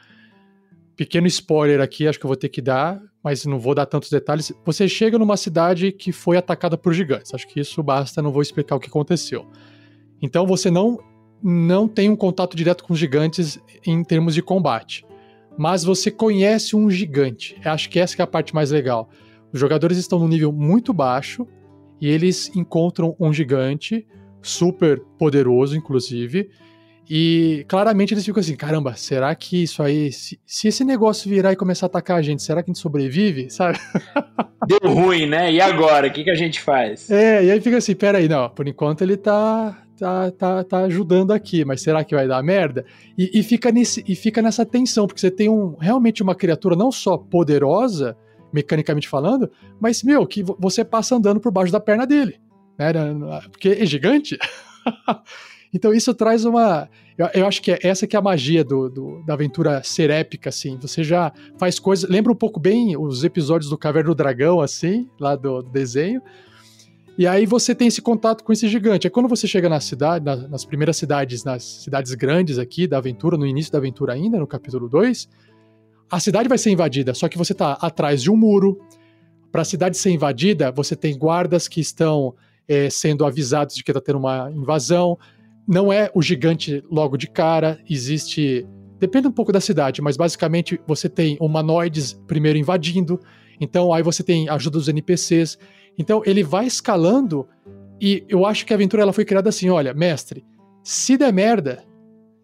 pequeno 0.95 1.27
spoiler 1.27 1.81
aqui, 1.81 2.07
acho 2.07 2.17
que 2.17 2.25
eu 2.25 2.29
vou 2.29 2.37
ter 2.37 2.49
que 2.49 2.63
dar, 2.63 3.03
mas 3.25 3.45
não 3.45 3.59
vou 3.59 3.75
dar 3.75 3.87
tantos 3.87 4.09
detalhes. 4.09 4.53
Você 4.65 4.89
chega 4.89 5.19
numa 5.19 5.37
cidade 5.37 5.91
que 5.91 6.13
foi 6.13 6.37
atacada 6.37 6.79
por 6.79 6.93
gigantes. 6.93 7.35
Acho 7.35 7.49
que 7.49 7.59
isso 7.59 7.83
basta, 7.83 8.23
não 8.23 8.31
vou 8.31 8.41
explicar 8.41 8.77
o 8.77 8.81
que 8.81 8.89
aconteceu. 8.89 9.49
Então 10.23 10.47
você 10.47 10.71
não 10.71 10.97
não 11.43 11.89
tem 11.89 12.09
um 12.09 12.17
contato 12.17 12.55
direto 12.55 12.85
com 12.85 12.93
os 12.93 12.99
gigantes 12.99 13.59
em 13.85 14.05
termos 14.05 14.35
de 14.35 14.43
combate, 14.43 15.07
mas 15.59 15.83
você 15.83 16.11
conhece 16.11 16.77
um 16.77 16.89
gigante. 16.89 17.57
Acho 17.65 17.89
que 17.89 17.99
essa 17.99 18.15
que 18.15 18.23
é 18.23 18.25
a 18.25 18.29
parte 18.29 18.55
mais 18.55 18.71
legal. 18.71 19.09
Os 19.53 19.59
jogadores 19.59 19.99
estão 19.99 20.19
num 20.19 20.29
nível 20.29 20.53
muito 20.53 20.93
baixo 20.93 21.47
e 22.01 22.09
eles 22.09 22.51
encontram 22.57 23.15
um 23.19 23.33
gigante 23.33 24.07
super 24.43 25.01
poderoso, 25.19 25.77
inclusive. 25.77 26.51
E 27.13 27.65
claramente 27.67 28.15
eles 28.15 28.25
ficam 28.25 28.41
assim: 28.41 28.55
caramba, 28.55 28.95
será 28.95 29.35
que 29.35 29.65
isso 29.65 29.83
aí, 29.83 30.13
se, 30.13 30.39
se, 30.47 30.69
esse 30.69 30.85
negócio 30.85 31.29
virar 31.29 31.53
e 31.53 31.57
começar 31.57 31.87
a 31.87 31.89
atacar 31.89 32.19
a 32.19 32.23
gente, 32.23 32.41
será 32.41 32.63
que 32.63 32.71
a 32.71 32.73
gente 32.73 32.81
sobrevive? 32.81 33.51
Sabe? 33.51 33.79
Deu 34.67 34.93
ruim, 34.93 35.27
né? 35.27 35.53
E 35.53 35.61
agora? 35.61 36.07
O 36.07 36.13
que, 36.13 36.23
que 36.23 36.31
a 36.31 36.37
gente 36.37 36.61
faz? 36.61 37.11
É, 37.11 37.45
e 37.45 37.51
aí 37.51 37.61
fica 37.61 37.79
assim: 37.79 37.97
peraí, 37.97 38.29
não, 38.29 38.49
por 38.49 38.69
enquanto 38.69 39.03
ele 39.03 39.17
tá, 39.17 39.77
tá, 39.99 40.31
tá, 40.31 40.63
tá 40.63 40.79
ajudando 40.85 41.33
aqui, 41.33 41.65
mas 41.65 41.83
será 41.83 42.05
que 42.05 42.15
vai 42.15 42.29
dar 42.29 42.43
merda? 42.45 42.85
E, 43.19 43.41
e, 43.41 43.43
fica, 43.43 43.73
nesse, 43.73 44.05
e 44.07 44.15
fica 44.15 44.41
nessa 44.41 44.65
tensão, 44.65 45.09
porque 45.09 45.21
você 45.21 45.33
tem 45.33 45.49
um, 45.49 45.75
realmente 45.81 46.23
uma 46.23 46.37
criatura 46.37 46.77
não 46.77 46.93
só 46.93 47.19
poderosa, 47.19 48.17
mecanicamente 48.53 49.09
falando, 49.09 49.51
mas, 49.81 50.03
meu, 50.03 50.27
que 50.27 50.43
você 50.43 50.85
passa 50.85 51.17
andando 51.17 51.41
por 51.41 51.53
baixo 51.53 51.73
da 51.73 51.81
perna 51.81 52.07
dele, 52.07 52.41
né? 52.79 52.93
Porque 53.51 53.69
é 53.69 53.87
gigante. 53.87 54.39
então 55.73 55.93
isso 55.93 56.15
traz 56.15 56.45
uma. 56.45 56.89
Eu, 57.17 57.29
eu, 57.35 57.47
acho 57.47 57.61
que 57.61 57.73
é 57.73 57.79
essa 57.83 58.07
que 58.07 58.17
é 58.17 58.19
a 58.19 58.23
magia 58.23 58.65
do, 58.65 58.89
do, 58.89 59.23
da 59.25 59.35
aventura 59.35 59.83
ser 59.83 60.11
épica, 60.11 60.49
assim. 60.49 60.79
Você 60.81 61.05
já 61.05 61.33
faz 61.59 61.79
coisas. 61.79 62.09
Lembra 62.09 62.33
um 62.33 62.37
pouco 62.37 62.59
bem 62.59 62.97
os 62.97 63.25
episódios 63.25 63.71
do 63.71 63.77
Caverna 63.77 64.09
do 64.09 64.15
Dragão, 64.15 64.61
assim, 64.61 65.09
lá 65.19 65.37
do, 65.37 65.63
do 65.63 65.71
desenho. 65.71 66.23
E 67.21 67.27
aí 67.27 67.45
você 67.45 67.75
tem 67.75 67.89
esse 67.89 68.01
contato 68.01 68.43
com 68.43 68.51
esse 68.51 68.67
gigante. 68.67 69.07
É 69.07 69.11
quando 69.11 69.29
você 69.29 69.47
chega 69.47 69.69
na 69.69 69.79
cidade, 69.79 70.25
na, 70.25 70.37
nas 70.37 70.65
primeiras 70.65 70.97
cidades, 70.97 71.45
nas 71.45 71.63
cidades 71.63 72.15
grandes 72.15 72.59
aqui 72.59 72.87
da 72.87 72.97
aventura, 72.97 73.37
no 73.37 73.47
início 73.47 73.71
da 73.71 73.77
aventura 73.77 74.15
ainda, 74.15 74.39
no 74.39 74.47
capítulo 74.47 74.89
2, 74.89 75.29
a 76.11 76.19
cidade 76.19 76.49
vai 76.49 76.59
ser 76.59 76.71
invadida, 76.71 77.15
só 77.15 77.29
que 77.29 77.39
você 77.39 77.53
está 77.53 77.73
atrás 77.75 78.23
de 78.23 78.31
um 78.31 78.37
muro. 78.37 78.81
Para 79.53 79.63
a 79.63 79.65
cidade 79.65 79.97
ser 79.97 80.11
invadida, 80.11 80.71
você 80.71 80.97
tem 80.97 81.17
guardas 81.17 81.69
que 81.69 81.81
estão 81.81 82.35
é, 82.69 82.91
sendo 82.91 83.25
avisados 83.25 83.75
de 83.75 83.85
que 83.85 83.91
está 83.91 84.01
tendo 84.01 84.19
uma 84.19 84.51
invasão. 84.51 85.19
Não 85.67 85.93
é 85.93 86.11
o 86.15 86.21
gigante 86.21 86.83
logo 86.91 87.17
de 87.17 87.29
cara, 87.29 87.81
existe. 87.89 88.67
Depende 88.99 89.29
um 89.29 89.33
pouco 89.33 89.53
da 89.53 89.61
cidade, 89.61 90.03
mas 90.03 90.17
basicamente 90.17 90.81
você 90.87 91.09
tem 91.09 91.37
humanoides 91.41 92.13
primeiro 92.27 92.59
invadindo, 92.59 93.19
então 93.61 93.93
aí 93.93 94.03
você 94.03 94.23
tem 94.23 94.49
ajuda 94.49 94.79
dos 94.79 94.89
NPCs. 94.89 95.59
Então 95.99 96.23
ele 96.27 96.43
vai 96.43 96.67
escalando 96.67 97.49
e 98.01 98.25
eu 98.29 98.45
acho 98.47 98.67
que 98.67 98.73
a 98.73 98.77
aventura 98.77 99.03
ela 99.03 99.13
foi 99.13 99.25
criada 99.25 99.49
assim: 99.49 99.69
olha, 99.69 99.95
mestre, 99.95 100.45
se 100.83 101.17
der 101.17 101.33
merda, 101.33 101.85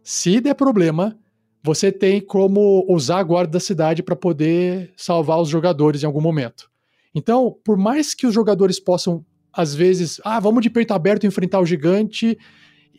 se 0.02 0.40
der 0.40 0.54
problema, 0.54 1.18
você 1.66 1.90
tem 1.90 2.20
como 2.20 2.86
usar 2.88 3.18
a 3.18 3.22
guarda 3.24 3.54
da 3.54 3.60
cidade 3.60 4.00
para 4.00 4.14
poder 4.14 4.92
salvar 4.96 5.40
os 5.40 5.48
jogadores 5.48 6.00
em 6.00 6.06
algum 6.06 6.20
momento. 6.20 6.70
Então, 7.12 7.56
por 7.64 7.76
mais 7.76 8.14
que 8.14 8.24
os 8.24 8.32
jogadores 8.32 8.78
possam, 8.78 9.26
às 9.52 9.74
vezes, 9.74 10.20
ah, 10.22 10.38
vamos 10.38 10.62
de 10.62 10.70
peito 10.70 10.94
aberto 10.94 11.26
enfrentar 11.26 11.58
o 11.58 11.66
gigante 11.66 12.38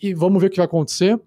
e 0.04 0.14
vamos 0.14 0.42
ver 0.42 0.48
o 0.48 0.50
que 0.50 0.58
vai 0.58 0.66
acontecer. 0.66 1.18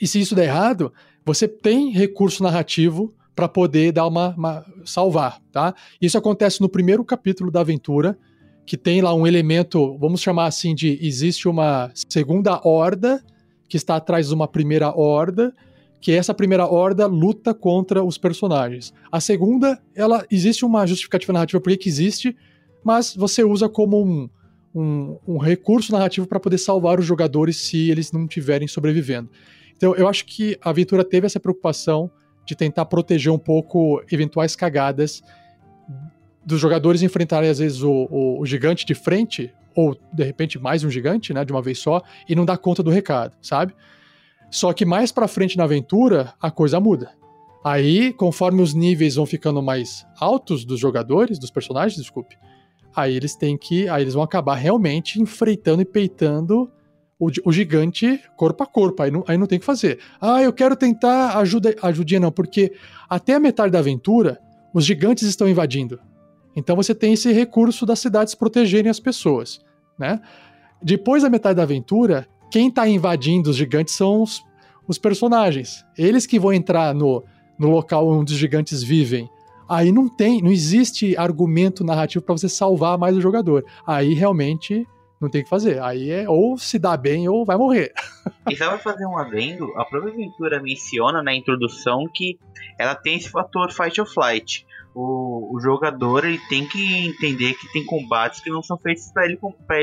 E 0.00 0.06
se 0.08 0.18
isso 0.18 0.34
der 0.34 0.46
errado, 0.46 0.92
você 1.24 1.46
tem 1.46 1.92
recurso 1.92 2.42
narrativo 2.42 3.14
para 3.36 3.48
poder 3.48 3.92
dar 3.92 4.08
uma, 4.08 4.34
uma, 4.34 4.66
salvar, 4.84 5.40
tá? 5.52 5.72
Isso 6.02 6.18
acontece 6.18 6.60
no 6.60 6.68
primeiro 6.68 7.04
capítulo 7.04 7.52
da 7.52 7.60
aventura, 7.60 8.18
que 8.66 8.76
tem 8.76 9.00
lá 9.00 9.14
um 9.14 9.28
elemento, 9.28 9.96
vamos 9.96 10.20
chamar 10.20 10.46
assim 10.46 10.74
de 10.74 10.98
existe 11.00 11.46
uma 11.46 11.92
segunda 11.94 12.60
horda 12.66 13.22
que 13.68 13.76
está 13.76 13.94
atrás 13.94 14.26
de 14.26 14.34
uma 14.34 14.48
primeira 14.48 14.90
horda, 14.90 15.54
que 16.00 16.12
essa 16.12 16.32
primeira 16.32 16.66
horda 16.66 17.06
luta 17.06 17.52
contra 17.52 18.02
os 18.04 18.16
personagens. 18.16 18.92
A 19.10 19.20
segunda, 19.20 19.80
ela 19.94 20.24
existe 20.30 20.64
uma 20.64 20.86
justificativa 20.86 21.32
narrativa 21.32 21.60
por 21.60 21.76
que 21.76 21.88
existe, 21.88 22.36
mas 22.84 23.14
você 23.14 23.42
usa 23.42 23.68
como 23.68 24.02
um, 24.02 24.30
um, 24.74 25.18
um 25.26 25.38
recurso 25.38 25.92
narrativo 25.92 26.26
para 26.26 26.38
poder 26.38 26.58
salvar 26.58 27.00
os 27.00 27.06
jogadores 27.06 27.56
se 27.56 27.90
eles 27.90 28.12
não 28.12 28.24
estiverem 28.24 28.68
sobrevivendo. 28.68 29.28
Então, 29.76 29.94
eu 29.94 30.08
acho 30.08 30.24
que 30.24 30.58
a 30.62 30.70
aventura 30.70 31.04
teve 31.04 31.26
essa 31.26 31.40
preocupação 31.40 32.10
de 32.46 32.54
tentar 32.54 32.86
proteger 32.86 33.32
um 33.32 33.38
pouco 33.38 34.02
eventuais 34.10 34.56
cagadas 34.56 35.22
dos 36.44 36.60
jogadores 36.60 37.02
enfrentarem, 37.02 37.50
às 37.50 37.58
vezes, 37.58 37.82
o, 37.82 38.08
o, 38.10 38.40
o 38.40 38.46
gigante 38.46 38.86
de 38.86 38.94
frente, 38.94 39.52
ou 39.74 39.96
de 40.12 40.24
repente 40.24 40.58
mais 40.58 40.82
um 40.82 40.90
gigante, 40.90 41.34
né, 41.34 41.44
de 41.44 41.52
uma 41.52 41.60
vez 41.60 41.78
só, 41.78 42.02
e 42.28 42.34
não 42.34 42.46
dar 42.46 42.56
conta 42.56 42.82
do 42.82 42.90
recado, 42.90 43.34
sabe? 43.42 43.74
Só 44.50 44.72
que 44.72 44.84
mais 44.84 45.12
para 45.12 45.28
frente 45.28 45.56
na 45.56 45.64
aventura, 45.64 46.34
a 46.40 46.50
coisa 46.50 46.80
muda. 46.80 47.12
Aí, 47.64 48.12
conforme 48.12 48.62
os 48.62 48.72
níveis 48.72 49.16
vão 49.16 49.26
ficando 49.26 49.62
mais 49.62 50.06
altos 50.18 50.64
dos 50.64 50.80
jogadores, 50.80 51.38
dos 51.38 51.50
personagens, 51.50 52.00
desculpe, 52.00 52.36
aí 52.94 53.14
eles 53.14 53.36
têm 53.36 53.58
que. 53.58 53.88
Aí 53.88 54.02
eles 54.02 54.14
vão 54.14 54.22
acabar 54.22 54.54
realmente 54.54 55.20
enfreitando 55.20 55.82
e 55.82 55.84
peitando 55.84 56.70
o, 57.18 57.28
o 57.44 57.52
gigante 57.52 58.22
corpo 58.36 58.62
a 58.62 58.66
corpo. 58.66 59.02
Aí 59.02 59.10
não, 59.10 59.24
aí 59.26 59.36
não 59.36 59.46
tem 59.46 59.56
o 59.56 59.60
que 59.60 59.66
fazer. 59.66 59.98
Ah, 60.20 60.40
eu 60.42 60.52
quero 60.52 60.76
tentar 60.76 61.36
ajuda, 61.38 61.74
ajudinha, 61.82 62.20
não, 62.20 62.32
porque 62.32 62.72
até 63.08 63.34
a 63.34 63.40
metade 63.40 63.72
da 63.72 63.80
aventura, 63.80 64.40
os 64.72 64.84
gigantes 64.84 65.24
estão 65.28 65.48
invadindo. 65.48 66.00
Então 66.54 66.74
você 66.74 66.94
tem 66.94 67.12
esse 67.12 67.32
recurso 67.32 67.84
das 67.84 67.98
cidades 67.98 68.34
protegerem 68.34 68.90
as 68.90 69.00
pessoas, 69.00 69.60
né? 69.98 70.20
Depois 70.82 71.22
da 71.22 71.30
metade 71.30 71.56
da 71.56 71.64
aventura, 71.64 72.26
quem 72.50 72.68
está 72.68 72.88
invadindo 72.88 73.50
os 73.50 73.56
gigantes 73.56 73.94
são 73.94 74.22
os, 74.22 74.44
os, 74.86 74.98
personagens. 74.98 75.84
Eles 75.96 76.26
que 76.26 76.38
vão 76.38 76.52
entrar 76.52 76.94
no, 76.94 77.24
no 77.58 77.70
local 77.70 78.08
onde 78.08 78.32
os 78.32 78.38
gigantes 78.38 78.82
vivem 78.82 79.28
aí 79.68 79.92
não 79.92 80.08
tem, 80.08 80.40
não 80.40 80.50
existe 80.50 81.16
argumento 81.16 81.84
narrativo 81.84 82.24
para 82.24 82.36
você 82.36 82.48
salvar 82.48 82.96
mais 82.96 83.16
o 83.16 83.20
jogador. 83.20 83.64
Aí 83.86 84.14
realmente 84.14 84.86
não 85.20 85.28
tem 85.28 85.42
o 85.42 85.44
que 85.44 85.50
fazer. 85.50 85.82
Aí 85.82 86.10
é 86.10 86.28
ou 86.28 86.56
se 86.56 86.78
dá 86.78 86.96
bem 86.96 87.28
ou 87.28 87.44
vai 87.44 87.56
morrer. 87.56 87.92
E 88.48 88.56
só 88.56 88.70
vai 88.70 88.78
fazer 88.78 89.04
um 89.04 89.18
adendo, 89.18 89.66
a 89.76 89.84
própria 89.84 90.12
aventura 90.12 90.62
menciona 90.62 91.22
na 91.22 91.34
introdução 91.34 92.04
que 92.12 92.38
ela 92.78 92.94
tem 92.94 93.16
esse 93.16 93.28
fator 93.28 93.70
fight 93.70 94.00
or 94.00 94.06
flight. 94.06 94.66
O, 94.94 95.54
o 95.54 95.60
jogador 95.60 96.24
ele 96.24 96.40
tem 96.48 96.66
que 96.66 97.06
entender 97.06 97.54
que 97.54 97.70
tem 97.72 97.84
combates 97.84 98.40
que 98.40 98.50
não 98.50 98.62
são 98.62 98.78
feitos 98.78 99.12
para 99.12 99.26
ele, 99.26 99.38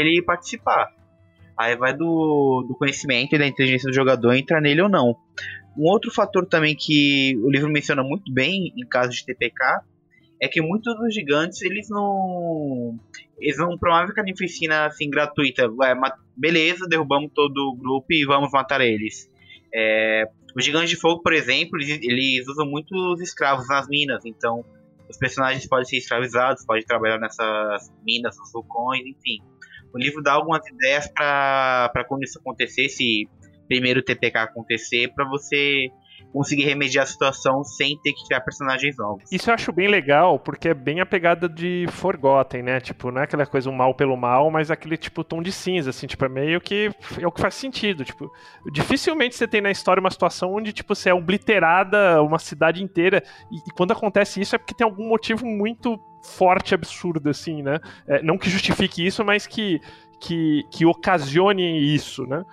ele 0.09 0.21
participar. 0.23 0.91
Aí 1.57 1.75
vai 1.75 1.93
do, 1.93 2.65
do 2.67 2.75
conhecimento 2.75 3.33
e 3.33 3.37
da 3.39 3.47
inteligência 3.47 3.89
do 3.89 3.95
jogador 3.95 4.33
entrar 4.33 4.61
nele 4.61 4.81
ou 4.81 4.89
não. 4.89 5.15
Um 5.77 5.89
outro 5.89 6.11
fator 6.11 6.45
também 6.45 6.75
que 6.75 7.37
o 7.43 7.49
livro 7.49 7.69
menciona 7.69 8.03
muito 8.03 8.31
bem 8.31 8.73
em 8.77 8.85
caso 8.87 9.11
de 9.11 9.25
TPK 9.25 9.81
é 10.41 10.47
que 10.47 10.61
muitos 10.61 10.95
dos 10.97 11.13
gigantes 11.13 11.61
eles 11.61 11.89
não 11.89 12.97
eles 13.39 13.57
não 13.57 13.77
promovem 13.77 14.13
carnificina 14.13 14.85
assim 14.85 15.09
gratuita. 15.09 15.63
É, 15.63 15.95
beleza, 16.35 16.87
derrubamos 16.87 17.31
todo 17.33 17.57
o 17.57 17.75
grupo 17.75 18.07
e 18.11 18.25
vamos 18.25 18.51
matar 18.51 18.81
eles. 18.81 19.29
É, 19.73 20.25
os 20.55 20.63
gigantes 20.63 20.89
de 20.89 20.95
fogo, 20.95 21.21
por 21.21 21.33
exemplo, 21.33 21.77
eles, 21.77 21.99
eles 22.01 22.47
usam 22.47 22.65
muitos 22.65 23.19
escravos 23.21 23.67
nas 23.67 23.87
minas, 23.89 24.25
então 24.25 24.63
os 25.09 25.17
personagens 25.17 25.67
podem 25.67 25.85
ser 25.85 25.97
escravizados, 25.97 26.65
podem 26.65 26.83
trabalhar 26.83 27.19
nessas 27.19 27.91
minas, 28.05 28.37
nos 28.37 28.51
vulcões, 28.51 29.05
enfim. 29.05 29.41
O 29.95 29.97
livro 29.97 30.21
dá 30.21 30.33
algumas 30.33 30.61
ideias 30.67 31.07
para 31.07 32.05
quando 32.05 32.23
isso 32.23 32.37
acontecer, 32.37 32.89
se 32.89 33.29
primeiro 33.65 34.03
TPK 34.03 34.39
acontecer 34.39 35.07
para 35.15 35.25
você 35.25 35.87
conseguir 36.33 36.63
remediar 36.63 37.03
a 37.03 37.07
situação 37.07 37.63
sem 37.63 37.97
ter 38.01 38.11
que 38.11 38.25
criar 38.27 38.41
personagens 38.41 38.97
novos. 38.97 39.23
Isso 39.31 39.49
eu 39.49 39.53
acho 39.53 39.71
bem 39.71 39.87
legal, 39.87 40.37
porque 40.37 40.67
é 40.67 40.73
bem 40.73 40.99
a 40.99 41.05
pegada 41.05 41.47
de 41.47 41.85
Forgotten, 41.89 42.61
né? 42.61 42.81
Tipo, 42.81 43.09
não 43.09 43.21
é 43.21 43.23
aquela 43.23 43.45
coisa 43.45 43.69
um 43.69 43.73
mal 43.73 43.95
pelo 43.95 44.17
mal, 44.17 44.51
mas 44.51 44.69
aquele 44.69 44.97
tipo 44.97 45.23
tom 45.23 45.41
de 45.41 45.53
cinza, 45.53 45.91
assim, 45.91 46.07
tipo, 46.07 46.25
é 46.25 46.29
meio 46.29 46.59
que 46.59 46.91
é 47.17 47.25
o 47.25 47.31
que 47.31 47.39
faz 47.39 47.55
sentido, 47.55 48.03
tipo, 48.03 48.29
dificilmente 48.73 49.33
você 49.33 49.47
tem 49.47 49.61
na 49.61 49.71
história 49.71 50.01
uma 50.01 50.11
situação 50.11 50.53
onde, 50.53 50.73
tipo, 50.73 50.93
você 50.93 51.09
é 51.09 51.13
obliterada 51.13 52.21
uma 52.21 52.37
cidade 52.37 52.83
inteira, 52.83 53.23
e, 53.49 53.57
e 53.57 53.73
quando 53.73 53.93
acontece 53.93 54.41
isso 54.41 54.55
é 54.55 54.59
porque 54.59 54.75
tem 54.75 54.83
algum 54.83 55.07
motivo 55.07 55.45
muito 55.45 55.97
forte, 56.33 56.73
absurdo, 56.73 57.29
assim, 57.29 57.61
né? 57.61 57.79
É, 58.07 58.21
não 58.21 58.37
que 58.37 58.49
justifique 58.49 59.05
isso, 59.05 59.23
mas 59.23 59.45
que, 59.47 59.81
que, 60.19 60.65
que 60.71 60.85
ocasione 60.85 61.93
isso, 61.93 62.25
né? 62.25 62.43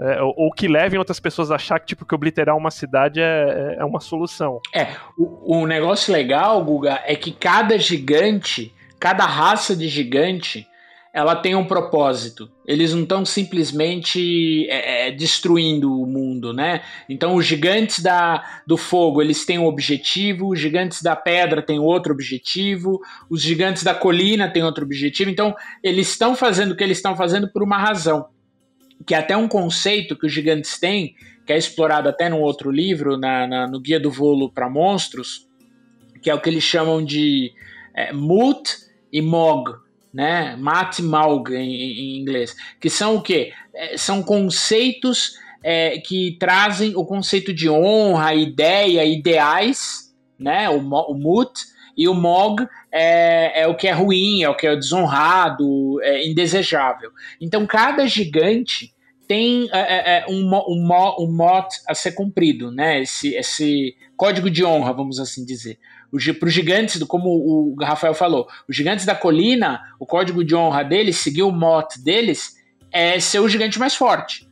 É, 0.00 0.22
ou, 0.22 0.52
que 0.52 0.68
levem 0.68 0.96
outras 0.96 1.18
pessoas 1.18 1.50
a 1.50 1.56
achar 1.56 1.80
que, 1.80 1.86
tipo, 1.86 2.06
que 2.06 2.14
obliterar 2.14 2.56
uma 2.56 2.70
cidade 2.70 3.20
é, 3.20 3.76
é 3.80 3.84
uma 3.84 3.98
solução. 3.98 4.60
É, 4.72 4.92
o, 5.16 5.62
o 5.62 5.66
negócio 5.66 6.12
legal, 6.12 6.62
Guga, 6.64 7.02
é 7.04 7.16
que 7.16 7.32
cada 7.32 7.76
gigante, 7.76 8.72
cada 9.00 9.26
raça 9.26 9.74
de 9.74 9.88
gigante, 9.88 10.67
ela 11.18 11.34
tem 11.34 11.56
um 11.56 11.64
propósito. 11.64 12.48
Eles 12.64 12.94
não 12.94 13.02
estão 13.02 13.24
simplesmente 13.24 14.68
é, 14.70 15.08
é, 15.08 15.10
destruindo 15.10 15.92
o 15.92 16.06
mundo, 16.06 16.52
né? 16.52 16.82
Então, 17.08 17.34
os 17.34 17.44
gigantes 17.44 18.00
da, 18.00 18.62
do 18.64 18.76
fogo, 18.76 19.20
eles 19.20 19.44
têm 19.44 19.58
um 19.58 19.66
objetivo, 19.66 20.50
os 20.50 20.60
gigantes 20.60 21.02
da 21.02 21.16
pedra 21.16 21.60
têm 21.60 21.80
outro 21.80 22.12
objetivo, 22.12 23.00
os 23.28 23.42
gigantes 23.42 23.82
da 23.82 23.94
colina 23.94 24.48
têm 24.48 24.62
outro 24.62 24.84
objetivo. 24.84 25.28
Então, 25.28 25.56
eles 25.82 26.08
estão 26.08 26.36
fazendo 26.36 26.72
o 26.72 26.76
que 26.76 26.84
eles 26.84 26.98
estão 26.98 27.16
fazendo 27.16 27.48
por 27.48 27.64
uma 27.64 27.78
razão 27.78 28.26
que 29.06 29.14
é 29.14 29.18
até 29.18 29.36
um 29.36 29.46
conceito 29.46 30.16
que 30.16 30.26
os 30.26 30.32
gigantes 30.32 30.78
têm, 30.78 31.14
que 31.46 31.52
é 31.52 31.56
explorado 31.56 32.08
até 32.08 32.28
num 32.28 32.40
outro 32.40 32.68
livro, 32.68 33.16
na, 33.16 33.46
na 33.46 33.66
no 33.66 33.80
Guia 33.80 33.98
do 33.98 34.10
Volo 34.10 34.50
para 34.50 34.68
Monstros, 34.68 35.48
que 36.20 36.28
é 36.28 36.34
o 36.34 36.40
que 36.40 36.50
eles 36.50 36.64
chamam 36.64 37.02
de 37.02 37.52
é, 37.94 38.12
Mut 38.12 38.76
e 39.12 39.22
Mog, 39.22 39.72
né? 40.18 40.56
Mat 40.56 40.98
e 40.98 41.02
Maug 41.02 41.54
em, 41.54 41.60
em, 41.60 42.18
inglês, 42.18 42.56
que 42.80 42.90
são 42.90 43.14
o 43.14 43.22
quê? 43.22 43.52
É, 43.72 43.96
são 43.96 44.20
conceitos 44.20 45.34
é, 45.62 45.98
que 45.98 46.36
trazem 46.40 46.96
o 46.96 47.04
conceito 47.04 47.54
de 47.54 47.70
honra, 47.70 48.34
ideia, 48.34 49.04
ideais, 49.04 50.12
né? 50.36 50.68
O, 50.68 50.78
o 50.78 51.14
Mut 51.14 51.52
e 51.96 52.08
o 52.08 52.14
Mog 52.14 52.66
é, 52.90 53.62
é, 53.62 53.68
o 53.68 53.76
que 53.76 53.86
é 53.86 53.92
ruim, 53.92 54.42
é 54.42 54.48
o 54.48 54.56
que 54.56 54.66
é 54.66 54.74
desonrado, 54.74 56.02
é 56.02 56.26
indesejável. 56.26 57.12
Então 57.40 57.64
cada 57.64 58.04
gigante 58.08 58.92
tem 59.28 59.68
é, 59.72 59.78
é, 59.78 60.18
é 60.18 60.26
um, 60.28 60.50
um, 60.52 60.88
um 61.20 61.38
a 61.86 61.94
ser 61.94 62.10
cumprido, 62.10 62.72
né? 62.72 63.02
Esse, 63.02 63.36
esse 63.36 63.94
código 64.16 64.50
de 64.50 64.64
honra, 64.64 64.92
vamos 64.92 65.20
assim 65.20 65.44
dizer. 65.44 65.78
Para 66.10 66.46
os 66.46 66.52
gigantes, 66.52 67.02
como 67.04 67.28
o 67.28 67.76
Rafael 67.80 68.14
falou, 68.14 68.48
os 68.68 68.74
gigantes 68.74 69.04
da 69.04 69.14
colina, 69.14 69.80
o 69.98 70.06
código 70.06 70.44
de 70.44 70.54
honra 70.54 70.82
deles, 70.82 71.16
seguir 71.16 71.42
o 71.42 71.52
mote 71.52 72.02
deles, 72.02 72.56
é 72.90 73.20
ser 73.20 73.40
o 73.40 73.48
gigante 73.48 73.78
mais 73.78 73.94
forte. 73.94 74.48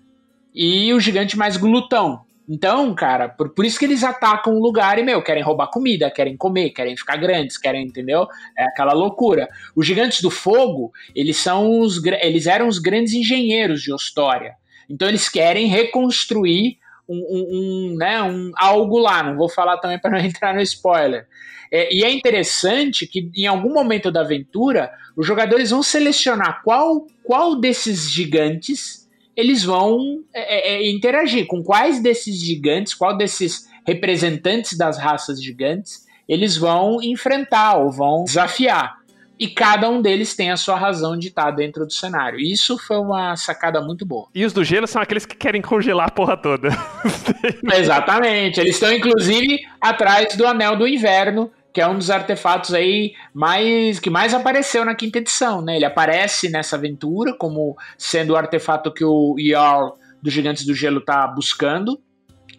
E 0.54 0.92
o 0.92 1.00
gigante 1.00 1.36
mais 1.36 1.56
glutão, 1.56 2.26
então, 2.48 2.94
cara, 2.94 3.28
por, 3.28 3.48
por 3.50 3.64
isso 3.64 3.78
que 3.78 3.84
eles 3.84 4.04
atacam 4.04 4.54
o 4.54 4.62
lugar 4.62 4.98
e, 4.98 5.02
meu, 5.02 5.20
querem 5.20 5.42
roubar 5.42 5.68
comida, 5.68 6.10
querem 6.10 6.36
comer, 6.36 6.70
querem 6.70 6.96
ficar 6.96 7.16
grandes, 7.16 7.58
querem, 7.58 7.84
entendeu? 7.84 8.28
É 8.56 8.64
aquela 8.64 8.92
loucura. 8.92 9.48
Os 9.74 9.84
gigantes 9.84 10.20
do 10.20 10.30
fogo, 10.30 10.92
eles 11.14 11.36
são 11.36 11.80
os 11.80 12.02
eles 12.04 12.46
eram 12.46 12.68
os 12.68 12.78
grandes 12.78 13.14
engenheiros 13.14 13.82
de 13.82 13.92
Ostória. 13.92 14.54
Então 14.88 15.08
eles 15.08 15.28
querem 15.28 15.66
reconstruir 15.66 16.78
um, 17.08 17.92
um, 17.92 17.96
né, 17.96 18.22
um 18.22 18.52
algo 18.56 18.98
lá. 18.98 19.22
Não 19.22 19.36
vou 19.36 19.48
falar 19.48 19.78
também 19.78 19.98
para 19.98 20.10
não 20.10 20.18
entrar 20.24 20.54
no 20.54 20.60
spoiler. 20.62 21.26
É, 21.70 21.92
e 21.94 22.04
é 22.04 22.10
interessante 22.10 23.06
que 23.06 23.30
em 23.34 23.46
algum 23.46 23.72
momento 23.72 24.10
da 24.10 24.20
aventura 24.20 24.90
os 25.16 25.26
jogadores 25.26 25.70
vão 25.70 25.82
selecionar 25.82 26.62
qual, 26.62 27.06
qual 27.24 27.56
desses 27.56 28.10
gigantes 28.10 29.06
eles 29.36 29.62
vão 29.62 30.24
é, 30.32 30.40
é, 30.40 30.74
é, 30.76 30.90
interagir 30.90 31.46
com 31.46 31.62
quais 31.62 32.00
desses 32.00 32.36
gigantes, 32.40 32.94
qual 32.94 33.16
desses 33.16 33.68
representantes 33.86 34.78
das 34.78 34.98
raças 34.98 35.42
gigantes 35.42 36.06
eles 36.28 36.56
vão 36.56 37.00
enfrentar 37.02 37.76
ou 37.76 37.92
vão 37.92 38.24
desafiar. 38.24 38.96
E 39.38 39.48
cada 39.48 39.88
um 39.90 40.00
deles 40.00 40.34
tem 40.34 40.50
a 40.50 40.56
sua 40.56 40.76
razão 40.76 41.16
de 41.16 41.28
estar 41.28 41.50
dentro 41.50 41.84
do 41.84 41.92
cenário. 41.92 42.38
Isso 42.38 42.78
foi 42.78 42.96
uma 42.96 43.36
sacada 43.36 43.80
muito 43.82 44.06
boa. 44.06 44.28
E 44.34 44.44
os 44.44 44.52
do 44.52 44.64
gelo 44.64 44.86
são 44.86 45.02
aqueles 45.02 45.26
que 45.26 45.36
querem 45.36 45.60
congelar 45.60 46.08
a 46.08 46.10
porra 46.10 46.36
toda. 46.36 46.70
Exatamente. 47.76 48.60
Eles 48.60 48.76
estão, 48.76 48.92
inclusive, 48.92 49.60
atrás 49.80 50.34
do 50.36 50.46
Anel 50.46 50.76
do 50.76 50.88
Inverno, 50.88 51.50
que 51.70 51.82
é 51.82 51.86
um 51.86 51.98
dos 51.98 52.10
artefatos 52.10 52.72
aí 52.72 53.12
mais 53.34 54.00
que 54.00 54.08
mais 54.08 54.32
apareceu 54.32 54.82
na 54.82 54.94
quinta 54.94 55.18
edição, 55.18 55.60
né? 55.60 55.76
Ele 55.76 55.84
aparece 55.84 56.48
nessa 56.48 56.76
aventura 56.76 57.34
como 57.34 57.76
sendo 57.98 58.32
o 58.32 58.36
artefato 58.36 58.90
que 58.90 59.04
o 59.04 59.36
Jarl 59.38 59.90
dos 60.22 60.32
Gigantes 60.32 60.64
do 60.64 60.74
Gelo 60.74 61.02
tá 61.02 61.26
buscando, 61.26 62.00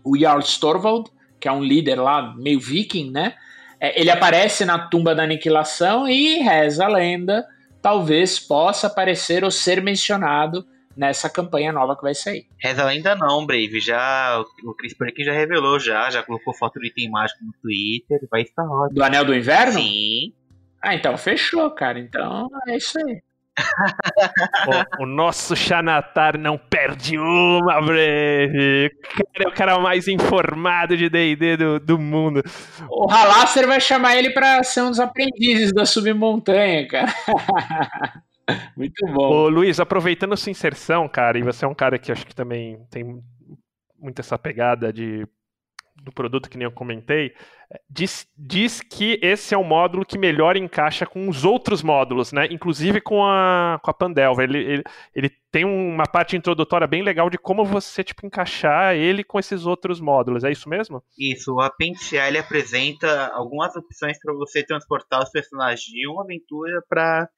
o 0.03 0.15
Jarl 0.15 0.39
Storvald, 0.41 1.09
que 1.39 1.47
é 1.47 1.51
um 1.51 1.63
líder 1.63 1.95
lá 1.95 2.35
meio 2.37 2.59
viking, 2.59 3.09
né? 3.09 3.33
É, 3.79 3.99
ele 3.99 4.09
aparece 4.09 4.65
na 4.65 4.79
tumba 4.87 5.13
da 5.13 5.23
aniquilação 5.23 6.07
e 6.07 6.39
reza 6.39 6.85
a 6.85 6.87
lenda, 6.87 7.45
talvez 7.81 8.39
possa 8.39 8.87
aparecer 8.87 9.43
ou 9.43 9.51
ser 9.51 9.81
mencionado 9.81 10.65
nessa 10.95 11.29
campanha 11.29 11.71
nova 11.71 11.95
que 11.95 12.01
vai 12.01 12.15
sair. 12.15 12.47
Reza 12.59 12.81
a 12.81 12.85
lenda 12.87 13.15
não, 13.15 13.45
Brave. 13.45 13.79
Já, 13.79 14.43
o 14.63 14.73
Chris 14.73 14.95
Perkin 14.95 15.23
já 15.23 15.31
revelou 15.31 15.79
já, 15.79 16.09
já 16.09 16.23
colocou 16.23 16.55
foto 16.55 16.79
do 16.79 16.85
item 16.85 17.09
mágico 17.09 17.45
no 17.45 17.53
Twitter, 17.61 18.27
vai 18.31 18.41
estar 18.41 18.63
ótimo. 18.63 18.95
Do 18.95 19.03
Anel 19.03 19.23
do 19.23 19.35
Inverno? 19.35 19.79
Sim. 19.79 20.33
Ah, 20.81 20.95
então 20.95 21.15
fechou, 21.17 21.69
cara. 21.71 21.99
Então 21.99 22.49
é 22.67 22.77
isso 22.77 22.97
aí. 22.99 23.21
o, 24.99 25.03
o 25.03 25.05
nosso 25.05 25.55
Xanatar 25.55 26.37
não 26.37 26.57
perde 26.57 27.17
uma, 27.17 27.81
Brave. 27.81 28.87
O 28.87 29.33
cara 29.33 29.43
é 29.43 29.47
o 29.47 29.51
cara 29.51 29.79
mais 29.79 30.07
informado 30.07 30.95
de 30.95 31.09
D&D 31.09 31.57
do, 31.57 31.79
do 31.79 31.99
mundo. 31.99 32.43
O 32.89 33.11
Halasser 33.11 33.67
vai 33.67 33.79
chamar 33.79 34.15
ele 34.15 34.31
pra 34.31 34.63
ser 34.63 34.81
um 34.81 34.89
dos 34.89 34.99
aprendizes 34.99 35.73
da 35.73 35.85
submontanha, 35.85 36.87
cara. 36.87 37.13
Muito 38.77 39.05
bom. 39.07 39.29
Ô, 39.29 39.49
Luiz, 39.49 39.79
aproveitando 39.79 40.37
sua 40.37 40.51
inserção, 40.51 41.07
cara, 41.07 41.37
e 41.37 41.43
você 41.43 41.65
é 41.65 41.67
um 41.67 41.75
cara 41.75 41.99
que 41.99 42.11
acho 42.11 42.25
que 42.25 42.35
também 42.35 42.79
tem 42.89 43.21
muito 43.99 44.19
essa 44.19 44.37
pegada 44.37 44.93
de 44.93 45.27
do 46.01 46.11
produto 46.11 46.49
que 46.49 46.57
nem 46.57 46.65
eu 46.65 46.71
comentei, 46.71 47.33
diz, 47.89 48.27
diz 48.37 48.81
que 48.81 49.19
esse 49.21 49.53
é 49.53 49.57
o 49.57 49.63
módulo 49.63 50.05
que 50.05 50.17
melhor 50.17 50.55
encaixa 50.55 51.05
com 51.05 51.27
os 51.27 51.43
outros 51.43 51.83
módulos, 51.83 52.31
né? 52.31 52.47
Inclusive 52.49 53.01
com 53.01 53.25
a, 53.25 53.79
com 53.83 53.91
a 53.91 53.93
Pandelva. 53.93 54.43
Ele, 54.43 54.57
ele, 54.57 54.83
ele 55.13 55.29
tem 55.51 55.65
uma 55.65 56.05
parte 56.05 56.37
introdutória 56.37 56.87
bem 56.87 57.01
legal 57.01 57.29
de 57.29 57.37
como 57.37 57.65
você 57.65 58.03
tipo, 58.03 58.25
encaixar 58.25 58.95
ele 58.95 59.23
com 59.23 59.39
esses 59.39 59.65
outros 59.65 59.99
módulos. 59.99 60.43
É 60.43 60.51
isso 60.51 60.69
mesmo? 60.69 61.03
Isso, 61.17 61.53
o 61.53 61.61
Apentear 61.61 62.27
ele 62.27 62.37
apresenta 62.37 63.27
algumas 63.27 63.75
opções 63.75 64.17
para 64.19 64.33
você 64.33 64.63
transportar 64.63 65.21
os 65.23 65.29
personagens 65.29 65.85
de 65.85 66.07
uma 66.07 66.23
aventura 66.23 66.81
para 66.87 67.29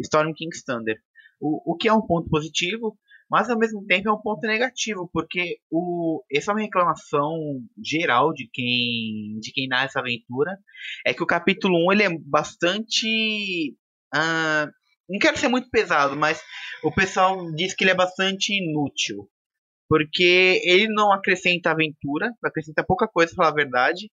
Storm 0.00 0.32
King's 0.32 0.62
Thunder. 0.64 0.96
O, 1.40 1.72
o 1.72 1.76
que 1.76 1.88
é 1.88 1.92
um 1.92 2.00
ponto 2.00 2.28
positivo, 2.30 2.96
mas 3.34 3.50
ao 3.50 3.58
mesmo 3.58 3.84
tempo 3.84 4.08
é 4.08 4.12
um 4.12 4.20
ponto 4.20 4.46
negativo, 4.46 5.10
porque 5.12 5.58
o, 5.68 6.22
essa 6.30 6.52
é 6.52 6.54
uma 6.54 6.60
reclamação 6.60 7.36
geral 7.84 8.32
de 8.32 8.48
quem 8.52 9.40
de 9.40 9.50
quem 9.52 9.66
narra 9.66 9.86
essa 9.86 9.98
aventura, 9.98 10.56
é 11.04 11.12
que 11.12 11.22
o 11.22 11.26
capítulo 11.26 11.84
1 11.88 11.92
ele 11.92 12.02
é 12.04 12.18
bastante 12.24 13.74
uh, 14.14 14.70
não 15.08 15.18
quero 15.18 15.36
ser 15.36 15.48
muito 15.48 15.68
pesado, 15.68 16.16
mas 16.16 16.40
o 16.84 16.92
pessoal 16.92 17.50
diz 17.56 17.74
que 17.74 17.82
ele 17.82 17.90
é 17.90 17.96
bastante 17.96 18.54
inútil. 18.54 19.28
Porque 19.88 20.62
ele 20.64 20.86
não 20.88 21.12
acrescenta 21.12 21.72
aventura, 21.72 22.30
acrescenta 22.42 22.84
pouca 22.86 23.08
coisa, 23.08 23.34
pra 23.34 23.44
falar 23.44 23.50
a 23.50 23.64
verdade. 23.64 24.10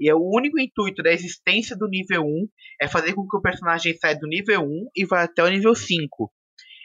E 0.00 0.08
é 0.08 0.14
o 0.14 0.30
único 0.34 0.58
intuito 0.58 1.02
da 1.02 1.12
existência 1.12 1.76
do 1.76 1.88
nível 1.88 2.22
1 2.22 2.48
é 2.80 2.88
fazer 2.88 3.12
com 3.12 3.28
que 3.28 3.36
o 3.36 3.42
personagem 3.42 3.96
saia 3.98 4.18
do 4.18 4.26
nível 4.26 4.62
1 4.62 4.88
e 4.96 5.04
vá 5.04 5.24
até 5.24 5.44
o 5.44 5.48
nível 5.48 5.74
5 5.74 6.32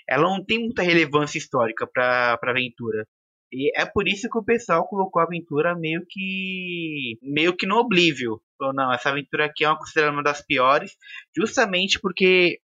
ela 0.10 0.24
não 0.24 0.44
tem 0.44 0.60
muita 0.60 0.82
relevância 0.82 1.38
histórica 1.38 1.88
para 1.88 2.40
a 2.42 2.50
aventura. 2.50 3.06
E 3.52 3.72
é 3.80 3.86
por 3.86 4.08
isso 4.08 4.30
que 4.30 4.38
o 4.38 4.44
pessoal 4.44 4.88
colocou 4.88 5.22
a 5.22 5.26
aventura 5.26 5.76
meio 5.76 6.04
que 6.08 7.18
meio 7.22 7.56
que 7.56 7.66
no 7.66 7.78
oblívio. 7.78 8.42
Falou, 8.58 8.74
não, 8.74 8.92
essa 8.92 9.10
aventura 9.10 9.46
aqui 9.46 9.64
é 9.64 9.70
uma 9.70 9.78
considerada 9.78 10.14
uma 10.14 10.24
das 10.24 10.46
piores, 10.46 10.92
justamente 11.36 12.00
porque 12.00 12.60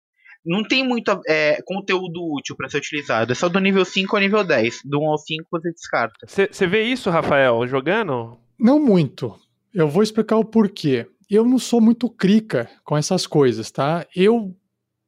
não 0.44 0.62
tem 0.62 0.86
muito 0.86 1.20
é, 1.28 1.60
conteúdo 1.64 2.20
útil 2.34 2.56
para 2.56 2.68
ser 2.68 2.78
utilizado. 2.78 3.32
É 3.32 3.34
só 3.34 3.48
do 3.48 3.58
nível 3.58 3.84
5 3.84 4.16
ao 4.16 4.22
nível 4.22 4.42
10. 4.42 4.80
Do 4.84 5.00
1 5.00 5.06
ao 5.06 5.18
5 5.18 5.46
você 5.50 5.70
descarta. 5.70 6.26
Você 6.26 6.66
vê 6.66 6.82
isso, 6.82 7.10
Rafael, 7.10 7.66
jogando? 7.66 8.38
Não 8.58 8.78
muito. 8.78 9.38
Eu 9.74 9.88
vou 9.88 10.02
explicar 10.02 10.36
o 10.36 10.44
porquê. 10.44 11.06
Eu 11.28 11.44
não 11.44 11.58
sou 11.58 11.80
muito 11.80 12.08
crica 12.08 12.68
com 12.84 12.96
essas 12.96 13.26
coisas, 13.26 13.70
tá? 13.70 14.06
Eu 14.16 14.56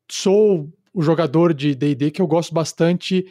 sou 0.09 0.70
o 0.93 1.03
jogador 1.03 1.55
de 1.55 1.74
D&D 1.74 2.11
que 2.11 2.20
eu 2.20 2.26
gosto 2.26 2.53
bastante 2.53 3.26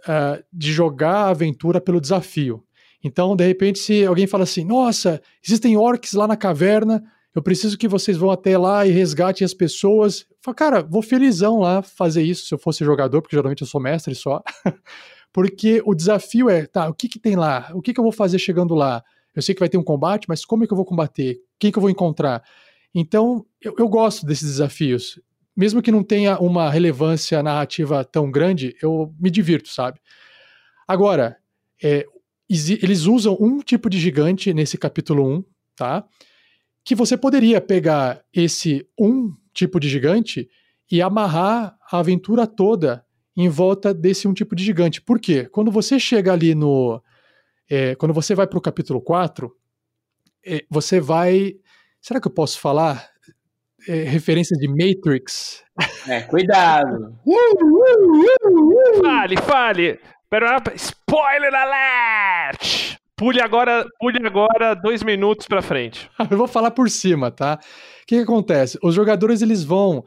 uh, 0.00 0.42
de 0.52 0.72
jogar 0.72 1.26
a 1.26 1.28
aventura 1.30 1.80
pelo 1.80 2.00
desafio. 2.00 2.64
Então, 3.04 3.34
de 3.34 3.46
repente, 3.46 3.78
se 3.78 4.04
alguém 4.04 4.26
fala 4.26 4.44
assim, 4.44 4.64
nossa, 4.64 5.20
existem 5.44 5.76
orcs 5.76 6.12
lá 6.12 6.26
na 6.26 6.36
caverna, 6.36 7.02
eu 7.34 7.42
preciso 7.42 7.78
que 7.78 7.88
vocês 7.88 8.16
vão 8.16 8.30
até 8.30 8.56
lá 8.56 8.86
e 8.86 8.90
resgatem 8.90 9.44
as 9.44 9.54
pessoas. 9.54 10.26
Falo, 10.40 10.54
cara, 10.54 10.82
vou 10.82 11.02
felizão 11.02 11.58
lá 11.58 11.82
fazer 11.82 12.22
isso 12.22 12.46
se 12.46 12.54
eu 12.54 12.58
fosse 12.58 12.84
jogador, 12.84 13.22
porque 13.22 13.34
geralmente 13.34 13.62
eu 13.62 13.66
sou 13.66 13.80
mestre 13.80 14.14
só. 14.14 14.42
porque 15.32 15.82
o 15.84 15.94
desafio 15.94 16.50
é, 16.50 16.66
tá, 16.66 16.88
o 16.88 16.94
que 16.94 17.08
que 17.08 17.18
tem 17.18 17.34
lá? 17.34 17.70
O 17.74 17.80
que 17.80 17.92
que 17.92 17.98
eu 17.98 18.04
vou 18.04 18.12
fazer 18.12 18.38
chegando 18.38 18.74
lá? 18.74 19.02
Eu 19.34 19.40
sei 19.40 19.54
que 19.54 19.60
vai 19.60 19.68
ter 19.68 19.78
um 19.78 19.82
combate, 19.82 20.26
mas 20.28 20.44
como 20.44 20.62
é 20.62 20.66
que 20.66 20.72
eu 20.72 20.76
vou 20.76 20.84
combater? 20.84 21.40
Quem 21.58 21.72
que 21.72 21.78
eu 21.78 21.80
vou 21.80 21.90
encontrar? 21.90 22.42
Então, 22.94 23.44
eu, 23.60 23.74
eu 23.78 23.88
gosto 23.88 24.26
desses 24.26 24.48
desafios 24.48 25.18
mesmo 25.56 25.82
que 25.82 25.92
não 25.92 26.02
tenha 26.02 26.38
uma 26.38 26.70
relevância 26.70 27.42
narrativa 27.42 28.04
tão 28.04 28.30
grande, 28.30 28.76
eu 28.82 29.14
me 29.18 29.30
divirto, 29.30 29.68
sabe? 29.68 30.00
Agora, 30.86 31.36
é, 31.82 32.06
eles 32.48 33.04
usam 33.04 33.36
um 33.40 33.60
tipo 33.60 33.88
de 33.88 33.98
gigante 33.98 34.52
nesse 34.52 34.76
capítulo 34.76 35.26
1, 35.26 35.44
tá? 35.76 36.04
Que 36.84 36.94
você 36.94 37.16
poderia 37.16 37.60
pegar 37.60 38.22
esse 38.32 38.86
um 38.98 39.32
tipo 39.54 39.78
de 39.78 39.88
gigante 39.88 40.48
e 40.90 41.00
amarrar 41.00 41.76
a 41.90 41.98
aventura 41.98 42.46
toda 42.46 43.04
em 43.36 43.48
volta 43.48 43.94
desse 43.94 44.28
um 44.28 44.34
tipo 44.34 44.54
de 44.54 44.64
gigante. 44.64 45.00
Por 45.00 45.18
quê? 45.18 45.48
Quando 45.50 45.70
você 45.70 45.98
chega 45.98 46.32
ali 46.32 46.54
no. 46.54 47.02
É, 47.70 47.94
quando 47.94 48.12
você 48.12 48.34
vai 48.34 48.46
para 48.46 48.58
o 48.58 48.62
capítulo 48.62 49.00
4, 49.00 49.50
é, 50.44 50.64
você 50.68 51.00
vai. 51.00 51.54
Será 52.00 52.20
que 52.20 52.26
eu 52.26 52.32
posso 52.32 52.58
falar? 52.58 53.11
É, 53.88 54.04
referências 54.04 54.58
de 54.58 54.68
Matrix. 54.68 55.62
É, 56.08 56.20
cuidado. 56.22 57.16
fale, 59.02 59.36
fale. 59.38 60.00
Pera, 60.30 60.62
spoiler 60.76 61.54
alert! 61.54 62.96
Pule 63.16 63.40
agora, 63.40 63.84
pule 64.00 64.26
agora 64.26 64.74
dois 64.74 65.02
minutos 65.02 65.46
para 65.46 65.62
frente. 65.62 66.10
Eu 66.30 66.36
vou 66.36 66.48
falar 66.48 66.70
por 66.70 66.88
cima, 66.88 67.30
tá? 67.30 67.58
O 68.02 68.06
que, 68.06 68.16
que 68.16 68.22
acontece? 68.22 68.78
Os 68.82 68.94
jogadores 68.94 69.42
eles 69.42 69.62
vão 69.62 70.04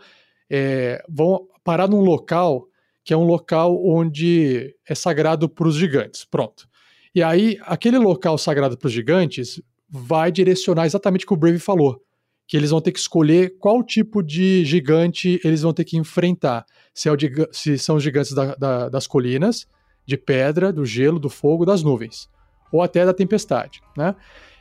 é, 0.50 1.04
vão 1.08 1.48
parar 1.64 1.88
num 1.88 2.02
local 2.02 2.68
que 3.04 3.14
é 3.14 3.18
um 3.18 3.24
local 3.24 3.80
onde 3.86 4.76
é 4.90 4.96
sagrado 4.96 5.48
para 5.48 5.68
os 5.68 5.76
gigantes. 5.76 6.26
Pronto. 6.26 6.68
E 7.14 7.22
aí, 7.22 7.58
aquele 7.62 8.00
local 8.00 8.38
sagrado 8.38 8.78
para 8.78 8.88
os 8.88 8.94
gigantes 8.94 9.62
vai 9.88 10.32
direcionar 10.32 10.86
exatamente 10.86 11.24
o 11.24 11.28
que 11.28 11.34
o 11.34 11.38
Brave 11.38 11.60
falou 11.60 12.05
que 12.48 12.56
eles 12.56 12.70
vão 12.70 12.82
ter 12.82 12.92
que 12.92 13.00
escolher 13.00 13.58
qual 13.60 13.84
tipo 13.84 14.22
de 14.22 14.64
gigante 14.66 15.40
eles 15.44 15.62
vão 15.62 15.74
ter 15.74 15.84
que 15.84 15.98
enfrentar. 15.98 16.66
Se, 16.94 17.10
é 17.10 17.12
o, 17.12 17.18
se 17.52 17.78
são 17.78 17.96
os 17.96 18.04
gigantes 18.04 18.34
da, 18.34 18.56
da, 18.56 18.90
das 18.90 19.08
colinas, 19.08 19.68
de 20.06 20.18
pedra, 20.18 20.72
do 20.72 20.86
gelo, 20.86 21.20
do 21.20 21.30
fogo, 21.30 21.66
das 21.66 21.82
nuvens, 21.82 22.30
ou 22.72 22.82
até 22.82 23.06
da 23.06 23.14
tempestade. 23.14 23.82
Né? 23.98 24.16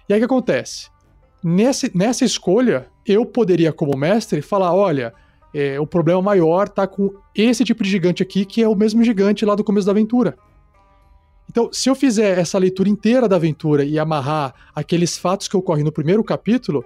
E 0.09 0.15
aí 0.15 0.19
o 0.19 0.23
que 0.23 0.25
acontece? 0.25 0.89
Nesse, 1.43 1.95
nessa 1.95 2.25
escolha, 2.25 2.89
eu 3.07 3.27
poderia, 3.27 3.73
como 3.73 3.97
mestre, 3.97 4.41
falar: 4.41 4.75
olha, 4.75 5.13
é, 5.55 5.79
o 5.79 5.87
problema 5.87 6.23
maior 6.23 6.69
tá 6.69 6.87
com 6.87 7.15
esse 7.35 7.65
tipo 7.65 7.83
de 7.83 7.91
gigante 7.91 8.23
aqui, 8.23 8.47
que 8.47 8.63
é 8.63 8.69
o 8.69 8.75
mesmo 8.75 9.05
gigante 9.05 9.45
lá 9.45 9.55
do 9.55 9.63
começo 9.63 9.87
da 9.87 9.93
aventura. 9.93 10.37
Então, 11.51 11.69
se 11.71 11.89
eu 11.89 11.95
fizer 11.95 12.39
essa 12.39 12.59
leitura 12.59 12.89
inteira 12.89 13.29
da 13.29 13.37
aventura 13.37 13.85
e 13.85 13.99
amarrar 13.99 14.55
aqueles 14.75 15.19
fatos 15.19 15.47
que 15.47 15.57
ocorrem 15.57 15.85
no 15.85 15.93
primeiro 15.93 16.25
capítulo, 16.25 16.85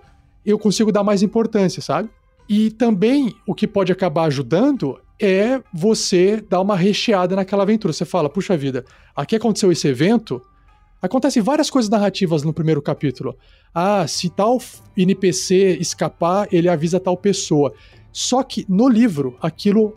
eu 0.51 0.59
consigo 0.59 0.91
dar 0.91 1.05
mais 1.05 1.23
importância, 1.23 1.83
sabe? 1.83 2.09
E 2.49 2.71
também 2.71 3.35
o 3.47 3.55
que 3.55 3.67
pode 3.67 3.93
acabar 3.93 4.25
ajudando 4.25 4.99
é 5.21 5.61
você 5.73 6.41
dar 6.41 6.61
uma 6.61 6.77
recheada 6.77 7.37
naquela 7.37 7.65
aventura. 7.65 7.93
Você 7.93 8.05
fala, 8.05 8.31
puxa 8.31 8.57
vida, 8.57 8.85
aqui 9.15 9.37
aconteceu 9.37 9.71
esse 9.71 9.87
evento. 9.87 10.41
Acontecem 11.03 11.43
várias 11.43 11.69
coisas 11.69 11.91
narrativas 11.91 12.43
no 12.43 12.53
primeiro 12.53 12.81
capítulo. 12.81 13.37
Ah, 13.75 14.07
se 14.07 14.31
tal 14.31 14.59
NPC 14.97 15.77
escapar, 15.81 16.49
ele 16.51 16.69
avisa 16.69 16.99
tal 16.99 17.17
pessoa. 17.17 17.75
Só 18.11 18.43
que 18.43 18.65
no 18.69 18.89
livro, 18.89 19.37
aquilo 19.41 19.95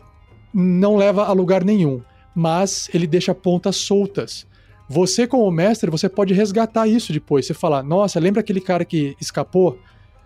não 0.52 0.96
leva 0.96 1.24
a 1.24 1.32
lugar 1.32 1.64
nenhum, 1.64 2.02
mas 2.34 2.88
ele 2.92 3.06
deixa 3.06 3.34
pontas 3.34 3.76
soltas. 3.76 4.46
Você, 4.88 5.26
como 5.26 5.50
mestre, 5.50 5.90
você 5.90 6.08
pode 6.08 6.34
resgatar 6.34 6.86
isso 6.86 7.12
depois. 7.12 7.46
Você 7.46 7.54
fala, 7.54 7.82
nossa, 7.82 8.20
lembra 8.20 8.40
aquele 8.40 8.60
cara 8.60 8.84
que 8.84 9.16
escapou? 9.18 9.78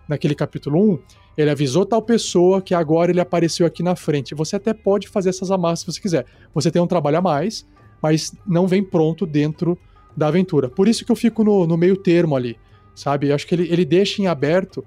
Naquele 0.09 0.35
capítulo 0.35 0.95
1, 0.95 0.99
ele 1.37 1.51
avisou 1.51 1.85
tal 1.85 2.01
pessoa 2.01 2.63
que 2.63 2.75
agora 2.75 3.11
ele 3.11 3.21
apareceu 3.21 3.67
aqui 3.67 3.83
na 3.83 3.95
frente. 3.95 4.35
Você 4.35 4.57
até 4.57 4.73
pode 4.73 5.09
fazer 5.09 5.31
essas 5.31 5.51
amarras 5.51 5.81
se 5.81 5.87
você 5.87 6.01
quiser. 6.01 6.25
Você 6.55 6.71
tem 6.71 6.81
um 6.81 6.87
trabalho 6.87 7.19
a 7.19 7.23
mais, 7.23 7.67
mas 8.03 8.33
não 8.47 8.67
vem 8.67 8.83
pronto 8.83 9.27
dentro 9.27 9.79
da 10.17 10.29
aventura. 10.29 10.69
Por 10.69 10.89
isso 10.89 11.05
que 11.05 11.13
eu 11.13 11.17
fico 11.17 11.45
no, 11.45 11.67
no 11.67 11.77
meio 11.77 11.97
termo 11.97 12.35
ali, 12.35 12.59
sabe? 12.95 13.29
Eu 13.29 13.35
acho 13.35 13.47
que 13.47 13.55
ele, 13.55 13.71
ele 13.71 13.85
deixa 13.85 14.23
em 14.23 14.27
aberto 14.27 14.85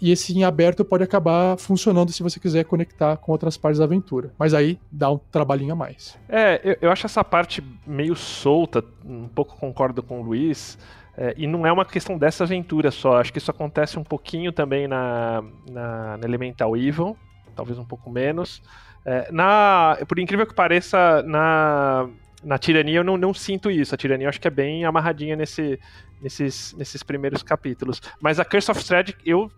e 0.00 0.12
esse 0.12 0.36
em 0.36 0.44
aberto 0.44 0.84
pode 0.84 1.02
acabar 1.02 1.56
funcionando 1.58 2.12
se 2.12 2.22
você 2.22 2.38
quiser 2.38 2.64
conectar 2.64 3.16
com 3.16 3.32
outras 3.32 3.56
partes 3.56 3.78
da 3.78 3.84
aventura. 3.84 4.32
Mas 4.38 4.54
aí 4.54 4.78
dá 4.92 5.10
um 5.10 5.18
trabalhinho 5.18 5.72
a 5.72 5.76
mais. 5.76 6.16
É, 6.28 6.60
eu, 6.62 6.76
eu 6.82 6.90
acho 6.92 7.06
essa 7.06 7.24
parte 7.24 7.62
meio 7.84 8.14
solta, 8.14 8.84
um 9.04 9.26
pouco 9.26 9.56
concordo 9.56 10.02
com 10.02 10.20
o 10.20 10.24
Luiz. 10.24 10.78
É, 11.20 11.34
e 11.36 11.48
não 11.48 11.66
é 11.66 11.72
uma 11.72 11.84
questão 11.84 12.16
dessa 12.16 12.44
aventura 12.44 12.92
só. 12.92 13.16
Acho 13.16 13.32
que 13.32 13.38
isso 13.38 13.50
acontece 13.50 13.98
um 13.98 14.04
pouquinho 14.04 14.52
também 14.52 14.86
na, 14.86 15.42
na, 15.68 16.16
na 16.16 16.24
Elemental 16.24 16.76
Evil, 16.76 17.16
talvez 17.56 17.76
um 17.76 17.84
pouco 17.84 18.08
menos. 18.08 18.62
É, 19.04 19.28
na, 19.32 19.98
por 20.06 20.20
incrível 20.20 20.46
que 20.46 20.54
pareça, 20.54 21.20
na, 21.24 22.08
na 22.44 22.56
Tirania 22.56 23.00
eu 23.00 23.04
não, 23.04 23.16
não 23.16 23.34
sinto 23.34 23.68
isso. 23.68 23.92
A 23.92 23.98
Tirania 23.98 24.26
eu 24.26 24.28
acho 24.28 24.40
que 24.40 24.46
é 24.46 24.50
bem 24.50 24.84
amarradinha 24.84 25.34
nesse, 25.34 25.80
nesses, 26.22 26.72
nesses 26.74 27.02
primeiros 27.02 27.42
capítulos. 27.42 28.00
Mas 28.20 28.38
a 28.38 28.44
Curse 28.44 28.70
of 28.70 28.84
Thread, 28.84 29.16
eu 29.26 29.50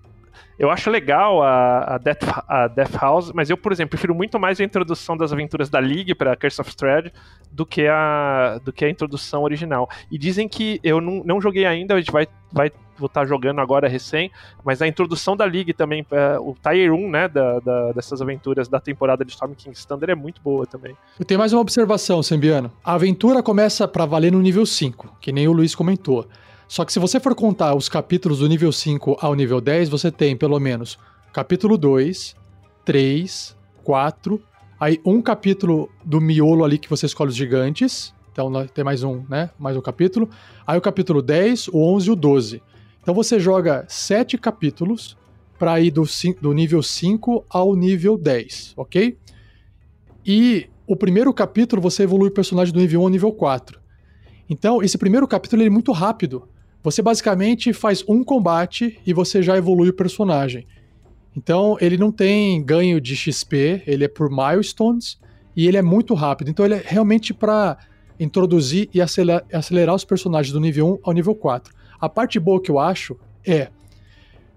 eu 0.60 0.70
acho 0.70 0.90
legal 0.90 1.42
a, 1.42 1.94
a, 1.94 1.98
Death, 1.98 2.22
a 2.46 2.68
Death 2.68 2.94
House, 3.00 3.32
mas 3.32 3.48
eu, 3.48 3.56
por 3.56 3.72
exemplo, 3.72 3.92
prefiro 3.92 4.14
muito 4.14 4.38
mais 4.38 4.60
a 4.60 4.64
introdução 4.64 5.16
das 5.16 5.32
aventuras 5.32 5.70
da 5.70 5.78
League 5.78 6.14
para 6.14 6.36
Curse 6.36 6.60
of 6.60 6.76
Thread 6.76 7.10
do 7.50 7.64
que 7.64 7.86
a, 7.86 8.60
do 8.62 8.70
que 8.70 8.84
a 8.84 8.90
introdução 8.90 9.42
original. 9.42 9.88
E 10.10 10.18
dizem 10.18 10.46
que 10.46 10.78
eu 10.84 11.00
não, 11.00 11.22
não 11.24 11.40
joguei 11.40 11.64
ainda, 11.64 11.94
a 11.94 11.98
gente 11.98 12.12
vai, 12.12 12.28
vai 12.52 12.70
vou 12.98 13.06
estar 13.06 13.24
jogando 13.24 13.58
agora 13.62 13.88
recém, 13.88 14.30
mas 14.62 14.82
a 14.82 14.86
introdução 14.86 15.34
da 15.34 15.46
League 15.46 15.72
também, 15.72 16.04
é, 16.10 16.38
o 16.38 16.54
Tier 16.62 16.92
1, 16.92 17.10
né, 17.10 17.26
da, 17.26 17.58
da, 17.60 17.92
dessas 17.92 18.20
aventuras 18.20 18.68
da 18.68 18.78
temporada 18.78 19.24
de 19.24 19.30
Storm 19.30 19.54
King's 19.54 19.86
Thunder 19.86 20.10
é 20.10 20.14
muito 20.14 20.42
boa 20.42 20.66
também. 20.66 20.94
Eu 21.18 21.24
tenho 21.24 21.40
mais 21.40 21.54
uma 21.54 21.62
observação, 21.62 22.22
Sembiano. 22.22 22.70
A 22.84 22.92
aventura 22.92 23.42
começa 23.42 23.88
para 23.88 24.04
valer 24.04 24.30
no 24.30 24.42
nível 24.42 24.66
5, 24.66 25.16
que 25.22 25.32
nem 25.32 25.48
o 25.48 25.52
Luiz 25.52 25.74
comentou. 25.74 26.28
Só 26.70 26.84
que 26.84 26.92
se 26.92 27.00
você 27.00 27.18
for 27.18 27.34
contar 27.34 27.74
os 27.74 27.88
capítulos 27.88 28.38
do 28.38 28.48
nível 28.48 28.70
5 28.70 29.16
ao 29.20 29.34
nível 29.34 29.60
10, 29.60 29.88
você 29.88 30.08
tem 30.08 30.36
pelo 30.36 30.60
menos 30.60 30.96
capítulo 31.32 31.76
2, 31.76 32.36
3, 32.84 33.56
4, 33.82 34.40
aí 34.78 35.00
um 35.04 35.20
capítulo 35.20 35.90
do 36.04 36.20
miolo 36.20 36.64
ali 36.64 36.78
que 36.78 36.88
você 36.88 37.06
escolhe 37.06 37.30
os 37.30 37.34
gigantes. 37.34 38.14
Então 38.30 38.52
tem 38.68 38.84
mais 38.84 39.02
um, 39.02 39.24
né? 39.28 39.50
Mais 39.58 39.76
um 39.76 39.80
capítulo. 39.80 40.30
Aí 40.64 40.78
o 40.78 40.80
capítulo 40.80 41.20
10, 41.20 41.66
o 41.72 41.78
11 41.96 42.08
e 42.08 42.12
o 42.12 42.14
12. 42.14 42.62
Então 43.02 43.12
você 43.12 43.40
joga 43.40 43.84
7 43.88 44.38
capítulos 44.38 45.18
para 45.58 45.80
ir 45.80 45.90
do, 45.90 46.04
do 46.40 46.52
nível 46.52 46.84
5 46.84 47.46
ao 47.50 47.74
nível 47.74 48.16
10, 48.16 48.74
ok? 48.76 49.18
E 50.24 50.70
o 50.86 50.94
primeiro 50.94 51.34
capítulo 51.34 51.82
você 51.82 52.04
evolui 52.04 52.28
o 52.28 52.32
personagem 52.32 52.72
do 52.72 52.78
nível 52.78 53.00
1 53.00 53.02
ao 53.02 53.08
nível 53.08 53.32
4. 53.32 53.80
Então, 54.50 54.82
esse 54.82 54.98
primeiro 54.98 55.28
capítulo 55.28 55.62
é 55.62 55.70
muito 55.70 55.92
rápido. 55.92 56.48
Você 56.82 57.02
basicamente 57.02 57.72
faz 57.72 58.02
um 58.08 58.24
combate 58.24 58.98
e 59.06 59.12
você 59.12 59.42
já 59.42 59.56
evolui 59.56 59.90
o 59.90 59.94
personagem. 59.94 60.66
Então 61.36 61.76
ele 61.80 61.96
não 61.96 62.10
tem 62.10 62.62
ganho 62.62 63.00
de 63.00 63.14
XP, 63.14 63.82
ele 63.86 64.04
é 64.04 64.08
por 64.08 64.30
milestones 64.30 65.18
e 65.54 65.66
ele 65.66 65.76
é 65.76 65.82
muito 65.82 66.14
rápido. 66.14 66.50
Então 66.50 66.64
ele 66.64 66.74
é 66.74 66.82
realmente 66.84 67.34
para 67.34 67.76
introduzir 68.18 68.88
e 68.92 69.00
acelerar, 69.00 69.44
acelerar, 69.52 69.94
os 69.94 70.04
personagens 70.04 70.52
do 70.52 70.60
nível 70.60 70.94
1 70.94 70.98
ao 71.02 71.12
nível 71.12 71.34
4. 71.34 71.74
A 72.00 72.08
parte 72.08 72.38
boa 72.40 72.60
que 72.60 72.70
eu 72.70 72.78
acho 72.78 73.16
é 73.46 73.68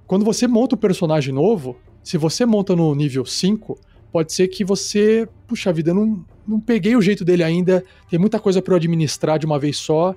quando 0.08 0.26
você 0.26 0.48
monta 0.48 0.76
um 0.76 0.78
personagem 0.80 1.34
novo, 1.34 1.78
se 2.04 2.18
você 2.18 2.46
monta 2.46 2.76
no 2.76 2.94
nível 2.94 3.26
5, 3.26 3.80
pode 4.12 4.34
ser 4.34 4.48
que 4.48 4.64
você, 4.64 5.28
puxa 5.48 5.72
vida, 5.72 5.94
não, 5.94 6.26
não 6.48 6.60
peguei 6.60 6.96
o 6.96 7.02
jeito 7.02 7.24
dele 7.24 7.44
ainda, 7.44 7.84
tem 8.10 8.20
muita 8.20 8.40
coisa 8.40 8.62
para 8.62 8.74
eu 8.74 8.78
administrar 8.78 9.40
de 9.40 9.46
uma 9.46 9.58
vez 9.58 9.78
só. 9.78 10.16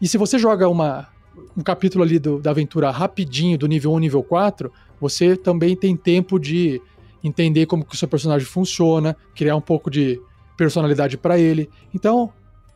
E 0.00 0.08
se 0.08 0.18
você 0.18 0.38
joga 0.38 0.68
uma 0.68 1.08
um 1.56 1.62
capítulo 1.62 2.04
ali 2.04 2.18
do, 2.18 2.38
da 2.38 2.50
aventura 2.50 2.90
rapidinho, 2.90 3.58
do 3.58 3.66
nível 3.66 3.90
1 3.92 3.94
ao 3.94 4.00
nível 4.00 4.22
4, 4.22 4.72
você 5.00 5.36
também 5.36 5.76
tem 5.76 5.96
tempo 5.96 6.38
de 6.38 6.80
entender 7.22 7.66
como 7.66 7.84
que 7.84 7.94
o 7.94 7.98
seu 7.98 8.08
personagem 8.08 8.46
funciona, 8.46 9.16
criar 9.34 9.56
um 9.56 9.60
pouco 9.60 9.90
de 9.90 10.20
personalidade 10.56 11.16
para 11.16 11.38
ele. 11.38 11.68
Então, 11.94 12.32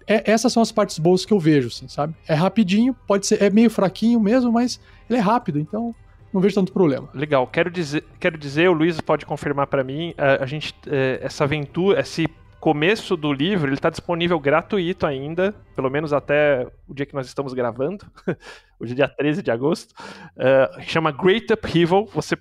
é, 0.07 0.31
essas 0.31 0.53
são 0.53 0.63
as 0.63 0.71
partes 0.71 0.99
boas 0.99 1.25
que 1.25 1.33
eu 1.33 1.41
vejo, 1.41 1.69
assim, 1.69 1.89
sabe? 1.89 2.15
É 2.29 2.35
rapidinho, 2.35 2.95
pode 3.07 3.27
ser, 3.27 3.43
é 3.43 3.51
meio 3.51 3.71
fraquinho 3.71 4.21
mesmo, 4.21 4.53
mas 4.53 4.81
ele 5.09 5.19
é 5.19 5.23
rápido, 5.23 5.59
então 5.59 5.95
não 6.33 6.41
vejo 6.41 6.55
tanto 6.55 6.73
problema. 6.73 7.09
Legal, 7.13 7.47
quero 7.47 7.71
dizer, 7.71 8.05
quero 8.21 8.39
dizer, 8.39 8.69
o 8.69 8.73
Luiz 8.73 9.01
pode 9.01 9.27
confirmar 9.27 9.67
para 9.67 9.83
mim, 9.83 10.15
a, 10.17 10.45
a 10.45 10.47
gente, 10.47 10.75
é, 10.87 11.19
essa 11.23 11.45
aventura, 11.45 12.01
esse 12.01 12.29
começo 12.67 13.17
do 13.17 13.33
livro, 13.33 13.69
ele 13.69 13.77
está 13.77 13.89
disponível 13.89 14.41
gratuito 14.41 15.07
ainda, 15.07 15.55
pelo 15.77 15.89
menos 15.89 16.13
até 16.13 16.67
o 16.89 16.93
dia 16.93 17.07
que 17.07 17.15
nós 17.15 17.29
estamos 17.29 17.55
gravando, 17.55 18.05
hoje 18.81 18.93
é 18.93 18.97
dia 18.97 19.09
13 19.09 19.41
de 19.41 19.53
agosto. 19.53 19.95
Uh, 20.33 20.83
chama 20.83 21.13
Great 21.13 21.47
Upheaval. 21.53 22.07
Você 22.07 22.37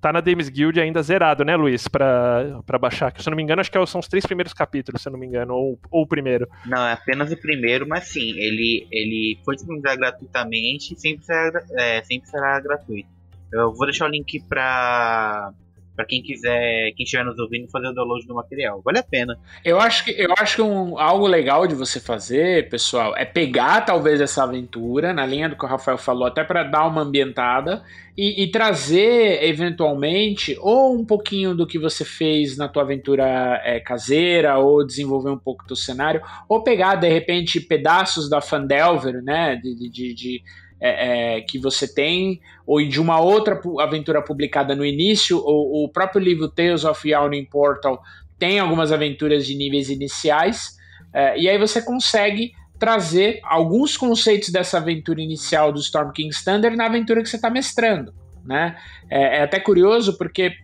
tá 0.00 0.14
na 0.14 0.22
Dames 0.22 0.48
Guild 0.48 0.80
ainda 0.80 1.02
zerado, 1.02 1.44
né, 1.44 1.56
Luiz? 1.56 1.86
Pra, 1.88 2.62
baixar. 2.80 3.12
Que, 3.12 3.22
se 3.22 3.28
eu 3.28 3.32
não 3.32 3.36
me 3.36 3.42
engano, 3.42 3.60
acho 3.60 3.70
que 3.70 3.76
é 3.76 3.84
são 3.84 4.00
os 4.00 4.08
três 4.08 4.24
primeiros 4.24 4.54
capítulos, 4.54 5.02
se 5.02 5.08
eu 5.10 5.12
não 5.12 5.20
me 5.20 5.26
engano, 5.26 5.52
ou, 5.52 5.78
ou 5.90 6.04
o 6.04 6.08
primeiro. 6.08 6.48
Não, 6.64 6.86
é 6.86 6.94
apenas 6.94 7.30
o 7.30 7.36
primeiro, 7.36 7.86
mas 7.86 8.04
sim, 8.04 8.30
ele, 8.38 8.88
ele 8.90 9.38
foi 9.44 9.56
disponibilizado 9.56 10.00
gratuitamente 10.00 10.94
e 10.94 10.98
sempre 10.98 11.22
será, 11.26 11.62
é, 11.72 12.02
sempre 12.04 12.30
será 12.30 12.58
gratuito. 12.60 13.10
Eu 13.52 13.74
vou 13.74 13.84
deixar 13.84 14.06
o 14.06 14.10
link 14.10 14.42
pra, 14.48 15.52
para 16.00 16.06
quem 16.06 16.22
quiser, 16.22 16.92
quem 16.96 17.04
estiver 17.04 17.24
nos 17.24 17.38
ouvindo, 17.38 17.70
fazer 17.70 17.88
o 17.88 17.92
download 17.92 18.26
do 18.26 18.34
material. 18.34 18.80
Vale 18.82 19.00
a 19.00 19.02
pena. 19.02 19.38
Eu 19.62 19.78
acho 19.78 20.04
que, 20.06 20.12
eu 20.12 20.32
acho 20.38 20.56
que 20.56 20.62
um, 20.62 20.98
algo 20.98 21.26
legal 21.26 21.66
de 21.66 21.74
você 21.74 22.00
fazer, 22.00 22.70
pessoal, 22.70 23.14
é 23.16 23.26
pegar 23.26 23.82
talvez 23.82 24.18
essa 24.18 24.42
aventura, 24.42 25.12
na 25.12 25.26
linha 25.26 25.50
do 25.50 25.56
que 25.56 25.64
o 25.64 25.68
Rafael 25.68 25.98
falou, 25.98 26.26
até 26.26 26.42
para 26.42 26.62
dar 26.62 26.86
uma 26.86 27.02
ambientada, 27.02 27.82
e, 28.16 28.42
e, 28.42 28.50
trazer, 28.50 29.44
eventualmente, 29.44 30.56
ou 30.60 30.98
um 30.98 31.04
pouquinho 31.04 31.54
do 31.54 31.66
que 31.66 31.78
você 31.78 32.04
fez 32.04 32.56
na 32.56 32.66
tua 32.66 32.82
aventura 32.82 33.60
é, 33.62 33.78
caseira, 33.78 34.58
ou 34.58 34.84
desenvolver 34.84 35.30
um 35.30 35.38
pouco 35.38 35.66
do 35.66 35.76
cenário, 35.76 36.22
ou 36.48 36.62
pegar, 36.62 36.94
de 36.94 37.08
repente, 37.08 37.60
pedaços 37.60 38.28
da 38.28 38.40
Fandelver, 38.40 39.22
né, 39.22 39.56
de, 39.56 39.90
de, 39.90 40.14
de 40.14 40.42
é, 40.80 41.36
é, 41.36 41.40
que 41.42 41.58
você 41.58 41.92
tem, 41.92 42.40
ou 42.66 42.82
de 42.82 43.00
uma 43.00 43.20
outra 43.20 43.60
aventura 43.80 44.22
publicada 44.22 44.74
no 44.74 44.84
início, 44.84 45.38
ou 45.38 45.84
o 45.84 45.88
próprio 45.88 46.22
livro 46.22 46.48
Tales 46.48 46.84
of 46.84 47.08
Yawning 47.08 47.44
Portal 47.44 48.00
tem 48.38 48.58
algumas 48.58 48.90
aventuras 48.90 49.46
de 49.46 49.54
níveis 49.54 49.90
iniciais, 49.90 50.76
é, 51.12 51.38
e 51.38 51.48
aí 51.48 51.58
você 51.58 51.82
consegue 51.82 52.52
trazer 52.78 53.40
alguns 53.44 53.96
conceitos 53.96 54.48
dessa 54.48 54.78
aventura 54.78 55.20
inicial 55.20 55.70
do 55.70 55.80
Storm 55.80 56.12
King's 56.12 56.42
Thunder 56.42 56.74
na 56.74 56.86
aventura 56.86 57.22
que 57.22 57.28
você 57.28 57.36
está 57.36 57.50
mestrando. 57.50 58.14
Né? 58.42 58.74
É, 59.10 59.38
é 59.38 59.42
até 59.42 59.60
curioso 59.60 60.16
porque 60.16 60.54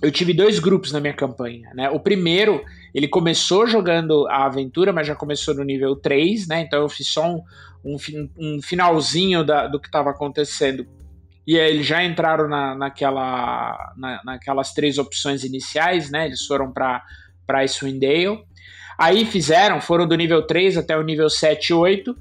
eu 0.00 0.10
tive 0.10 0.32
dois 0.32 0.58
grupos 0.58 0.92
na 0.92 1.00
minha 1.00 1.12
campanha. 1.12 1.70
Né? 1.74 1.90
O 1.90 2.00
primeiro, 2.00 2.64
ele 2.94 3.08
começou 3.08 3.66
jogando 3.66 4.26
a 4.28 4.44
aventura, 4.44 4.92
mas 4.92 5.06
já 5.06 5.14
começou 5.14 5.54
no 5.54 5.64
nível 5.64 5.96
3, 5.96 6.46
né? 6.46 6.60
Então 6.60 6.80
eu 6.80 6.88
fiz 6.88 7.08
só 7.08 7.26
um, 7.26 7.42
um, 7.84 7.96
um 8.38 8.62
finalzinho 8.62 9.44
da, 9.44 9.66
do 9.66 9.80
que 9.80 9.88
estava 9.88 10.10
acontecendo. 10.10 10.86
E 11.46 11.58
aí 11.58 11.70
eles 11.70 11.86
já 11.86 12.04
entraram 12.04 12.48
na, 12.48 12.74
naquela, 12.74 13.92
na, 13.96 14.20
naquelas 14.24 14.72
três 14.72 14.98
opções 14.98 15.42
iniciais, 15.42 16.10
né? 16.10 16.26
Eles 16.26 16.44
foram 16.44 16.70
para 16.70 17.02
Swindale. 17.66 18.44
Aí 18.98 19.24
fizeram, 19.24 19.80
foram 19.80 20.06
do 20.06 20.14
nível 20.14 20.46
3 20.46 20.76
até 20.76 20.96
o 20.96 21.02
nível 21.02 21.28
7 21.28 21.68
e 21.68 21.74
8. 21.74 22.14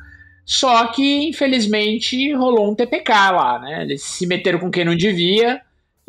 Só 0.46 0.88
que, 0.88 1.28
infelizmente, 1.28 2.34
rolou 2.34 2.72
um 2.72 2.76
TPK 2.76 3.12
lá, 3.12 3.60
né? 3.60 3.84
Eles 3.84 4.04
se 4.04 4.26
meteram 4.26 4.58
com 4.60 4.72
quem 4.72 4.86
não 4.86 4.96
devia 4.96 5.62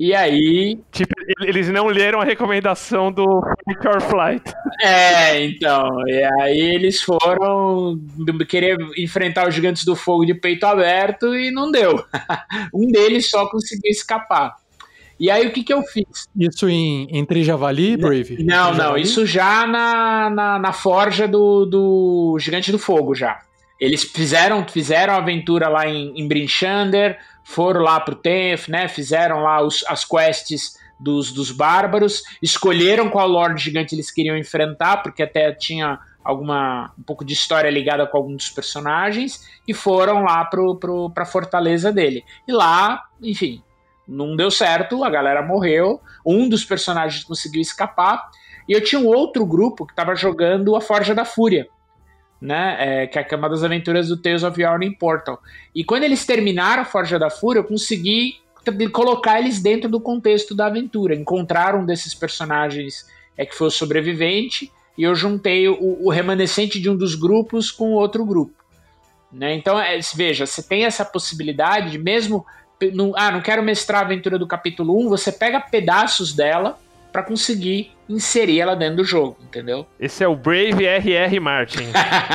e 0.02 0.12
aí. 0.16 0.80
Tipo, 0.90 1.14
eles 1.42 1.68
não 1.68 1.86
leram 1.86 2.20
a 2.20 2.24
recomendação 2.24 3.12
do 3.12 3.24
Fight 3.64 3.86
or 3.86 4.00
Flight. 4.00 4.52
É, 4.82 5.44
então. 5.44 5.88
E 6.08 6.24
aí 6.42 6.74
eles 6.74 7.00
foram 7.00 8.00
querer 8.48 8.76
enfrentar 8.98 9.46
os 9.46 9.54
gigantes 9.54 9.84
do 9.84 9.94
fogo 9.94 10.24
de 10.24 10.34
peito 10.34 10.66
aberto 10.66 11.36
e 11.36 11.52
não 11.52 11.70
deu. 11.70 12.04
um 12.74 12.90
deles 12.90 13.30
só 13.30 13.48
conseguiu 13.48 13.92
escapar. 13.92 14.56
E 15.20 15.30
aí 15.30 15.46
o 15.46 15.52
que, 15.52 15.62
que 15.62 15.72
eu 15.72 15.82
fiz? 15.82 16.28
Isso 16.36 16.68
em 16.68 17.06
Entre 17.16 17.44
Javali, 17.44 17.96
Brave? 17.96 18.42
Não, 18.42 18.70
não, 18.70 18.74
Javali? 18.74 19.02
isso 19.02 19.24
já 19.24 19.64
na, 19.68 20.28
na, 20.30 20.58
na 20.58 20.72
forja 20.72 21.28
do, 21.28 21.64
do 21.64 22.36
Gigante 22.40 22.72
do 22.72 22.78
Fogo 22.78 23.14
já. 23.14 23.40
Eles 23.78 24.02
fizeram, 24.02 24.66
fizeram 24.66 25.14
a 25.14 25.18
aventura 25.18 25.68
lá 25.68 25.86
em, 25.86 26.12
em 26.16 26.26
Brinchander, 26.26 27.18
foram 27.44 27.80
lá 27.80 27.98
pro 28.00 28.14
Tenth, 28.14 28.68
né? 28.68 28.88
Fizeram 28.88 29.42
lá 29.42 29.62
os, 29.62 29.84
as 29.88 30.04
quests 30.04 30.78
dos, 30.98 31.32
dos 31.32 31.50
bárbaros, 31.50 32.22
escolheram 32.40 33.10
qual 33.10 33.26
Lorde 33.26 33.62
Gigante 33.62 33.94
eles 33.94 34.10
queriam 34.10 34.36
enfrentar, 34.36 35.02
porque 35.02 35.22
até 35.22 35.52
tinha 35.52 35.98
alguma 36.24 36.92
um 36.96 37.02
pouco 37.02 37.24
de 37.24 37.32
história 37.32 37.68
ligada 37.68 38.06
com 38.06 38.16
alguns 38.16 38.36
dos 38.36 38.50
personagens, 38.50 39.44
e 39.66 39.74
foram 39.74 40.22
lá 40.22 40.44
pro, 40.44 40.76
pro, 40.76 41.10
pra 41.10 41.24
fortaleza 41.24 41.92
dele. 41.92 42.24
E 42.46 42.52
lá, 42.52 43.02
enfim, 43.20 43.60
não 44.06 44.36
deu 44.36 44.50
certo, 44.50 45.02
a 45.02 45.10
galera 45.10 45.42
morreu, 45.42 46.00
um 46.24 46.48
dos 46.48 46.64
personagens 46.64 47.24
conseguiu 47.24 47.60
escapar, 47.60 48.30
e 48.68 48.72
eu 48.72 48.82
tinha 48.82 49.00
um 49.00 49.08
outro 49.08 49.44
grupo 49.44 49.84
que 49.84 49.92
estava 49.92 50.14
jogando 50.14 50.76
a 50.76 50.80
Forja 50.80 51.14
da 51.14 51.24
Fúria, 51.24 51.66
né? 52.42 53.04
É, 53.04 53.06
que 53.06 53.18
é 53.18 53.36
uma 53.36 53.48
das 53.48 53.62
aventuras 53.62 54.08
do 54.08 54.16
Tales 54.16 54.42
of 54.42 54.60
Yawning 54.60 54.94
Portal. 54.94 55.40
E 55.72 55.84
quando 55.84 56.02
eles 56.02 56.26
terminaram 56.26 56.82
a 56.82 56.84
Forja 56.84 57.16
da 57.16 57.30
Fúria, 57.30 57.60
eu 57.60 57.64
consegui 57.64 58.40
colocar 58.90 59.38
eles 59.38 59.62
dentro 59.62 59.88
do 59.88 60.00
contexto 60.00 60.52
da 60.52 60.66
aventura. 60.66 61.14
Encontrar 61.14 61.76
um 61.76 61.86
desses 61.86 62.14
personagens 62.14 63.06
é 63.38 63.46
que 63.46 63.54
foi 63.54 63.68
o 63.68 63.70
sobrevivente 63.70 64.72
e 64.98 65.04
eu 65.04 65.14
juntei 65.14 65.68
o, 65.68 66.04
o 66.04 66.10
remanescente 66.10 66.80
de 66.80 66.90
um 66.90 66.96
dos 66.96 67.14
grupos 67.14 67.70
com 67.70 67.92
outro 67.92 68.24
grupo. 68.24 68.54
Né? 69.32 69.54
Então, 69.54 69.80
é, 69.80 70.00
veja, 70.14 70.44
você 70.44 70.64
tem 70.64 70.84
essa 70.84 71.04
possibilidade 71.04 71.92
de 71.92 71.98
mesmo. 71.98 72.44
Não, 72.92 73.12
ah, 73.16 73.30
não 73.30 73.40
quero 73.40 73.62
mestrar 73.62 74.02
a 74.02 74.04
aventura 74.04 74.36
do 74.36 74.48
capítulo 74.48 75.00
1, 75.06 75.08
você 75.08 75.30
pega 75.30 75.60
pedaços 75.60 76.32
dela 76.32 76.76
para 77.12 77.22
conseguir 77.22 77.90
inserir 78.08 78.60
ela 78.60 78.74
dentro 78.74 78.96
do 78.96 79.04
jogo, 79.04 79.36
entendeu? 79.42 79.86
Esse 80.00 80.24
é 80.24 80.28
o 80.28 80.34
Brave 80.34 80.84
R.R. 80.84 81.40
Martin. 81.40 81.84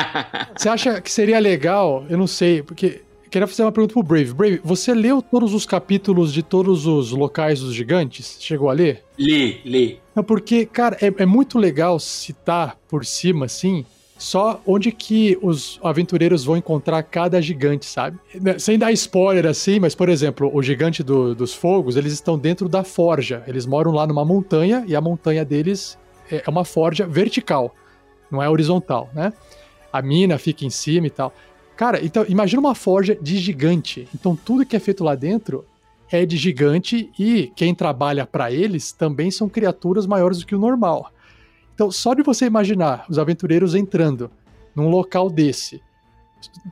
Você 0.56 0.70
acha 0.70 1.02
que 1.02 1.12
seria 1.12 1.40
legal? 1.40 2.06
Eu 2.10 2.18
não 2.18 2.28
sei, 2.28 2.62
porque 2.62 3.02
queria 3.30 3.48
fazer 3.48 3.64
uma 3.64 3.72
pergunta 3.72 3.94
pro 3.94 4.04
Brave. 4.04 4.34
Brave, 4.34 4.62
você 4.64 4.94
leu 4.94 5.22
todos 5.22 5.54
os 5.54 5.66
capítulos 5.66 6.34
de 6.34 6.42
todos 6.42 6.86
os 6.86 7.12
locais 7.12 7.60
dos 7.60 7.74
gigantes? 7.74 8.38
Chegou 8.40 8.70
a 8.70 8.74
ler? 8.74 9.04
Li, 9.18 9.62
li. 9.66 10.00
Não, 10.16 10.24
porque, 10.24 10.66
cara, 10.66 10.98
é, 11.02 11.14
é 11.24 11.26
muito 11.26 11.60
legal 11.60 12.00
citar 12.00 12.78
por 12.88 13.06
cima, 13.06 13.46
assim, 13.46 13.86
só 14.18 14.62
onde 14.66 14.92
que 14.92 15.38
os 15.42 15.80
aventureiros 15.84 16.44
vão 16.44 16.58
encontrar 16.58 17.04
cada 17.04 17.42
gigante, 17.42 17.86
sabe? 17.86 18.18
Né, 18.40 18.58
sem 18.58 18.78
dar 18.78 18.92
spoiler 18.92 19.46
assim, 19.46 19.80
mas 19.80 19.94
por 19.94 20.10
exemplo, 20.10 20.50
o 20.54 20.62
gigante 20.62 21.04
do, 21.04 21.36
dos 21.36 21.54
fogos, 21.54 21.96
eles 21.96 22.14
estão 22.14 22.38
dentro 22.38 22.68
da 22.68 22.84
forja. 22.84 23.44
Eles 23.48 23.66
moram 23.66 23.92
lá 23.92 24.08
numa 24.08 24.26
montanha 24.26 24.84
e 24.88 24.96
a 24.96 25.02
montanha 25.02 25.46
deles 25.46 25.98
é, 26.32 26.44
é 26.46 26.50
uma 26.50 26.66
forja 26.66 27.06
vertical, 27.06 27.74
não 28.32 28.42
é 28.42 28.50
horizontal, 28.50 29.10
né? 29.14 29.32
A 29.92 30.02
mina 30.02 30.38
fica 30.38 30.66
em 30.66 30.70
cima 30.70 31.08
e 31.08 31.10
tal. 31.10 31.34
Cara, 31.76 32.04
então 32.04 32.26
imagina 32.28 32.60
uma 32.60 32.76
forja 32.76 33.16
de 33.16 33.38
gigante. 33.38 34.08
Então 34.14 34.36
tudo 34.36 34.66
que 34.66 34.76
é 34.76 34.80
feito 34.80 35.04
lá 35.04 35.16
dentro 35.16 35.64
é 36.12 36.26
de 36.26 36.38
gigante 36.38 37.12
e 37.20 37.52
quem 37.56 37.76
trabalha 37.76 38.26
para 38.26 38.52
eles 38.52 38.92
também 38.92 39.30
são 39.30 39.48
criaturas 39.48 40.06
maiores 40.06 40.40
do 40.40 40.46
que 40.46 40.56
o 40.56 40.60
normal. 40.60 41.12
Então, 41.78 41.92
só 41.92 42.16
de 42.16 42.24
você 42.24 42.48
imaginar 42.48 43.06
os 43.08 43.20
aventureiros 43.20 43.76
entrando 43.76 44.32
num 44.76 44.90
local 44.90 45.30
desse, 45.30 45.80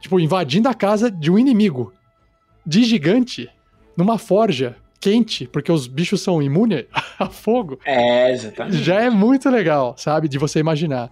tipo, 0.01 0.19
invadindo 0.19 0.67
a 0.67 0.73
casa 0.73 1.11
de 1.11 1.29
um 1.29 1.37
inimigo 1.37 1.93
de 2.65 2.83
gigante, 2.83 3.47
numa 3.95 4.17
forja 4.17 4.75
quente, 4.99 5.45
porque 5.45 5.71
os 5.71 5.85
bichos 5.85 6.21
são 6.21 6.41
imunes 6.41 6.85
a 7.19 7.29
fogo. 7.29 7.79
É, 7.85 8.31
exatamente. 8.31 8.81
Já 8.81 8.99
é 8.99 9.11
muito 9.11 9.47
legal, 9.47 9.93
sabe? 9.95 10.27
De 10.27 10.39
você 10.39 10.57
imaginar. 10.57 11.11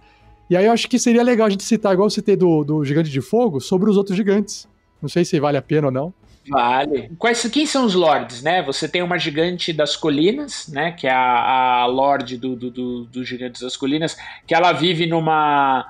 E 0.50 0.56
aí 0.56 0.66
eu 0.66 0.72
acho 0.72 0.88
que 0.88 0.98
seria 0.98 1.22
legal 1.22 1.46
a 1.46 1.50
gente 1.50 1.62
citar, 1.62 1.92
igual 1.92 2.06
eu 2.06 2.10
citei 2.10 2.34
do, 2.34 2.64
do 2.64 2.84
Gigante 2.84 3.10
de 3.10 3.20
Fogo, 3.20 3.60
sobre 3.60 3.88
os 3.88 3.96
outros 3.96 4.16
gigantes. 4.16 4.66
Não 5.00 5.08
sei 5.08 5.24
se 5.24 5.38
vale 5.38 5.56
a 5.56 5.62
pena 5.62 5.86
ou 5.86 5.92
não. 5.92 6.12
Vale. 6.48 7.10
Quais, 7.18 7.46
quem 7.48 7.66
são 7.66 7.84
os 7.84 7.94
lords, 7.94 8.42
né? 8.42 8.62
Você 8.62 8.88
tem 8.88 9.02
uma 9.02 9.18
gigante 9.18 9.72
das 9.72 9.96
colinas, 9.96 10.68
né? 10.68 10.92
Que 10.92 11.06
é 11.06 11.12
a, 11.12 11.80
a 11.82 11.86
lorde 11.86 12.36
do, 12.36 12.54
do, 12.54 12.70
do, 12.70 13.04
do 13.04 13.24
Gigantes 13.24 13.62
das 13.62 13.76
Colinas, 13.76 14.16
que 14.46 14.54
ela 14.54 14.72
vive 14.72 15.06
numa 15.06 15.86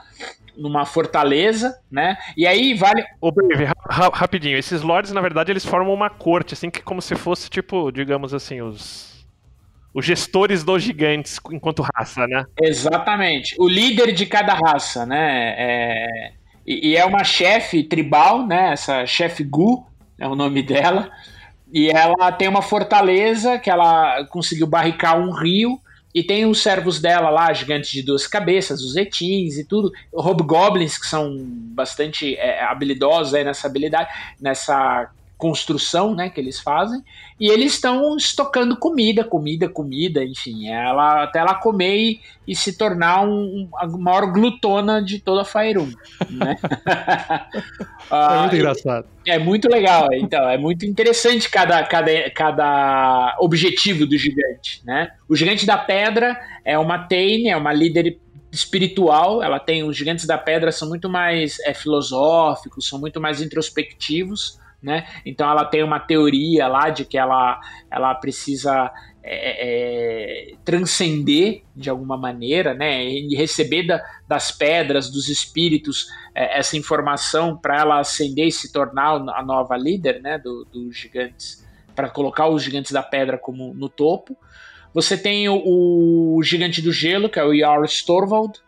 numa 0.57 0.87
fortaleza, 0.87 1.81
né? 1.91 2.17
E 2.37 2.47
aí 2.47 2.75
vale. 2.75 3.05
Ô, 3.21 3.33
Brave, 3.33 3.65
ra 3.65 4.09
rapidinho, 4.13 4.57
esses 4.57 4.83
lords, 4.83 5.13
na 5.13 5.21
verdade, 5.21 5.51
eles 5.51 5.65
formam 5.65 5.93
uma 5.93 6.09
corte, 6.09 6.55
assim, 6.55 6.71
que 6.71 6.81
como 6.81 7.03
se 7.03 7.17
fosse, 7.17 7.51
tipo, 7.51 7.91
digamos 7.91 8.33
assim, 8.33 8.61
os. 8.61 9.15
Os 9.93 10.05
gestores 10.05 10.65
dos 10.65 10.83
gigantes 10.83 11.39
enquanto 11.53 11.87
raça, 11.95 12.27
né? 12.27 12.45
Exatamente. 12.61 13.55
O 13.61 13.69
líder 13.69 14.13
de 14.13 14.27
cada 14.27 14.53
raça, 14.53 15.07
né? 15.07 15.55
É... 15.57 16.33
E, 16.67 16.89
e 16.89 16.97
é 16.97 17.05
uma 17.05 17.23
chefe 17.23 17.85
tribal, 17.85 18.45
né? 18.45 18.73
Essa 18.73 19.07
chefe 19.07 19.45
Gu, 19.45 19.87
é 20.19 20.27
o 20.27 20.35
nome 20.35 20.63
dela. 20.63 21.11
E 21.73 21.91
ela 21.91 22.31
tem 22.31 22.49
uma 22.49 22.63
fortaleza 22.63 23.59
que 23.59 23.71
ela 23.71 24.25
conseguiu 24.27 24.67
barricar 24.67 25.19
um 25.19 25.33
rio. 25.33 25.81
E 26.15 26.23
tem 26.23 26.47
os 26.47 26.63
servos 26.63 27.01
dela 27.01 27.29
lá, 27.29 27.53
gigantes 27.53 27.91
de 27.91 28.01
duas 28.01 28.25
cabeças, 28.29 28.83
os 28.83 28.95
etins 28.95 29.59
e 29.59 29.65
tudo, 29.65 29.91
hobgoblins, 30.15 30.97
que 30.97 31.09
são 31.09 31.35
bastante 31.75 32.37
é, 32.37 32.63
habilidosos 32.63 33.35
aí 33.35 33.43
nessa 33.43 33.67
habilidade, 33.67 34.09
nessa 34.41 35.11
construção 35.37 36.15
né, 36.15 36.31
que 36.31 36.41
eles 36.41 36.61
fazem, 36.61 37.03
e 37.39 37.49
eles 37.49 37.75
estão 37.75 38.17
estocando 38.17 38.77
comida, 38.77 39.25
comida, 39.25 39.69
comida, 39.69 40.25
enfim, 40.25 40.69
ela, 40.69 41.25
até 41.25 41.41
ela 41.41 41.55
comer 41.55 41.97
e, 41.97 42.21
e 42.47 42.55
se 42.55 42.79
tornar 42.79 43.25
um, 43.27 43.69
a 43.77 43.87
maior 43.87 44.33
glutona 44.33 45.03
de 45.03 45.19
toda 45.19 45.43
a 45.43 45.45
Fire 45.45 45.81
Né? 46.31 46.57
é 48.11 48.39
muito 48.41 48.57
engraçado. 48.57 49.07
É, 49.27 49.35
é 49.35 49.39
muito 49.39 49.69
legal, 49.69 50.09
então, 50.13 50.49
é 50.49 50.57
muito 50.57 50.87
interessante 50.87 51.51
cada, 51.51 51.83
cada, 51.85 52.31
cada 52.31 53.37
objetivo 53.41 54.07
do 54.07 54.17
gigante. 54.17 54.83
Né? 54.85 55.11
O 55.29 55.35
gigante 55.35 55.67
da 55.67 55.77
pedra 55.77 56.41
é 56.65 56.79
uma 56.79 56.99
Tane, 56.99 57.49
é 57.49 57.57
uma 57.57 57.73
líder 57.73 58.19
espiritual, 58.55 59.43
ela 59.43 59.59
tem 59.59 59.83
os 59.83 59.97
gigantes 59.97 60.27
da 60.27 60.39
pedra 60.39 60.71
são 60.71 60.89
muito 60.89 61.09
mais 61.09 61.59
é, 61.61 61.75
filosóficos, 61.75 62.87
são 62.89 63.01
muito 63.01 63.21
mais 63.21 63.43
introspectivos, 63.43 64.61
né? 64.85 65.07
Então 65.25 65.51
ela 65.51 65.65
tem 65.65 65.83
uma 65.83 65.99
teoria 65.99 66.69
lá 66.69 66.91
de 66.91 67.05
que 67.05 67.17
ela, 67.17 67.59
ela 67.91 68.15
precisa 68.15 68.93
é, 69.23 70.53
é, 70.53 70.55
transcender 70.65 71.63
de 71.75 71.89
alguma 71.89 72.19
maneira, 72.19 72.75
né? 72.75 73.03
E 73.03 73.35
receber 73.35 73.85
da, 73.85 74.05
das 74.29 74.53
pedras, 74.53 75.11
dos 75.11 75.29
espíritos, 75.29 76.07
é, 76.35 76.59
essa 76.59 76.77
informação 76.77 77.57
para 77.57 77.81
ela 77.81 77.99
ascender 77.99 78.47
e 78.47 78.53
se 78.53 78.71
tornar 78.71 79.15
a 79.15 79.43
nova 79.43 79.77
líder, 79.77 80.21
né? 80.21 80.39
Dos 80.39 80.67
do 80.69 80.93
gigantes, 80.93 81.67
para 81.97 82.11
colocar 82.11 82.47
os 82.49 82.63
gigantes 82.63 82.93
da 82.93 83.03
pedra 83.03 83.39
como 83.39 83.73
no 83.73 83.89
topo. 83.89 84.37
Você 84.93 85.17
tem 85.17 85.49
o, 85.49 86.37
o 86.37 86.43
gigante 86.43 86.83
do 86.83 86.93
gelo, 86.93 87.29
que 87.29 87.39
é 87.39 87.45
o 87.45 87.57
Jarl 87.57 87.85
Storvald, 87.85 88.61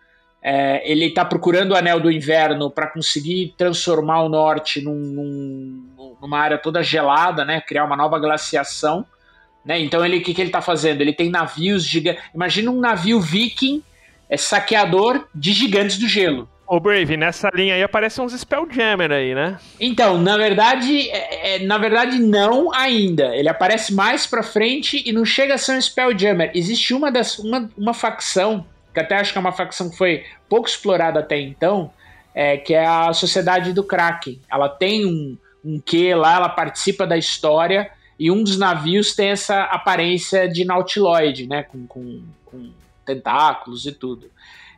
é, 0.49 0.89
ele 0.89 1.07
está 1.07 1.25
procurando 1.25 1.73
o 1.73 1.75
Anel 1.75 1.99
do 1.99 2.09
Inverno 2.09 2.71
para 2.71 2.87
conseguir 2.87 3.53
transformar 3.59 4.23
o 4.23 4.29
norte 4.29 4.81
num, 4.81 4.95
num, 4.95 5.86
numa 6.21 6.39
área 6.39 6.59
toda 6.59 6.83
gelada, 6.83 7.45
né? 7.45 7.61
Criar 7.61 7.85
uma 7.85 7.97
nova 7.97 8.19
glaciação. 8.19 9.05
Né? 9.65 9.81
Então 9.81 10.05
ele 10.05 10.19
o 10.19 10.23
que, 10.23 10.33
que 10.33 10.41
ele 10.41 10.49
está 10.49 10.63
fazendo? 10.63 11.01
Ele 11.01 11.13
tem 11.13 11.29
navios 11.29 11.85
gigantes. 11.85 12.23
Imagina 12.35 12.71
um 12.71 12.81
navio 12.81 13.21
viking 13.21 13.83
é, 14.29 14.37
saqueador 14.37 15.27
de 15.35 15.53
gigantes 15.53 15.99
do 15.99 16.09
gelo. 16.09 16.49
Ô 16.69 16.81
Brave, 16.81 17.17
nessa 17.17 17.49
linha 17.55 17.77
aí 17.77 17.83
aparecem 17.83 18.25
uns 18.25 18.33
Spelljammer 18.33 19.13
aí, 19.13 19.37
né? 19.37 19.57
Então, 19.79 20.19
na 20.19 20.37
verdade, 20.37 21.09
é, 21.11 21.55
é, 21.55 21.59
na 21.61 21.79
verdade 21.79 22.19
não 22.19 22.73
ainda. 22.75 23.37
Ele 23.37 23.49
aparece 23.49 23.95
mais 23.95 24.27
pra 24.27 24.43
frente 24.43 25.01
e 25.07 25.13
não 25.13 25.25
chega 25.25 25.55
a 25.55 25.59
ser 25.59 25.77
um 25.77 25.81
Spelljammer. 25.81 26.51
Existe 26.55 26.93
uma 26.93 27.11
das 27.11 27.39
uma, 27.39 27.71
uma 27.77 27.95
facção 27.95 28.67
que 28.93 29.01
até 29.01 29.17
acho 29.17 29.31
que 29.31 29.39
é 29.39 29.41
uma 29.41 29.53
facção 29.53 29.91
que 29.91 29.97
foi 29.97 30.25
pouco 30.49 30.67
explorada 30.67 31.21
até 31.21 31.39
então, 31.39 31.91
é, 32.35 32.57
que 32.57 32.75
é 32.75 32.85
a 32.85 33.13
Sociedade 33.13 33.73
do 33.73 33.85
Kraken. 33.85 34.41
Ela 34.51 34.69
tem 34.69 35.07
um, 35.07 35.37
um 35.67 35.81
quê 35.81 36.15
lá, 36.15 36.37
ela 36.37 36.49
participa 36.49 37.07
da 37.07 37.19
história, 37.19 37.91
e 38.19 38.31
um 38.31 38.43
dos 38.43 38.57
navios 38.57 39.15
tem 39.15 39.29
essa 39.29 39.65
aparência 39.65 40.49
de 40.49 40.65
nautiloide, 40.65 41.47
né, 41.47 41.65
com, 41.65 41.87
com, 41.87 42.23
com 42.45 42.71
tentáculos 43.05 43.85
e 43.87 43.93
tudo. 43.93 44.31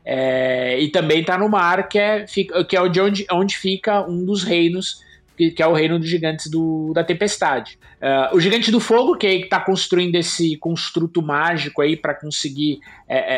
É, 0.04 0.80
e 0.80 0.88
também 0.88 1.20
está 1.20 1.36
no 1.36 1.48
mar, 1.48 1.88
que 1.88 1.98
é, 1.98 2.24
que 2.24 2.76
é 2.76 2.80
onde, 2.80 3.26
onde 3.30 3.56
fica 3.56 4.00
um 4.08 4.24
dos 4.24 4.42
reinos 4.42 5.02
que, 5.38 5.52
que 5.52 5.62
é 5.62 5.66
o 5.66 5.72
reino 5.72 6.00
dos 6.00 6.08
gigantes 6.08 6.50
do, 6.50 6.92
da 6.92 7.04
tempestade. 7.04 7.78
Uh, 8.02 8.36
o 8.36 8.40
gigante 8.40 8.72
do 8.72 8.80
fogo, 8.80 9.16
que 9.16 9.26
está 9.26 9.60
construindo 9.60 10.16
esse 10.16 10.56
construto 10.56 11.22
mágico 11.22 11.80
aí 11.80 11.96
para 11.96 12.12
conseguir 12.12 12.80
é, 13.08 13.18
é, 13.18 13.36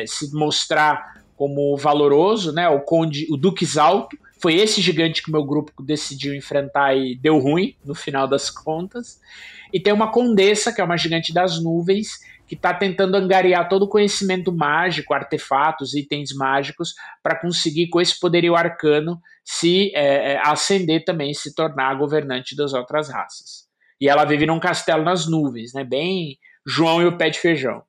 é, 0.00 0.02
é, 0.02 0.06
se 0.06 0.30
mostrar 0.34 1.16
como 1.34 1.74
valoroso, 1.76 2.52
né? 2.52 2.68
O 2.68 2.80
conde, 2.80 3.26
o 3.30 3.36
Duque 3.36 3.66
Alto. 3.78 4.16
Foi 4.40 4.54
esse 4.54 4.80
gigante 4.80 5.22
que 5.22 5.28
o 5.30 5.32
meu 5.32 5.44
grupo 5.44 5.82
decidiu 5.82 6.34
enfrentar 6.34 6.94
e 6.94 7.16
deu 7.16 7.38
ruim 7.38 7.74
no 7.84 7.94
final 7.94 8.28
das 8.28 8.50
contas. 8.50 9.18
E 9.72 9.80
tem 9.80 9.92
uma 9.92 10.10
condessa, 10.10 10.72
que 10.72 10.80
é 10.80 10.84
uma 10.84 10.96
gigante 10.96 11.32
das 11.32 11.62
nuvens, 11.62 12.18
que 12.46 12.54
está 12.54 12.72
tentando 12.72 13.16
angariar 13.16 13.68
todo 13.68 13.84
o 13.84 13.88
conhecimento 13.88 14.52
mágico, 14.52 15.14
artefatos, 15.14 15.94
itens 15.94 16.32
mágicos, 16.32 16.94
para 17.22 17.38
conseguir, 17.38 17.88
com 17.88 18.00
esse 18.00 18.18
poderio 18.18 18.54
arcano, 18.54 19.20
se 19.44 19.90
é, 19.94 20.32
é, 20.32 20.38
ascender 20.44 21.04
também, 21.04 21.34
se 21.34 21.54
tornar 21.54 21.94
governante 21.96 22.54
das 22.54 22.72
outras 22.72 23.08
raças. 23.08 23.66
E 24.00 24.08
ela 24.08 24.24
vive 24.24 24.46
num 24.46 24.60
castelo 24.60 25.02
nas 25.02 25.26
nuvens, 25.26 25.72
né? 25.72 25.82
Bem 25.82 26.38
João 26.66 27.00
e 27.00 27.06
o 27.06 27.16
pé 27.16 27.30
de 27.30 27.38
feijão. 27.38 27.82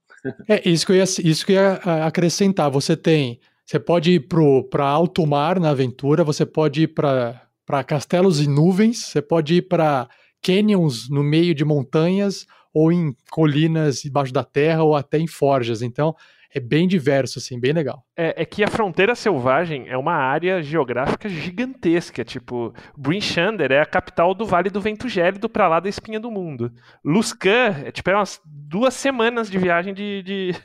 É 0.47 0.67
isso 0.67 0.85
que 0.85 0.91
eu 0.91 0.95
ia, 0.95 1.03
isso 1.03 1.45
que 1.45 1.53
eu 1.53 1.55
ia 1.55 2.05
acrescentar. 2.05 2.69
Você 2.71 2.97
tem, 2.97 3.39
você 3.67 3.77
pode 3.77 4.13
ir 4.13 4.27
para 4.69 4.85
alto 4.85 5.27
mar 5.27 5.59
na 5.59 5.71
aventura, 5.71 6.23
você 6.23 6.45
pode 6.45 6.83
ir 6.83 6.87
para 6.87 7.83
castelos 7.85 8.39
e 8.39 8.47
nuvens, 8.47 9.07
você 9.07 9.21
pode 9.21 9.55
ir 9.55 9.63
para 9.63 10.07
canyons 10.41 11.09
no 11.09 11.21
meio 11.21 11.53
de 11.53 11.65
montanhas, 11.65 12.47
ou 12.73 12.93
em 12.93 13.13
colinas 13.29 14.05
embaixo 14.05 14.31
da 14.31 14.45
terra, 14.45 14.83
ou 14.83 14.95
até 14.95 15.17
em 15.17 15.27
forjas. 15.27 15.81
Então, 15.81 16.15
é 16.53 16.61
bem 16.61 16.87
diverso, 16.87 17.39
assim, 17.39 17.59
bem 17.59 17.73
legal. 17.73 18.05
É, 18.15 18.41
é, 18.41 18.45
que 18.45 18.63
a 18.63 18.69
fronteira 18.69 19.13
selvagem 19.15 19.89
é 19.89 19.97
uma 19.97 20.13
área 20.13 20.63
geográfica 20.63 21.27
gigantesca. 21.27 22.23
Tipo, 22.23 22.73
Brinchander 22.97 23.73
é 23.73 23.81
a 23.81 23.85
capital 23.85 24.33
do 24.33 24.45
Vale 24.45 24.69
do 24.69 24.79
Vento 24.79 25.09
Gélido 25.09 25.49
para 25.49 25.67
lá 25.67 25.81
da 25.81 25.89
Espinha 25.89 26.21
do 26.21 26.31
Mundo. 26.31 26.71
Luscan 27.03 27.75
é 27.85 27.91
tipo 27.91 28.09
é 28.09 28.15
umas 28.15 28.39
duas 28.45 28.93
semanas 28.93 29.49
de 29.49 29.57
viagem 29.57 29.93
de, 29.93 30.23
de, 30.23 30.55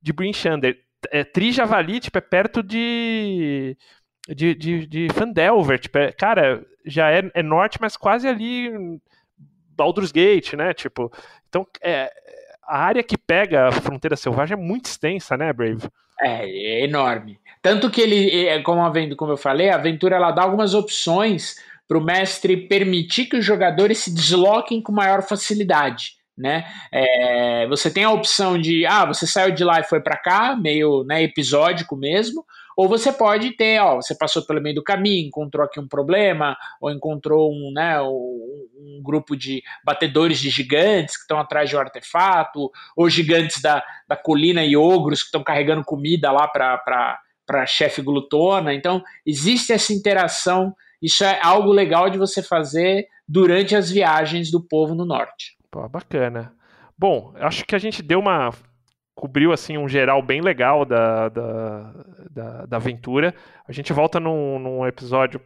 de 0.00 0.12
Brinchander. 0.14 0.89
É, 1.10 1.24
Trijavali, 1.24 2.00
tipo, 2.00 2.18
é 2.18 2.20
perto 2.20 2.62
de 2.62 3.76
de, 4.28 4.54
de, 4.54 4.86
de 4.86 5.08
Fandelver. 5.12 5.78
Tipo, 5.78 5.98
é, 5.98 6.12
cara, 6.12 6.64
já 6.84 7.10
é, 7.10 7.30
é 7.34 7.42
norte, 7.42 7.78
mas 7.80 7.96
quase 7.96 8.28
ali 8.28 8.70
Baldur's 9.76 10.12
Gate, 10.12 10.54
né? 10.54 10.72
Tipo, 10.74 11.10
então 11.48 11.66
é, 11.82 12.10
a 12.62 12.78
área 12.78 13.02
que 13.02 13.18
pega 13.18 13.68
a 13.68 13.72
fronteira 13.72 14.16
selvagem 14.16 14.54
é 14.54 14.60
muito 14.60 14.86
extensa, 14.86 15.36
né, 15.36 15.52
Brave? 15.52 15.88
É, 16.20 16.48
é 16.48 16.84
enorme. 16.84 17.38
Tanto 17.62 17.90
que 17.90 18.00
ele, 18.00 18.46
é, 18.46 18.62
como, 18.62 18.84
a, 18.84 18.92
como 19.16 19.32
eu 19.32 19.36
falei, 19.36 19.70
a 19.70 19.76
aventura 19.76 20.16
ela 20.16 20.30
dá 20.30 20.42
algumas 20.42 20.74
opções 20.74 21.56
para 21.88 21.98
o 21.98 22.04
mestre 22.04 22.56
permitir 22.68 23.26
que 23.26 23.36
os 23.36 23.44
jogadores 23.44 23.98
se 23.98 24.14
desloquem 24.14 24.80
com 24.80 24.92
maior 24.92 25.22
facilidade. 25.22 26.19
Né? 26.40 26.64
É, 26.90 27.66
você 27.68 27.90
tem 27.90 28.02
a 28.02 28.10
opção 28.10 28.58
de, 28.58 28.86
ah, 28.86 29.04
você 29.04 29.26
saiu 29.26 29.54
de 29.54 29.62
lá 29.62 29.78
e 29.78 29.84
foi 29.84 30.00
para 30.00 30.16
cá, 30.16 30.56
meio 30.56 31.04
né, 31.04 31.22
episódico 31.22 31.94
mesmo, 31.94 32.46
ou 32.74 32.88
você 32.88 33.12
pode 33.12 33.50
ter, 33.58 33.78
ó, 33.78 33.96
você 33.96 34.14
passou 34.14 34.42
pelo 34.46 34.58
meio 34.58 34.76
do 34.76 34.82
caminho, 34.82 35.28
encontrou 35.28 35.66
aqui 35.66 35.78
um 35.78 35.86
problema, 35.86 36.56
ou 36.80 36.90
encontrou 36.90 37.52
um, 37.52 37.70
né, 37.70 38.00
um, 38.00 39.02
grupo 39.02 39.36
de 39.36 39.62
batedores 39.84 40.38
de 40.38 40.48
gigantes 40.48 41.16
que 41.16 41.22
estão 41.22 41.38
atrás 41.38 41.68
de 41.68 41.76
um 41.76 41.78
artefato, 41.78 42.70
ou 42.96 43.10
gigantes 43.10 43.60
da, 43.60 43.84
da 44.08 44.16
colina 44.16 44.64
e 44.64 44.78
ogros 44.78 45.20
que 45.20 45.26
estão 45.26 45.42
carregando 45.42 45.84
comida 45.84 46.32
lá 46.32 46.48
para 46.48 47.66
chefe 47.66 48.00
glutona. 48.00 48.72
Então, 48.72 49.02
existe 49.26 49.74
essa 49.74 49.92
interação. 49.92 50.74
Isso 51.02 51.22
é 51.22 51.38
algo 51.42 51.72
legal 51.72 52.08
de 52.08 52.16
você 52.16 52.42
fazer 52.42 53.08
durante 53.28 53.76
as 53.76 53.90
viagens 53.90 54.50
do 54.50 54.60
povo 54.60 54.94
no 54.94 55.04
norte. 55.04 55.59
Pô, 55.70 55.88
bacana. 55.88 56.52
Bom, 56.98 57.32
acho 57.36 57.64
que 57.64 57.74
a 57.74 57.78
gente 57.78 58.02
deu 58.02 58.18
uma 58.18 58.50
cobriu 59.14 59.52
assim 59.52 59.76
um 59.76 59.88
geral 59.88 60.22
bem 60.22 60.40
legal 60.40 60.84
da, 60.84 61.28
da, 61.28 61.92
da, 62.30 62.66
da 62.66 62.76
aventura. 62.76 63.34
A 63.68 63.72
gente 63.72 63.92
volta 63.92 64.18
num, 64.18 64.58
num 64.58 64.86
episódio 64.86 65.40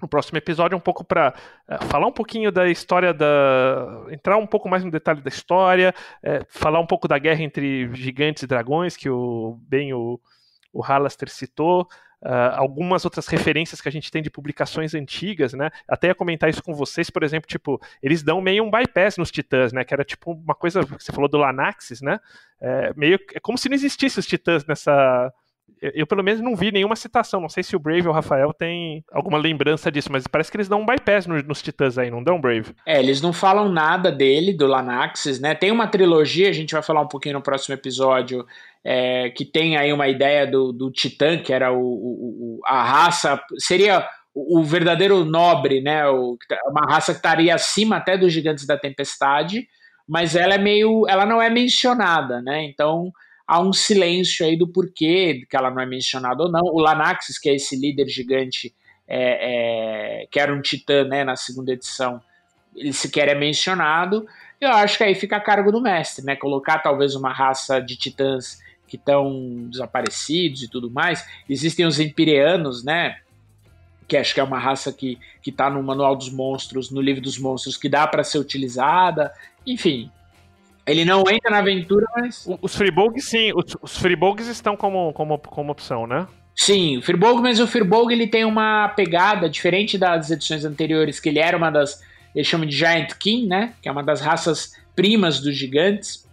no 0.00 0.06
próximo 0.06 0.38
episódio 0.38 0.76
um 0.76 0.80
pouco 0.80 1.02
para 1.02 1.34
eh, 1.68 1.78
falar 1.86 2.06
um 2.06 2.12
pouquinho 2.12 2.52
da 2.52 2.68
história 2.68 3.14
da 3.14 4.04
entrar 4.10 4.36
um 4.36 4.46
pouco 4.46 4.68
mais 4.68 4.84
no 4.84 4.90
detalhe 4.90 5.22
da 5.22 5.28
história 5.30 5.94
uh, 6.22 6.44
falar 6.50 6.80
um 6.80 6.86
pouco 6.86 7.08
da 7.08 7.18
guerra 7.18 7.42
entre 7.42 7.88
gigantes 7.94 8.42
e 8.42 8.46
dragões 8.46 8.94
que 8.94 9.08
o 9.08 9.58
bem 9.62 9.94
o, 9.94 10.20
o 10.70 10.82
Halaster 10.82 11.30
citou 11.30 11.88
Uh, 12.22 12.56
algumas 12.56 13.04
outras 13.04 13.26
referências 13.26 13.80
que 13.80 13.88
a 13.88 13.92
gente 13.92 14.10
tem 14.10 14.22
de 14.22 14.30
publicações 14.30 14.94
antigas, 14.94 15.52
né? 15.52 15.70
Até 15.86 16.08
ia 16.08 16.14
comentar 16.14 16.48
isso 16.48 16.62
com 16.62 16.74
vocês, 16.74 17.10
por 17.10 17.22
exemplo, 17.22 17.46
tipo, 17.46 17.80
eles 18.02 18.22
dão 18.22 18.40
meio 18.40 18.64
um 18.64 18.70
bypass 18.70 19.18
nos 19.18 19.30
Titãs, 19.30 19.72
né? 19.72 19.84
Que 19.84 19.92
era 19.92 20.04
tipo 20.04 20.32
uma 20.32 20.54
coisa 20.54 20.84
que 20.84 21.04
você 21.04 21.12
falou 21.12 21.28
do 21.28 21.36
Lanaxis, 21.36 22.00
né? 22.00 22.18
É, 22.60 22.92
meio 22.96 23.18
é 23.34 23.40
como 23.40 23.58
se 23.58 23.68
não 23.68 23.74
existisse 23.74 24.18
os 24.18 24.26
Titãs 24.26 24.64
nessa 24.64 25.32
eu, 25.80 26.06
pelo 26.06 26.22
menos 26.22 26.40
não 26.40 26.56
vi 26.56 26.72
nenhuma 26.72 26.96
citação. 26.96 27.40
Não 27.40 27.48
sei 27.48 27.62
se 27.62 27.76
o 27.76 27.78
Brave 27.78 28.06
ou 28.06 28.12
o 28.12 28.14
Rafael 28.14 28.52
tem 28.52 29.04
alguma 29.12 29.38
lembrança 29.38 29.90
disso, 29.92 30.10
mas 30.10 30.26
parece 30.26 30.50
que 30.50 30.56
eles 30.56 30.68
dão 30.68 30.80
um 30.80 30.86
bypass 30.86 31.26
no, 31.26 31.40
nos 31.42 31.62
Titãs 31.62 31.98
aí, 31.98 32.10
não 32.10 32.22
dão, 32.22 32.40
Brave? 32.40 32.74
É, 32.86 32.98
eles 32.98 33.20
não 33.20 33.32
falam 33.32 33.68
nada 33.68 34.10
dele, 34.10 34.54
do 34.54 34.66
Lanaxis, 34.66 35.38
né? 35.38 35.54
Tem 35.54 35.70
uma 35.70 35.86
trilogia, 35.86 36.48
a 36.48 36.52
gente 36.52 36.72
vai 36.72 36.82
falar 36.82 37.02
um 37.02 37.08
pouquinho 37.08 37.34
no 37.34 37.42
próximo 37.42 37.74
episódio, 37.74 38.46
é, 38.82 39.30
que 39.30 39.44
tem 39.44 39.76
aí 39.76 39.92
uma 39.92 40.08
ideia 40.08 40.46
do, 40.46 40.72
do 40.72 40.90
Titã, 40.90 41.38
que 41.38 41.52
era 41.52 41.72
o, 41.72 41.80
o, 41.80 42.60
a 42.64 42.82
raça. 42.82 43.40
Seria 43.58 44.08
o, 44.34 44.60
o 44.60 44.64
verdadeiro 44.64 45.24
nobre, 45.24 45.80
né? 45.82 46.08
O, 46.08 46.38
uma 46.68 46.86
raça 46.88 47.12
que 47.12 47.18
estaria 47.18 47.54
acima 47.54 47.96
até 47.96 48.16
dos 48.16 48.32
gigantes 48.32 48.66
da 48.66 48.78
tempestade, 48.78 49.68
mas 50.08 50.34
ela 50.34 50.54
é 50.54 50.58
meio. 50.58 51.06
ela 51.08 51.26
não 51.26 51.42
é 51.42 51.50
mencionada, 51.50 52.40
né? 52.40 52.64
Então 52.64 53.12
há 53.46 53.60
um 53.60 53.72
silêncio 53.72 54.44
aí 54.44 54.56
do 54.56 54.66
porquê 54.66 55.46
que 55.48 55.56
ela 55.56 55.70
não 55.70 55.80
é 55.80 55.86
mencionada 55.86 56.42
ou 56.42 56.50
não. 56.50 56.62
O 56.64 56.80
Lanaxis, 56.80 57.38
que 57.38 57.48
é 57.48 57.54
esse 57.54 57.76
líder 57.76 58.08
gigante, 58.08 58.74
é, 59.06 60.22
é, 60.22 60.26
que 60.26 60.40
era 60.40 60.52
um 60.52 60.60
titã 60.60 61.04
né, 61.04 61.22
na 61.22 61.36
segunda 61.36 61.72
edição, 61.72 62.20
ele 62.74 62.92
sequer 62.92 63.28
é 63.28 63.34
mencionado. 63.34 64.26
Eu 64.60 64.70
acho 64.70 64.98
que 64.98 65.04
aí 65.04 65.14
fica 65.14 65.36
a 65.36 65.40
cargo 65.40 65.70
do 65.70 65.80
mestre, 65.80 66.24
né? 66.24 66.34
Colocar 66.34 66.78
talvez 66.78 67.14
uma 67.14 67.32
raça 67.32 67.78
de 67.80 67.96
titãs 67.96 68.58
que 68.88 68.96
estão 68.96 69.68
desaparecidos 69.70 70.62
e 70.62 70.68
tudo 70.68 70.90
mais. 70.90 71.26
Existem 71.48 71.86
os 71.86 72.00
Empireanos, 72.00 72.82
né? 72.82 73.18
Que 74.08 74.16
acho 74.16 74.34
que 74.34 74.40
é 74.40 74.44
uma 74.44 74.58
raça 74.58 74.92
que 74.92 75.18
está 75.46 75.68
no 75.68 75.82
Manual 75.82 76.16
dos 76.16 76.30
Monstros, 76.30 76.90
no 76.90 77.00
Livro 77.00 77.20
dos 77.20 77.38
Monstros, 77.38 77.76
que 77.76 77.88
dá 77.88 78.06
para 78.06 78.24
ser 78.24 78.38
utilizada. 78.38 79.32
Enfim, 79.66 80.10
ele 80.86 81.04
não 81.04 81.24
entra 81.28 81.50
na 81.50 81.58
aventura, 81.58 82.06
mas. 82.16 82.46
Os 82.62 82.74
Freebolgs, 82.74 83.24
sim. 83.24 83.52
Os, 83.54 83.76
os 83.82 84.48
estão 84.48 84.76
como, 84.76 85.12
como, 85.12 85.38
como 85.38 85.72
opção, 85.72 86.06
né? 86.06 86.26
Sim, 86.56 86.96
o 86.96 87.02
Firbolg, 87.02 87.42
mas 87.42 87.60
o 87.60 87.66
Firbolg 87.66 88.10
ele 88.10 88.26
tem 88.26 88.44
uma 88.44 88.88
pegada 88.88 89.48
diferente 89.48 89.98
das 89.98 90.30
edições 90.30 90.64
anteriores, 90.64 91.20
que 91.20 91.28
ele 91.28 91.38
era 91.38 91.56
uma 91.56 91.70
das. 91.70 92.02
Eles 92.34 92.48
chamam 92.48 92.66
de 92.66 92.74
Giant 92.74 93.12
King, 93.18 93.46
né? 93.46 93.74
Que 93.82 93.88
é 93.90 93.92
uma 93.92 94.02
das 94.02 94.22
raças 94.22 94.72
primas 94.94 95.38
dos 95.40 95.54
gigantes. 95.54 96.24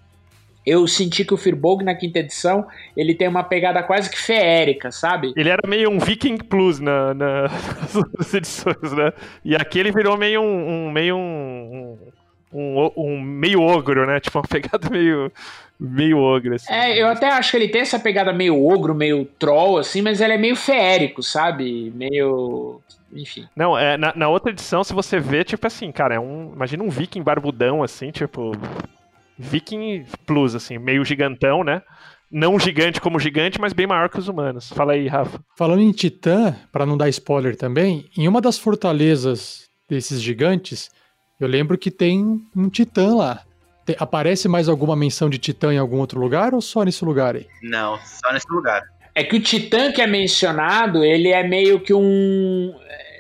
Eu 0.66 0.88
senti 0.88 1.26
que 1.26 1.34
o 1.34 1.38
Firbolg 1.38 1.84
na 1.84 1.94
quinta 1.94 2.20
edição 2.20 2.66
ele 2.96 3.14
tem 3.14 3.28
uma 3.28 3.44
pegada 3.44 3.84
quase 3.84 4.10
que 4.10 4.18
feérica, 4.18 4.92
sabe? 4.92 5.34
Ele 5.36 5.50
era 5.50 5.68
meio 5.68 5.90
um 5.90 6.00
Viking 6.00 6.38
Plus 6.38 6.80
na, 6.80 7.14
na 7.14 7.50
nas 8.18 8.34
edições, 8.34 8.94
né? 8.94 9.12
E 9.44 9.58
aqui 9.58 9.78
ele 9.78 9.92
virou 9.92 10.18
meio 10.18 10.42
um, 10.42 10.88
um 10.88 10.92
meio 10.92 11.18
um, 11.18 11.98
um 12.54 12.92
um, 12.96 13.22
meio 13.22 13.62
ogro, 13.62 14.06
né? 14.06 14.20
Tipo, 14.20 14.40
uma 14.40 14.46
pegada 14.48 14.90
meio, 14.90 15.32
meio 15.80 16.18
ogro, 16.20 16.56
assim. 16.56 16.72
É, 16.72 17.02
eu 17.02 17.08
até 17.08 17.30
acho 17.30 17.52
que 17.52 17.58
ele 17.58 17.70
tem 17.70 17.82
essa 17.82 18.00
pegada 18.00 18.32
meio 18.32 18.64
ogro, 18.64 18.94
meio 18.94 19.26
troll, 19.26 19.78
assim, 19.78 20.02
mas 20.02 20.22
ele 20.22 20.34
é 20.34 20.38
meio 20.38 20.56
feérico, 20.56 21.24
sabe? 21.24 21.92
Meio. 21.96 22.80
Enfim. 23.12 23.48
Não, 23.56 23.78
é, 23.78 23.98
na, 23.98 24.14
na 24.16 24.30
outra 24.30 24.52
edição, 24.52 24.84
se 24.84 24.94
você 24.94 25.20
vê, 25.20 25.44
tipo 25.44 25.66
assim, 25.66 25.92
cara, 25.92 26.16
é 26.16 26.20
um. 26.20 26.52
Imagina 26.54 26.84
um 26.84 26.90
viking 26.90 27.22
barbudão, 27.22 27.84
assim, 27.84 28.12
tipo. 28.12 28.52
Viking 29.38 30.06
Plus, 30.26 30.54
assim, 30.54 30.78
meio 30.78 31.04
gigantão, 31.04 31.64
né? 31.64 31.82
Não 32.32 32.60
gigante 32.60 33.00
como 33.00 33.20
gigante, 33.20 33.60
mas 33.60 33.74
bem 33.74 33.86
maior 33.86 34.10
que 34.10 34.18
os 34.18 34.28
humanos. 34.28 34.70
Fala 34.70 34.94
aí, 34.94 35.08
Rafa. 35.08 35.40
Falando 35.56 35.82
em 35.82 35.92
Titã, 35.92 36.56
para 36.72 36.86
não 36.86 36.98
dar 36.98 37.10
spoiler 37.10 37.56
também, 37.56 38.10
em 38.18 38.28
uma 38.28 38.42
das 38.42 38.58
fortalezas 38.58 39.68
desses 39.88 40.22
gigantes, 40.22 40.90
eu 41.44 41.48
lembro 41.48 41.78
que 41.78 41.92
tem 41.92 42.42
um 42.56 42.70
titã 42.70 43.16
lá. 43.16 43.42
Tem, 43.86 43.96
aparece 44.00 44.48
mais 44.48 44.70
alguma 44.70 44.96
menção 44.96 45.30
de 45.30 45.38
titã 45.38 45.74
em 45.74 45.78
algum 45.78 45.98
outro 45.98 46.20
lugar 46.20 46.54
ou 46.54 46.62
só 46.62 46.84
nesse 46.84 47.04
lugar 47.04 47.36
aí? 47.36 47.48
Não, 47.62 48.00
só 48.00 48.32
nesse 48.32 48.50
lugar. 48.50 48.84
É 49.16 49.24
que 49.24 49.36
o 49.36 49.42
titã 49.42 49.92
que 49.92 50.02
é 50.02 50.08
mencionado, 50.08 51.04
ele 51.04 51.30
é 51.30 51.44
meio 51.44 51.80
que 51.80 51.94
um. 51.94 52.74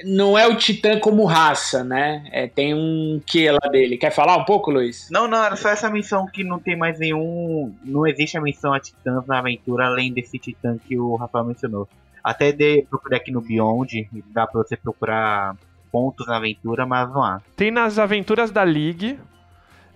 Não 0.06 0.38
é 0.38 0.48
o 0.48 0.58
titã 0.58 1.00
como 1.00 1.24
raça, 1.26 1.84
né? 1.84 2.26
É, 2.32 2.48
tem 2.48 2.74
um 2.74 3.22
que 3.26 3.50
lá 3.50 3.70
dele. 3.72 3.98
Quer 3.98 4.12
falar 4.12 4.38
um 4.38 4.44
pouco, 4.44 4.72
Luiz? 4.72 5.08
Não, 5.12 5.28
não, 5.28 5.44
era 5.44 5.56
só 5.56 5.70
essa 5.70 5.90
menção 5.90 6.26
que 6.26 6.44
não 6.44 6.60
tem 6.60 6.76
mais 6.76 6.98
nenhum. 6.98 7.74
Não 7.84 8.08
existe 8.08 8.38
a 8.38 8.42
menção 8.42 8.74
a 8.74 8.80
titãs 8.80 9.26
na 9.28 9.40
aventura 9.40 9.86
além 9.86 10.12
desse 10.12 10.40
titã 10.40 10.78
que 10.88 10.98
o 10.98 11.16
Rafael 11.16 11.46
mencionou. 11.46 11.88
Até 12.24 12.52
de 12.52 12.84
procurar 12.90 13.18
aqui 13.18 13.32
no 13.32 13.42
Beyond, 13.42 14.10
dá 14.34 14.48
pra 14.48 14.64
você 14.64 14.76
procurar 14.76 15.56
pontos 15.94 16.26
na 16.26 16.38
aventura, 16.38 16.88
mas 16.88 17.08
não 17.14 17.24
há. 17.24 17.40
Tem 17.56 17.70
nas 17.70 18.00
aventuras 18.00 18.50
da 18.50 18.64
League, 18.64 19.20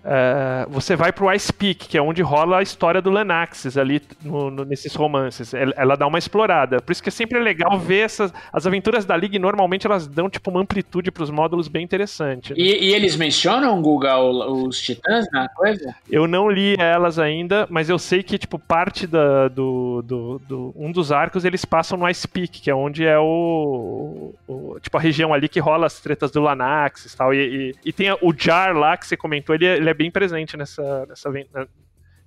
Uh, 0.04 0.70
você 0.70 0.94
vai 0.94 1.12
pro 1.12 1.32
Ice 1.34 1.52
Peak, 1.52 1.88
que 1.88 1.98
é 1.98 2.02
onde 2.02 2.22
rola 2.22 2.58
a 2.58 2.62
história 2.62 3.02
do 3.02 3.10
Lenaxis 3.10 3.76
ali 3.76 4.00
no, 4.22 4.50
no, 4.50 4.64
nesses 4.64 4.94
romances. 4.94 5.52
Ela, 5.52 5.74
ela, 5.76 5.96
dá 5.96 6.06
uma 6.06 6.18
explorada. 6.18 6.80
Por 6.80 6.92
isso 6.92 7.02
que 7.02 7.08
é 7.08 7.12
sempre 7.12 7.38
legal 7.40 7.78
ver 7.78 8.00
essas. 8.00 8.32
As 8.52 8.66
aventuras 8.66 9.04
da 9.04 9.14
League 9.14 9.38
normalmente 9.38 9.86
elas 9.86 10.06
dão 10.06 10.30
tipo 10.30 10.50
uma 10.50 10.60
amplitude 10.60 11.10
pros 11.10 11.30
módulos 11.30 11.68
bem 11.68 11.82
interessante. 11.82 12.54
Né? 12.54 12.58
E, 12.58 12.88
e, 12.88 12.94
eles 12.94 13.16
mencionam, 13.16 13.80
Guga, 13.82 14.18
os 14.18 14.80
titãs 14.80 15.26
na 15.32 15.48
coisa? 15.48 15.94
Eu 16.08 16.26
não 16.26 16.48
li 16.48 16.76
elas 16.78 17.18
ainda, 17.18 17.66
mas 17.68 17.90
eu 17.90 17.98
sei 17.98 18.22
que, 18.22 18.38
tipo, 18.38 18.58
parte 18.58 19.06
da, 19.06 19.48
do, 19.48 20.02
do, 20.02 20.40
do, 20.46 20.74
Um 20.76 20.92
dos 20.92 21.10
arcos 21.10 21.44
eles 21.44 21.64
passam 21.64 21.98
no 21.98 22.08
Ice 22.08 22.26
Peak, 22.26 22.60
que 22.60 22.70
é 22.70 22.74
onde 22.74 23.04
é 23.04 23.18
o. 23.18 24.32
o 24.46 24.78
tipo, 24.80 24.96
a 24.96 25.00
região 25.00 25.34
ali 25.34 25.48
que 25.48 25.60
rola 25.60 25.86
as 25.86 26.00
tretas 26.00 26.30
do 26.30 26.40
Lanaxis 26.40 27.14
tal, 27.14 27.34
e 27.34 27.38
tal. 27.38 27.52
E, 27.52 27.74
e, 27.84 27.92
tem 27.92 28.10
o 28.22 28.32
Jar 28.36 28.76
lá 28.76 28.96
que 28.96 29.06
você 29.06 29.16
comentou, 29.16 29.54
ele, 29.54 29.66
é, 29.66 29.87
ele 29.88 29.90
é 29.90 29.94
bem 29.94 30.10
presente 30.10 30.56
nessa, 30.56 31.06
nessa, 31.06 31.30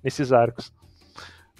nesses 0.02 0.32
arcos. 0.32 0.72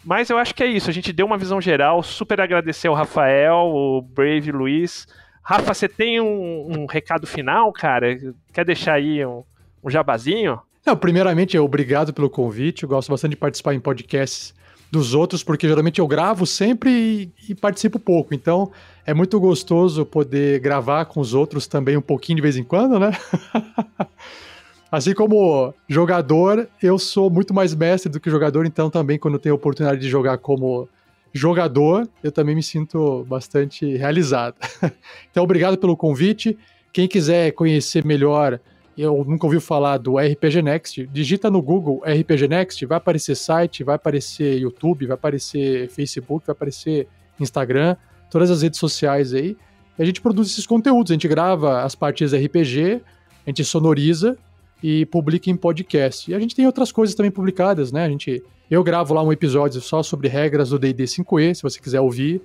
Mas 0.05 0.30
eu 0.30 0.38
acho 0.38 0.55
que 0.55 0.62
é 0.62 0.66
isso. 0.66 0.90
A 0.90 0.92
gente 0.92 1.12
deu 1.12 1.26
uma 1.26 1.38
visão 1.38 1.61
geral. 1.61 2.03
Super 2.03 2.40
agradecer 2.40 2.88
ao 2.88 2.94
Rafael, 2.94 3.57
o 3.57 4.03
Brave 4.03 4.50
Luiz. 4.50 5.07
Rafa, 5.42 5.74
você 5.74 5.88
tem 5.88 6.20
um, 6.20 6.80
um, 6.80 6.86
recado 6.86 7.26
final, 7.26 7.72
cara? 7.72 8.16
Quer 8.53 8.64
deixar 8.64 8.94
aí 8.94 9.24
um, 9.24 9.44
um 9.82 9.90
jabazinho? 9.90 10.61
Não, 10.84 10.96
primeiramente, 10.96 11.57
obrigado 11.59 12.12
pelo 12.12 12.28
convite. 12.28 12.82
Eu 12.82 12.88
gosto 12.88 13.11
bastante 13.11 13.32
de 13.32 13.36
participar 13.36 13.74
em 13.74 13.80
podcasts 13.80 14.55
dos 14.90 15.14
outros, 15.14 15.42
porque 15.42 15.66
geralmente 15.66 16.00
eu 16.00 16.07
gravo 16.07 16.44
sempre 16.44 16.90
e, 16.90 17.50
e, 17.50 17.55
participo 17.55 17.98
pouco. 17.98 18.34
Então 18.34 18.70
é 19.07 19.14
muito 19.14 19.40
gostoso 19.40 20.05
poder 20.05 20.61
gravar 20.61 21.07
com 21.07 21.18
os 21.18 21.32
outros 21.32 21.66
também 21.66 21.96
um 21.96 22.03
pouquinho 22.03 22.36
de 22.36 22.42
vez 22.42 22.57
em 22.57 22.64
quando, 22.64 22.98
né? 22.98 23.12
assim 24.93 25.14
como 25.14 25.72
jogador, 25.88 26.68
eu 26.82 26.99
sou 26.99 27.30
muito 27.30 27.55
mais 27.55 27.74
mestre 27.74 28.12
do 28.12 28.20
que 28.20 28.30
jogador, 28.30 28.66
então 28.66 28.90
também 28.90 29.18
quando 29.18 29.38
tenho 29.38 29.55
a 29.55 29.57
oportunidade 29.57 30.03
de 30.03 30.09
jogar 30.09 30.36
como 30.36 30.86
jogador, 31.32 32.07
eu 32.22 32.30
também 32.30 32.55
me 32.55 32.62
sinto 32.62 33.24
bastante 33.24 33.97
realizado. 33.97 34.55
então 35.30 35.43
obrigado 35.43 35.78
pelo 35.78 35.97
convite. 35.97 36.59
Quem 36.93 37.09
quiser 37.09 37.53
conhecer 37.53 38.05
melhor 38.05 38.61
eu 38.97 39.24
nunca 39.24 39.47
ouvi 39.47 39.59
falar 39.59 39.97
do 39.97 40.18
RPG 40.18 40.61
Next, 40.61 41.07
digita 41.07 41.51
no 41.51 41.62
Google 41.62 42.03
RPG 42.05 42.47
Next, 42.47 42.84
vai 42.84 42.99
aparecer 42.99 43.34
site, 43.34 43.82
vai 43.82 43.97
aparecer 43.97 44.59
YouTube, 44.59 45.07
vai 45.07 45.14
aparecer 45.14 45.88
Facebook, 45.88 46.47
vai 46.47 46.53
aparecer 46.53 47.09
Instagram, 47.40 47.97
todas 48.30 48.51
as 48.51 48.61
redes 48.61 48.78
sociais 48.78 49.32
aí. 49.32 49.57
E 49.99 50.03
a 50.03 50.05
gente 50.05 50.20
produz 50.20 50.51
esses 50.51 50.66
conteúdos, 50.66 51.11
a 51.11 51.14
gente 51.14 51.26
grava 51.26 51.82
as 51.82 51.95
partidas 51.95 52.38
RPG, 52.38 53.01
a 53.47 53.51
gente 53.51 53.64
sonoriza 53.64 54.36
e 54.83 55.07
publica 55.07 55.49
em 55.51 55.57
podcast. 55.57 56.30
E 56.30 56.35
a 56.35 56.41
gente 56.41 56.55
tem 56.55 56.66
outras 56.66 56.91
coisas 56.91 57.14
também 57.14 57.30
publicadas, 57.30 57.93
né? 57.93 58.05
A 58.05 58.09
gente, 58.09 58.43
eu 58.70 58.83
gravo 58.83 59.14
lá 59.14 59.22
um 59.22 59.33
episódio 59.33 59.80
só 59.80 60.03
sobre 60.03 60.28
regras 60.28 60.70
do 60.70 60.78
D&D 60.78 61.05
5e, 61.05 61.55
se 61.55 61.62
você 61.62 61.80
quiser 61.80 62.01
ouvir 62.01 62.43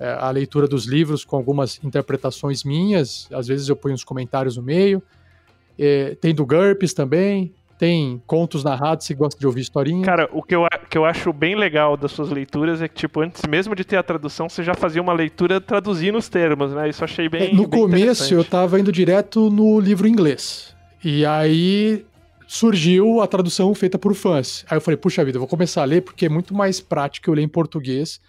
é, 0.00 0.16
a 0.18 0.30
leitura 0.30 0.66
dos 0.66 0.86
livros 0.86 1.24
com 1.24 1.36
algumas 1.36 1.78
interpretações 1.84 2.64
minhas. 2.64 3.28
Às 3.32 3.46
vezes 3.46 3.68
eu 3.68 3.76
ponho 3.76 3.94
uns 3.94 4.04
comentários 4.04 4.56
no 4.56 4.62
meio. 4.62 5.02
É, 5.78 6.14
tem 6.14 6.34
do 6.34 6.46
GURPS 6.46 6.94
também. 6.94 7.52
Tem 7.76 8.22
contos 8.24 8.62
narrados, 8.62 9.04
se 9.04 9.12
gosta 9.14 9.38
de 9.38 9.46
ouvir 9.46 9.60
historinha. 9.60 10.04
Cara, 10.04 10.28
o 10.32 10.42
que 10.42 10.54
eu, 10.54 10.64
que 10.88 10.96
eu 10.96 11.04
acho 11.04 11.32
bem 11.32 11.56
legal 11.56 11.96
das 11.96 12.12
suas 12.12 12.30
leituras 12.30 12.80
é 12.80 12.86
que, 12.86 12.94
tipo, 12.94 13.20
antes 13.20 13.42
mesmo 13.48 13.74
de 13.74 13.84
ter 13.84 13.96
a 13.96 14.02
tradução, 14.02 14.48
você 14.48 14.62
já 14.62 14.74
fazia 14.74 15.02
uma 15.02 15.12
leitura 15.12 15.60
traduzindo 15.60 16.16
os 16.16 16.28
termos, 16.28 16.72
né? 16.72 16.88
Isso 16.88 17.02
achei 17.02 17.28
bem. 17.28 17.50
É, 17.50 17.52
no 17.52 17.66
bem 17.66 17.80
começo, 17.80 18.32
eu 18.32 18.44
tava 18.44 18.78
indo 18.78 18.92
direto 18.92 19.50
no 19.50 19.80
livro 19.80 20.06
inglês. 20.06 20.73
E 21.04 21.26
aí 21.26 22.04
surgiu 22.46 23.20
a 23.20 23.26
tradução 23.26 23.74
feita 23.74 23.98
por 23.98 24.14
fãs. 24.14 24.64
Aí 24.70 24.76
eu 24.76 24.80
falei, 24.80 24.96
puxa 24.96 25.24
vida, 25.24 25.36
eu 25.36 25.40
vou 25.40 25.48
começar 25.48 25.82
a 25.82 25.84
ler 25.84 26.02
porque 26.02 26.26
é 26.26 26.28
muito 26.28 26.54
mais 26.54 26.80
prático 26.80 27.28
eu 27.28 27.34
ler 27.34 27.42
em 27.42 27.48
português. 27.48 28.20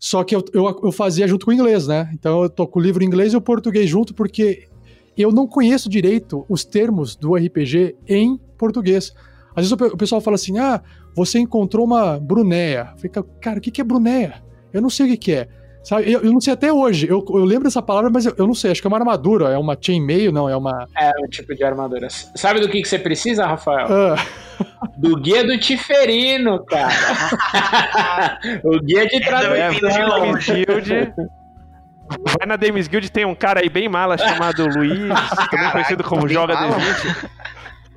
Só 0.00 0.22
que 0.24 0.34
eu, 0.34 0.44
eu, 0.52 0.80
eu 0.84 0.92
fazia 0.92 1.26
junto 1.26 1.44
com 1.44 1.50
o 1.50 1.54
inglês, 1.54 1.86
né? 1.86 2.10
Então 2.12 2.42
eu 2.42 2.50
tô 2.50 2.66
com 2.66 2.78
o 2.78 2.82
livro 2.82 3.02
em 3.02 3.06
inglês 3.06 3.32
e 3.32 3.36
o 3.36 3.40
português 3.40 3.88
junto, 3.88 4.14
porque 4.14 4.68
eu 5.16 5.32
não 5.32 5.46
conheço 5.46 5.88
direito 5.88 6.44
os 6.48 6.64
termos 6.64 7.16
do 7.16 7.34
RPG 7.34 7.96
em 8.06 8.38
português. 8.56 9.12
Às 9.56 9.68
vezes 9.68 9.72
o 9.72 9.96
pessoal 9.96 10.20
fala 10.20 10.36
assim: 10.36 10.58
ah, 10.58 10.80
você 11.14 11.38
encontrou 11.38 11.84
uma 11.84 12.18
brunéia. 12.18 12.94
Fica, 12.96 13.22
cara, 13.40 13.58
o 13.58 13.60
que 13.60 13.80
é 13.80 13.84
brunéia? 13.84 14.42
Eu 14.72 14.80
não 14.80 14.90
sei 14.90 15.12
o 15.12 15.18
que 15.18 15.32
é. 15.32 15.48
Sabe, 15.82 16.12
eu, 16.12 16.20
eu, 16.20 16.32
não 16.32 16.40
sei 16.40 16.52
até 16.52 16.72
hoje. 16.72 17.08
Eu, 17.08 17.24
eu 17.28 17.44
lembro 17.44 17.64
dessa 17.64 17.80
palavra, 17.80 18.10
mas 18.10 18.26
eu, 18.26 18.34
eu, 18.36 18.46
não 18.46 18.54
sei. 18.54 18.70
Acho 18.72 18.80
que 18.80 18.86
é 18.86 18.90
uma 18.90 18.98
armadura. 18.98 19.48
É 19.48 19.58
uma 19.58 19.76
chainmail, 19.80 20.32
não? 20.32 20.48
É 20.48 20.56
uma. 20.56 20.86
É 20.96 21.12
um 21.22 21.28
tipo 21.28 21.54
de 21.54 21.64
armadura. 21.64 22.08
Sabe 22.10 22.60
do 22.60 22.68
que, 22.68 22.82
que 22.82 22.88
você 22.88 22.98
precisa, 22.98 23.46
Rafael? 23.46 23.86
Ah. 23.90 24.16
Do 24.96 25.16
guia 25.16 25.46
do 25.46 25.58
Tiferino, 25.58 26.64
cara. 26.64 26.92
o 28.64 28.80
guia 28.80 29.06
de 29.06 29.20
tradução. 29.20 30.34
Vai 32.08 32.46
na 32.46 32.56
Dames 32.56 32.88
Guild, 32.88 33.10
tem 33.10 33.24
um 33.24 33.34
cara 33.34 33.60
aí 33.60 33.68
bem 33.68 33.88
mala 33.88 34.16
chamado 34.16 34.66
Luiz, 34.66 34.98
também 35.50 35.70
conhecido 35.70 36.02
como 36.02 36.26
Joga 36.26 36.56
D20. 36.56 37.28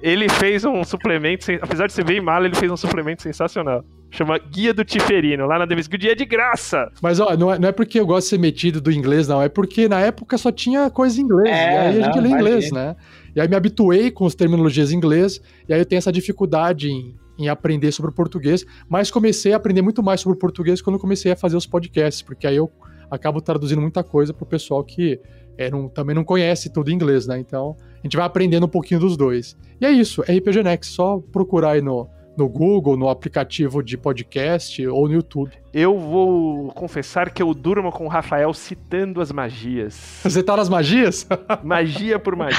Ele 0.02 0.28
fez 0.30 0.66
um 0.66 0.84
suplemento, 0.84 1.45
apesar 1.62 1.88
de 1.88 1.93
ser 1.93 2.04
bem 2.04 2.20
mala, 2.20 2.45
ele 2.45 2.56
fez 2.56 2.72
um 2.72 2.78
suplemento 2.78 3.22
sensacional. 3.22 3.84
Chama 4.10 4.38
Guia 4.38 4.74
do 4.74 4.84
Tiferino, 4.84 5.45
lá 5.45 5.60
na 5.60 5.66
Davis 5.66 5.88
Guild 5.88 6.10
é 6.10 6.16
de 6.16 6.26
graça. 6.26 6.91
Mas 7.02 7.20
ó, 7.20 7.38
não 7.38 7.54
é, 7.54 7.58
não 7.58 7.70
é 7.70 7.72
porque 7.72 7.99
eu 7.99 8.06
gosto 8.06 8.26
de 8.26 8.30
ser 8.32 8.39
metido 8.39 8.82
do 8.82 8.91
inglês, 8.91 9.28
não. 9.28 9.41
É 9.41 9.47
porque 9.47 9.88
na 9.88 9.99
época 10.02 10.38
só 10.38 10.52
tinha 10.52 10.89
coisa 10.89 11.20
em 11.20 11.24
inglês. 11.24 11.56
É, 11.56 11.74
e 11.74 11.78
aí 11.78 11.99
não, 11.99 12.02
a 12.02 12.06
gente 12.06 12.20
lê 12.20 12.30
inglês, 12.30 12.72
né? 12.72 12.95
E 13.34 13.39
aí 13.39 13.47
me 13.47 13.56
habituei 13.56 14.12
com 14.12 14.26
as 14.26 14.36
terminologias 14.36 14.91
em 14.91 14.97
inglês, 14.97 15.41
e 15.68 15.74
aí 15.74 15.80
eu 15.80 15.86
tenho 15.86 15.99
essa 15.99 16.12
dificuldade 16.12 16.89
em, 16.89 17.16
em 17.38 17.47
aprender 17.47 17.91
sobre 17.93 18.12
o 18.12 18.14
português, 18.14 18.66
mas 18.89 19.10
comecei 19.10 19.54
a 19.54 19.56
aprender 19.56 19.82
muito 19.82 20.04
mais 20.04 20.20
sobre 20.20 20.36
o 20.36 20.39
português 20.39 20.82
quando 20.82 20.99
comecei 20.99 21.32
a 21.32 21.36
fazer 21.36 21.56
os 21.56 21.66
podcasts, 21.66 22.22
porque 22.22 22.45
aí 22.45 22.58
eu 22.58 22.70
acabo 23.10 23.39
traduzindo 23.39 23.82
muita 23.82 24.04
coisa 24.04 24.34
pro 24.34 24.45
pessoal 24.45 24.84
que 24.84 25.20
é, 25.62 25.72
não, 25.72 25.88
também 25.88 26.16
não 26.16 26.24
conhece 26.24 26.70
tudo 26.70 26.91
em 26.91 26.95
inglês, 26.95 27.28
né? 27.28 27.39
Então, 27.39 27.76
a 27.80 28.07
gente 28.07 28.18
vai 28.18 28.26
aprendendo 28.26 28.66
um 28.66 28.70
pouquinho 28.70 28.99
dos 28.99 29.16
dois. 29.16 29.57
E 29.80 29.86
é 29.86 29.91
isso, 29.91 30.22
RPG 30.22 30.64
Next, 30.64 30.93
só 30.93 31.20
procurar 31.32 31.72
aí 31.72 31.82
no, 31.82 32.07
no 32.36 32.47
Google, 32.47 32.97
no 32.97 33.09
aplicativo 33.09 33.84
de 33.84 33.97
podcast 33.97 34.86
ou 34.88 35.07
no 35.07 35.16
YouTube. 35.16 35.51
Eu 35.74 35.97
vou 35.97 36.70
confessar 36.70 37.30
que 37.30 37.41
eu 37.41 37.53
durmo 37.53 37.91
com 37.91 38.05
o 38.05 38.07
Rafael 38.07 38.53
citando 38.53 39.22
as 39.22 39.32
magias. 39.32 40.20
Você 40.24 40.41
tá 40.43 40.57
nas 40.57 40.68
magias? 40.68 41.28
Magia 41.64 42.20
por 42.20 42.36
magia. 42.36 42.57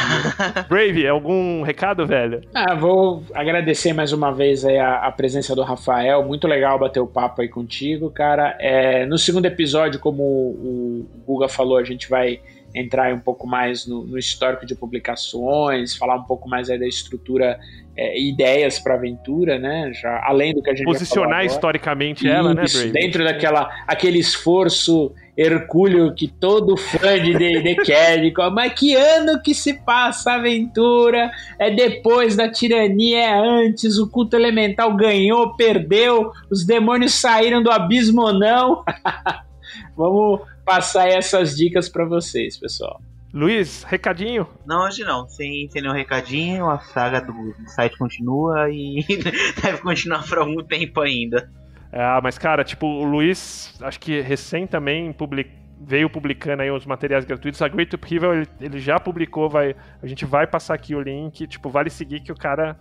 Brave, 0.69 1.07
algum 1.07 1.63
recado, 1.63 2.07
velho? 2.07 2.43
Ah, 2.55 2.75
vou 2.75 3.23
agradecer 3.35 3.93
mais 3.93 4.13
uma 4.13 4.33
vez 4.33 4.65
aí 4.65 4.79
a, 4.79 5.07
a, 5.07 5.13
presença 5.13 5.55
do 5.55 5.63
Rafael. 5.63 6.25
Muito 6.25 6.47
legal 6.47 6.79
bater 6.79 7.01
o 7.01 7.07
papo 7.07 7.43
aí 7.43 7.49
contigo, 7.49 8.11
cara. 8.11 8.57
É, 8.59 9.05
no 9.05 9.19
segundo 9.19 9.47
episódio, 9.47 10.01
como 10.01 10.23
o, 10.23 11.07
o 11.19 11.21
Guga 11.27 11.49
falou, 11.49 11.77
a 11.77 11.85
gente 11.85 12.09
vai 12.09 12.41
entrar 12.75 13.13
um 13.13 13.21
pouco 13.21 13.47
mais 13.47 13.87
no, 13.87 14.05
no, 14.05 14.19
histórico 14.19 14.65
de 14.65 14.75
publicações, 14.75 15.97
falar 15.97 16.17
um 16.17 16.25
pouco 16.25 16.49
mais 16.49 16.71
aí 16.71 16.79
da 16.79 16.87
estrutura, 16.87 17.59
é, 17.97 18.19
ideias 18.19 18.79
para 18.79 18.95
aventura, 18.95 19.59
né? 19.59 19.93
Já 19.93 20.23
além 20.25 20.55
do 20.55 20.63
que 20.63 20.71
a 20.71 20.75
gente 20.75 20.85
posicionar 20.85 21.45
historicamente 21.45 22.27
ela, 22.27 22.55
né, 22.55 22.65
Brave? 22.71 22.93
Dentro 22.93 23.25
daquela 23.25 23.71
aquele 23.87 24.19
esforço 24.19 25.13
hercúleo 25.37 26.15
que 26.15 26.29
todo 26.29 26.77
fã 26.77 27.21
de 27.21 27.35
D&D 27.35 27.77
quer, 27.85 28.21
mas 28.53 28.73
que 28.75 28.95
ano 28.95 29.41
que 29.43 29.55
se 29.55 29.75
passa 29.75 30.33
a 30.33 30.35
aventura? 30.37 31.31
É 31.59 31.71
depois 31.71 32.37
da 32.37 32.51
tirania, 32.51 33.19
é 33.19 33.39
antes, 33.39 33.99
o 33.99 34.09
culto 34.09 34.37
elemental 34.37 34.95
ganhou, 34.95 35.55
perdeu, 35.57 36.31
os 36.51 36.65
demônios 36.65 37.15
saíram 37.15 37.63
do 37.63 37.71
abismo 37.71 38.23
ou 38.23 38.33
não? 38.33 38.85
Vamos 39.97 40.41
passar 40.65 41.09
essas 41.09 41.57
dicas 41.57 41.89
para 41.89 42.05
vocês, 42.05 42.57
pessoal. 42.57 43.01
Luiz, 43.33 43.83
recadinho? 43.85 44.47
Não, 44.67 44.85
hoje 44.85 45.05
não. 45.05 45.27
Sem, 45.27 45.69
sem 45.71 45.81
nenhum 45.81 45.95
recadinho, 45.95 46.69
a 46.69 46.79
saga 46.81 47.21
do, 47.21 47.33
do 47.33 47.71
site 47.71 47.97
continua 47.97 48.69
e 48.71 49.03
deve 49.63 49.79
continuar 49.79 50.29
por 50.29 50.39
algum 50.39 50.63
tempo 50.63 51.01
ainda. 51.01 51.51
Ah, 51.91 52.21
mas 52.23 52.37
cara, 52.37 52.63
tipo, 52.63 52.87
o 52.87 53.05
Luiz, 53.05 53.75
acho 53.81 53.99
que 53.99 54.21
recém 54.21 54.67
também 54.67 55.13
public... 55.13 55.51
veio 55.81 56.11
publicando 56.11 56.63
aí 56.63 56.71
os 56.71 56.85
materiais 56.85 57.25
gratuitos. 57.25 57.63
A 57.63 57.69
Great 57.69 57.95
Upheaval, 57.97 58.35
ele, 58.35 58.49
ele 58.61 58.79
já 58.79 59.01
publicou, 59.01 59.49
vai... 59.49 59.75
a 60.03 60.07
gente 60.07 60.27
vai 60.27 60.47
passar 60.47 60.75
aqui 60.75 60.95
o 60.95 61.01
link, 61.01 61.47
tipo, 61.47 61.71
vale 61.71 61.89
seguir 61.89 62.21
que 62.21 62.33
o 62.33 62.37
cara 62.37 62.77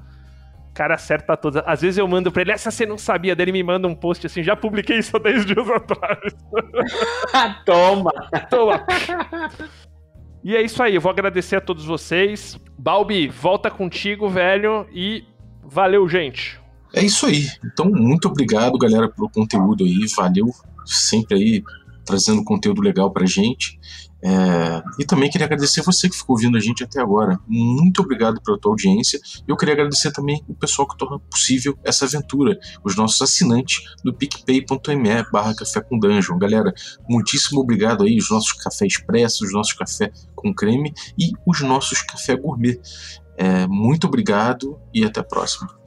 cara 0.73 0.95
acerta 0.95 1.35
todas. 1.35 1.63
Às 1.65 1.81
vezes 1.81 1.97
eu 1.97 2.07
mando 2.07 2.31
pra 2.31 2.41
ele, 2.41 2.51
essa 2.51 2.71
você 2.71 2.85
não 2.85 2.97
sabia, 2.97 3.35
dele 3.35 3.51
me 3.51 3.63
manda 3.63 3.87
um 3.87 3.95
post 3.95 4.25
assim, 4.25 4.43
já 4.43 4.55
publiquei 4.55 4.99
isso 4.99 5.15
há 5.15 5.19
10 5.19 5.45
dias 5.45 5.69
atrás. 5.69 6.33
Toma! 7.65 8.11
Toma! 8.49 8.85
E 10.43 10.55
é 10.55 10.61
isso 10.61 10.81
aí, 10.81 10.95
eu 10.95 11.01
vou 11.01 11.11
agradecer 11.11 11.57
a 11.57 11.61
todos 11.61 11.85
vocês. 11.85 12.59
Balbi, 12.77 13.27
volta 13.27 13.69
contigo, 13.69 14.27
velho, 14.27 14.87
e 14.91 15.23
valeu, 15.63 16.07
gente. 16.09 16.59
É 16.93 17.03
isso 17.03 17.25
aí. 17.25 17.47
Então, 17.63 17.85
muito 17.85 18.27
obrigado, 18.27 18.77
galera, 18.77 19.07
pelo 19.07 19.29
conteúdo 19.29 19.83
aí. 19.83 20.05
Valeu 20.15 20.47
sempre 20.85 21.37
aí 21.37 21.63
trazendo 22.05 22.43
conteúdo 22.43 22.81
legal 22.81 23.11
pra 23.11 23.25
gente. 23.25 23.79
É, 24.23 24.83
e 24.99 25.05
também 25.05 25.29
queria 25.29 25.45
agradecer 25.45 25.81
você 25.81 26.07
que 26.07 26.15
ficou 26.15 26.35
ouvindo 26.35 26.55
a 26.57 26.59
gente 26.59 26.83
até 26.83 27.01
agora. 27.01 27.39
Muito 27.47 28.01
obrigado 28.01 28.41
pela 28.41 28.59
tua 28.59 28.71
audiência. 28.71 29.19
E 29.47 29.51
Eu 29.51 29.57
queria 29.57 29.73
agradecer 29.73 30.11
também 30.11 30.43
o 30.47 30.53
pessoal 30.53 30.87
que 30.87 30.97
torna 30.97 31.19
possível 31.19 31.77
essa 31.83 32.05
aventura, 32.05 32.57
os 32.83 32.95
nossos 32.95 33.21
assinantes 33.21 33.81
do 34.03 34.13
picpay.me 34.13 35.23
barra 35.31 35.55
café 35.55 35.81
com 35.81 35.97
dungeon. 35.97 36.37
Galera, 36.37 36.73
muitíssimo 37.09 37.61
obrigado 37.61 38.03
aí, 38.03 38.17
os 38.17 38.29
nossos 38.29 38.53
café 38.53 38.85
expressos, 38.85 39.41
os 39.41 39.53
nossos 39.53 39.73
café 39.73 40.11
com 40.35 40.53
creme 40.53 40.93
e 41.17 41.31
os 41.45 41.61
nossos 41.61 42.01
café 42.01 42.35
gourmet. 42.35 42.79
É, 43.37 43.65
muito 43.67 44.05
obrigado 44.07 44.79
e 44.93 45.03
até 45.03 45.19
a 45.19 45.23
próxima. 45.23 45.81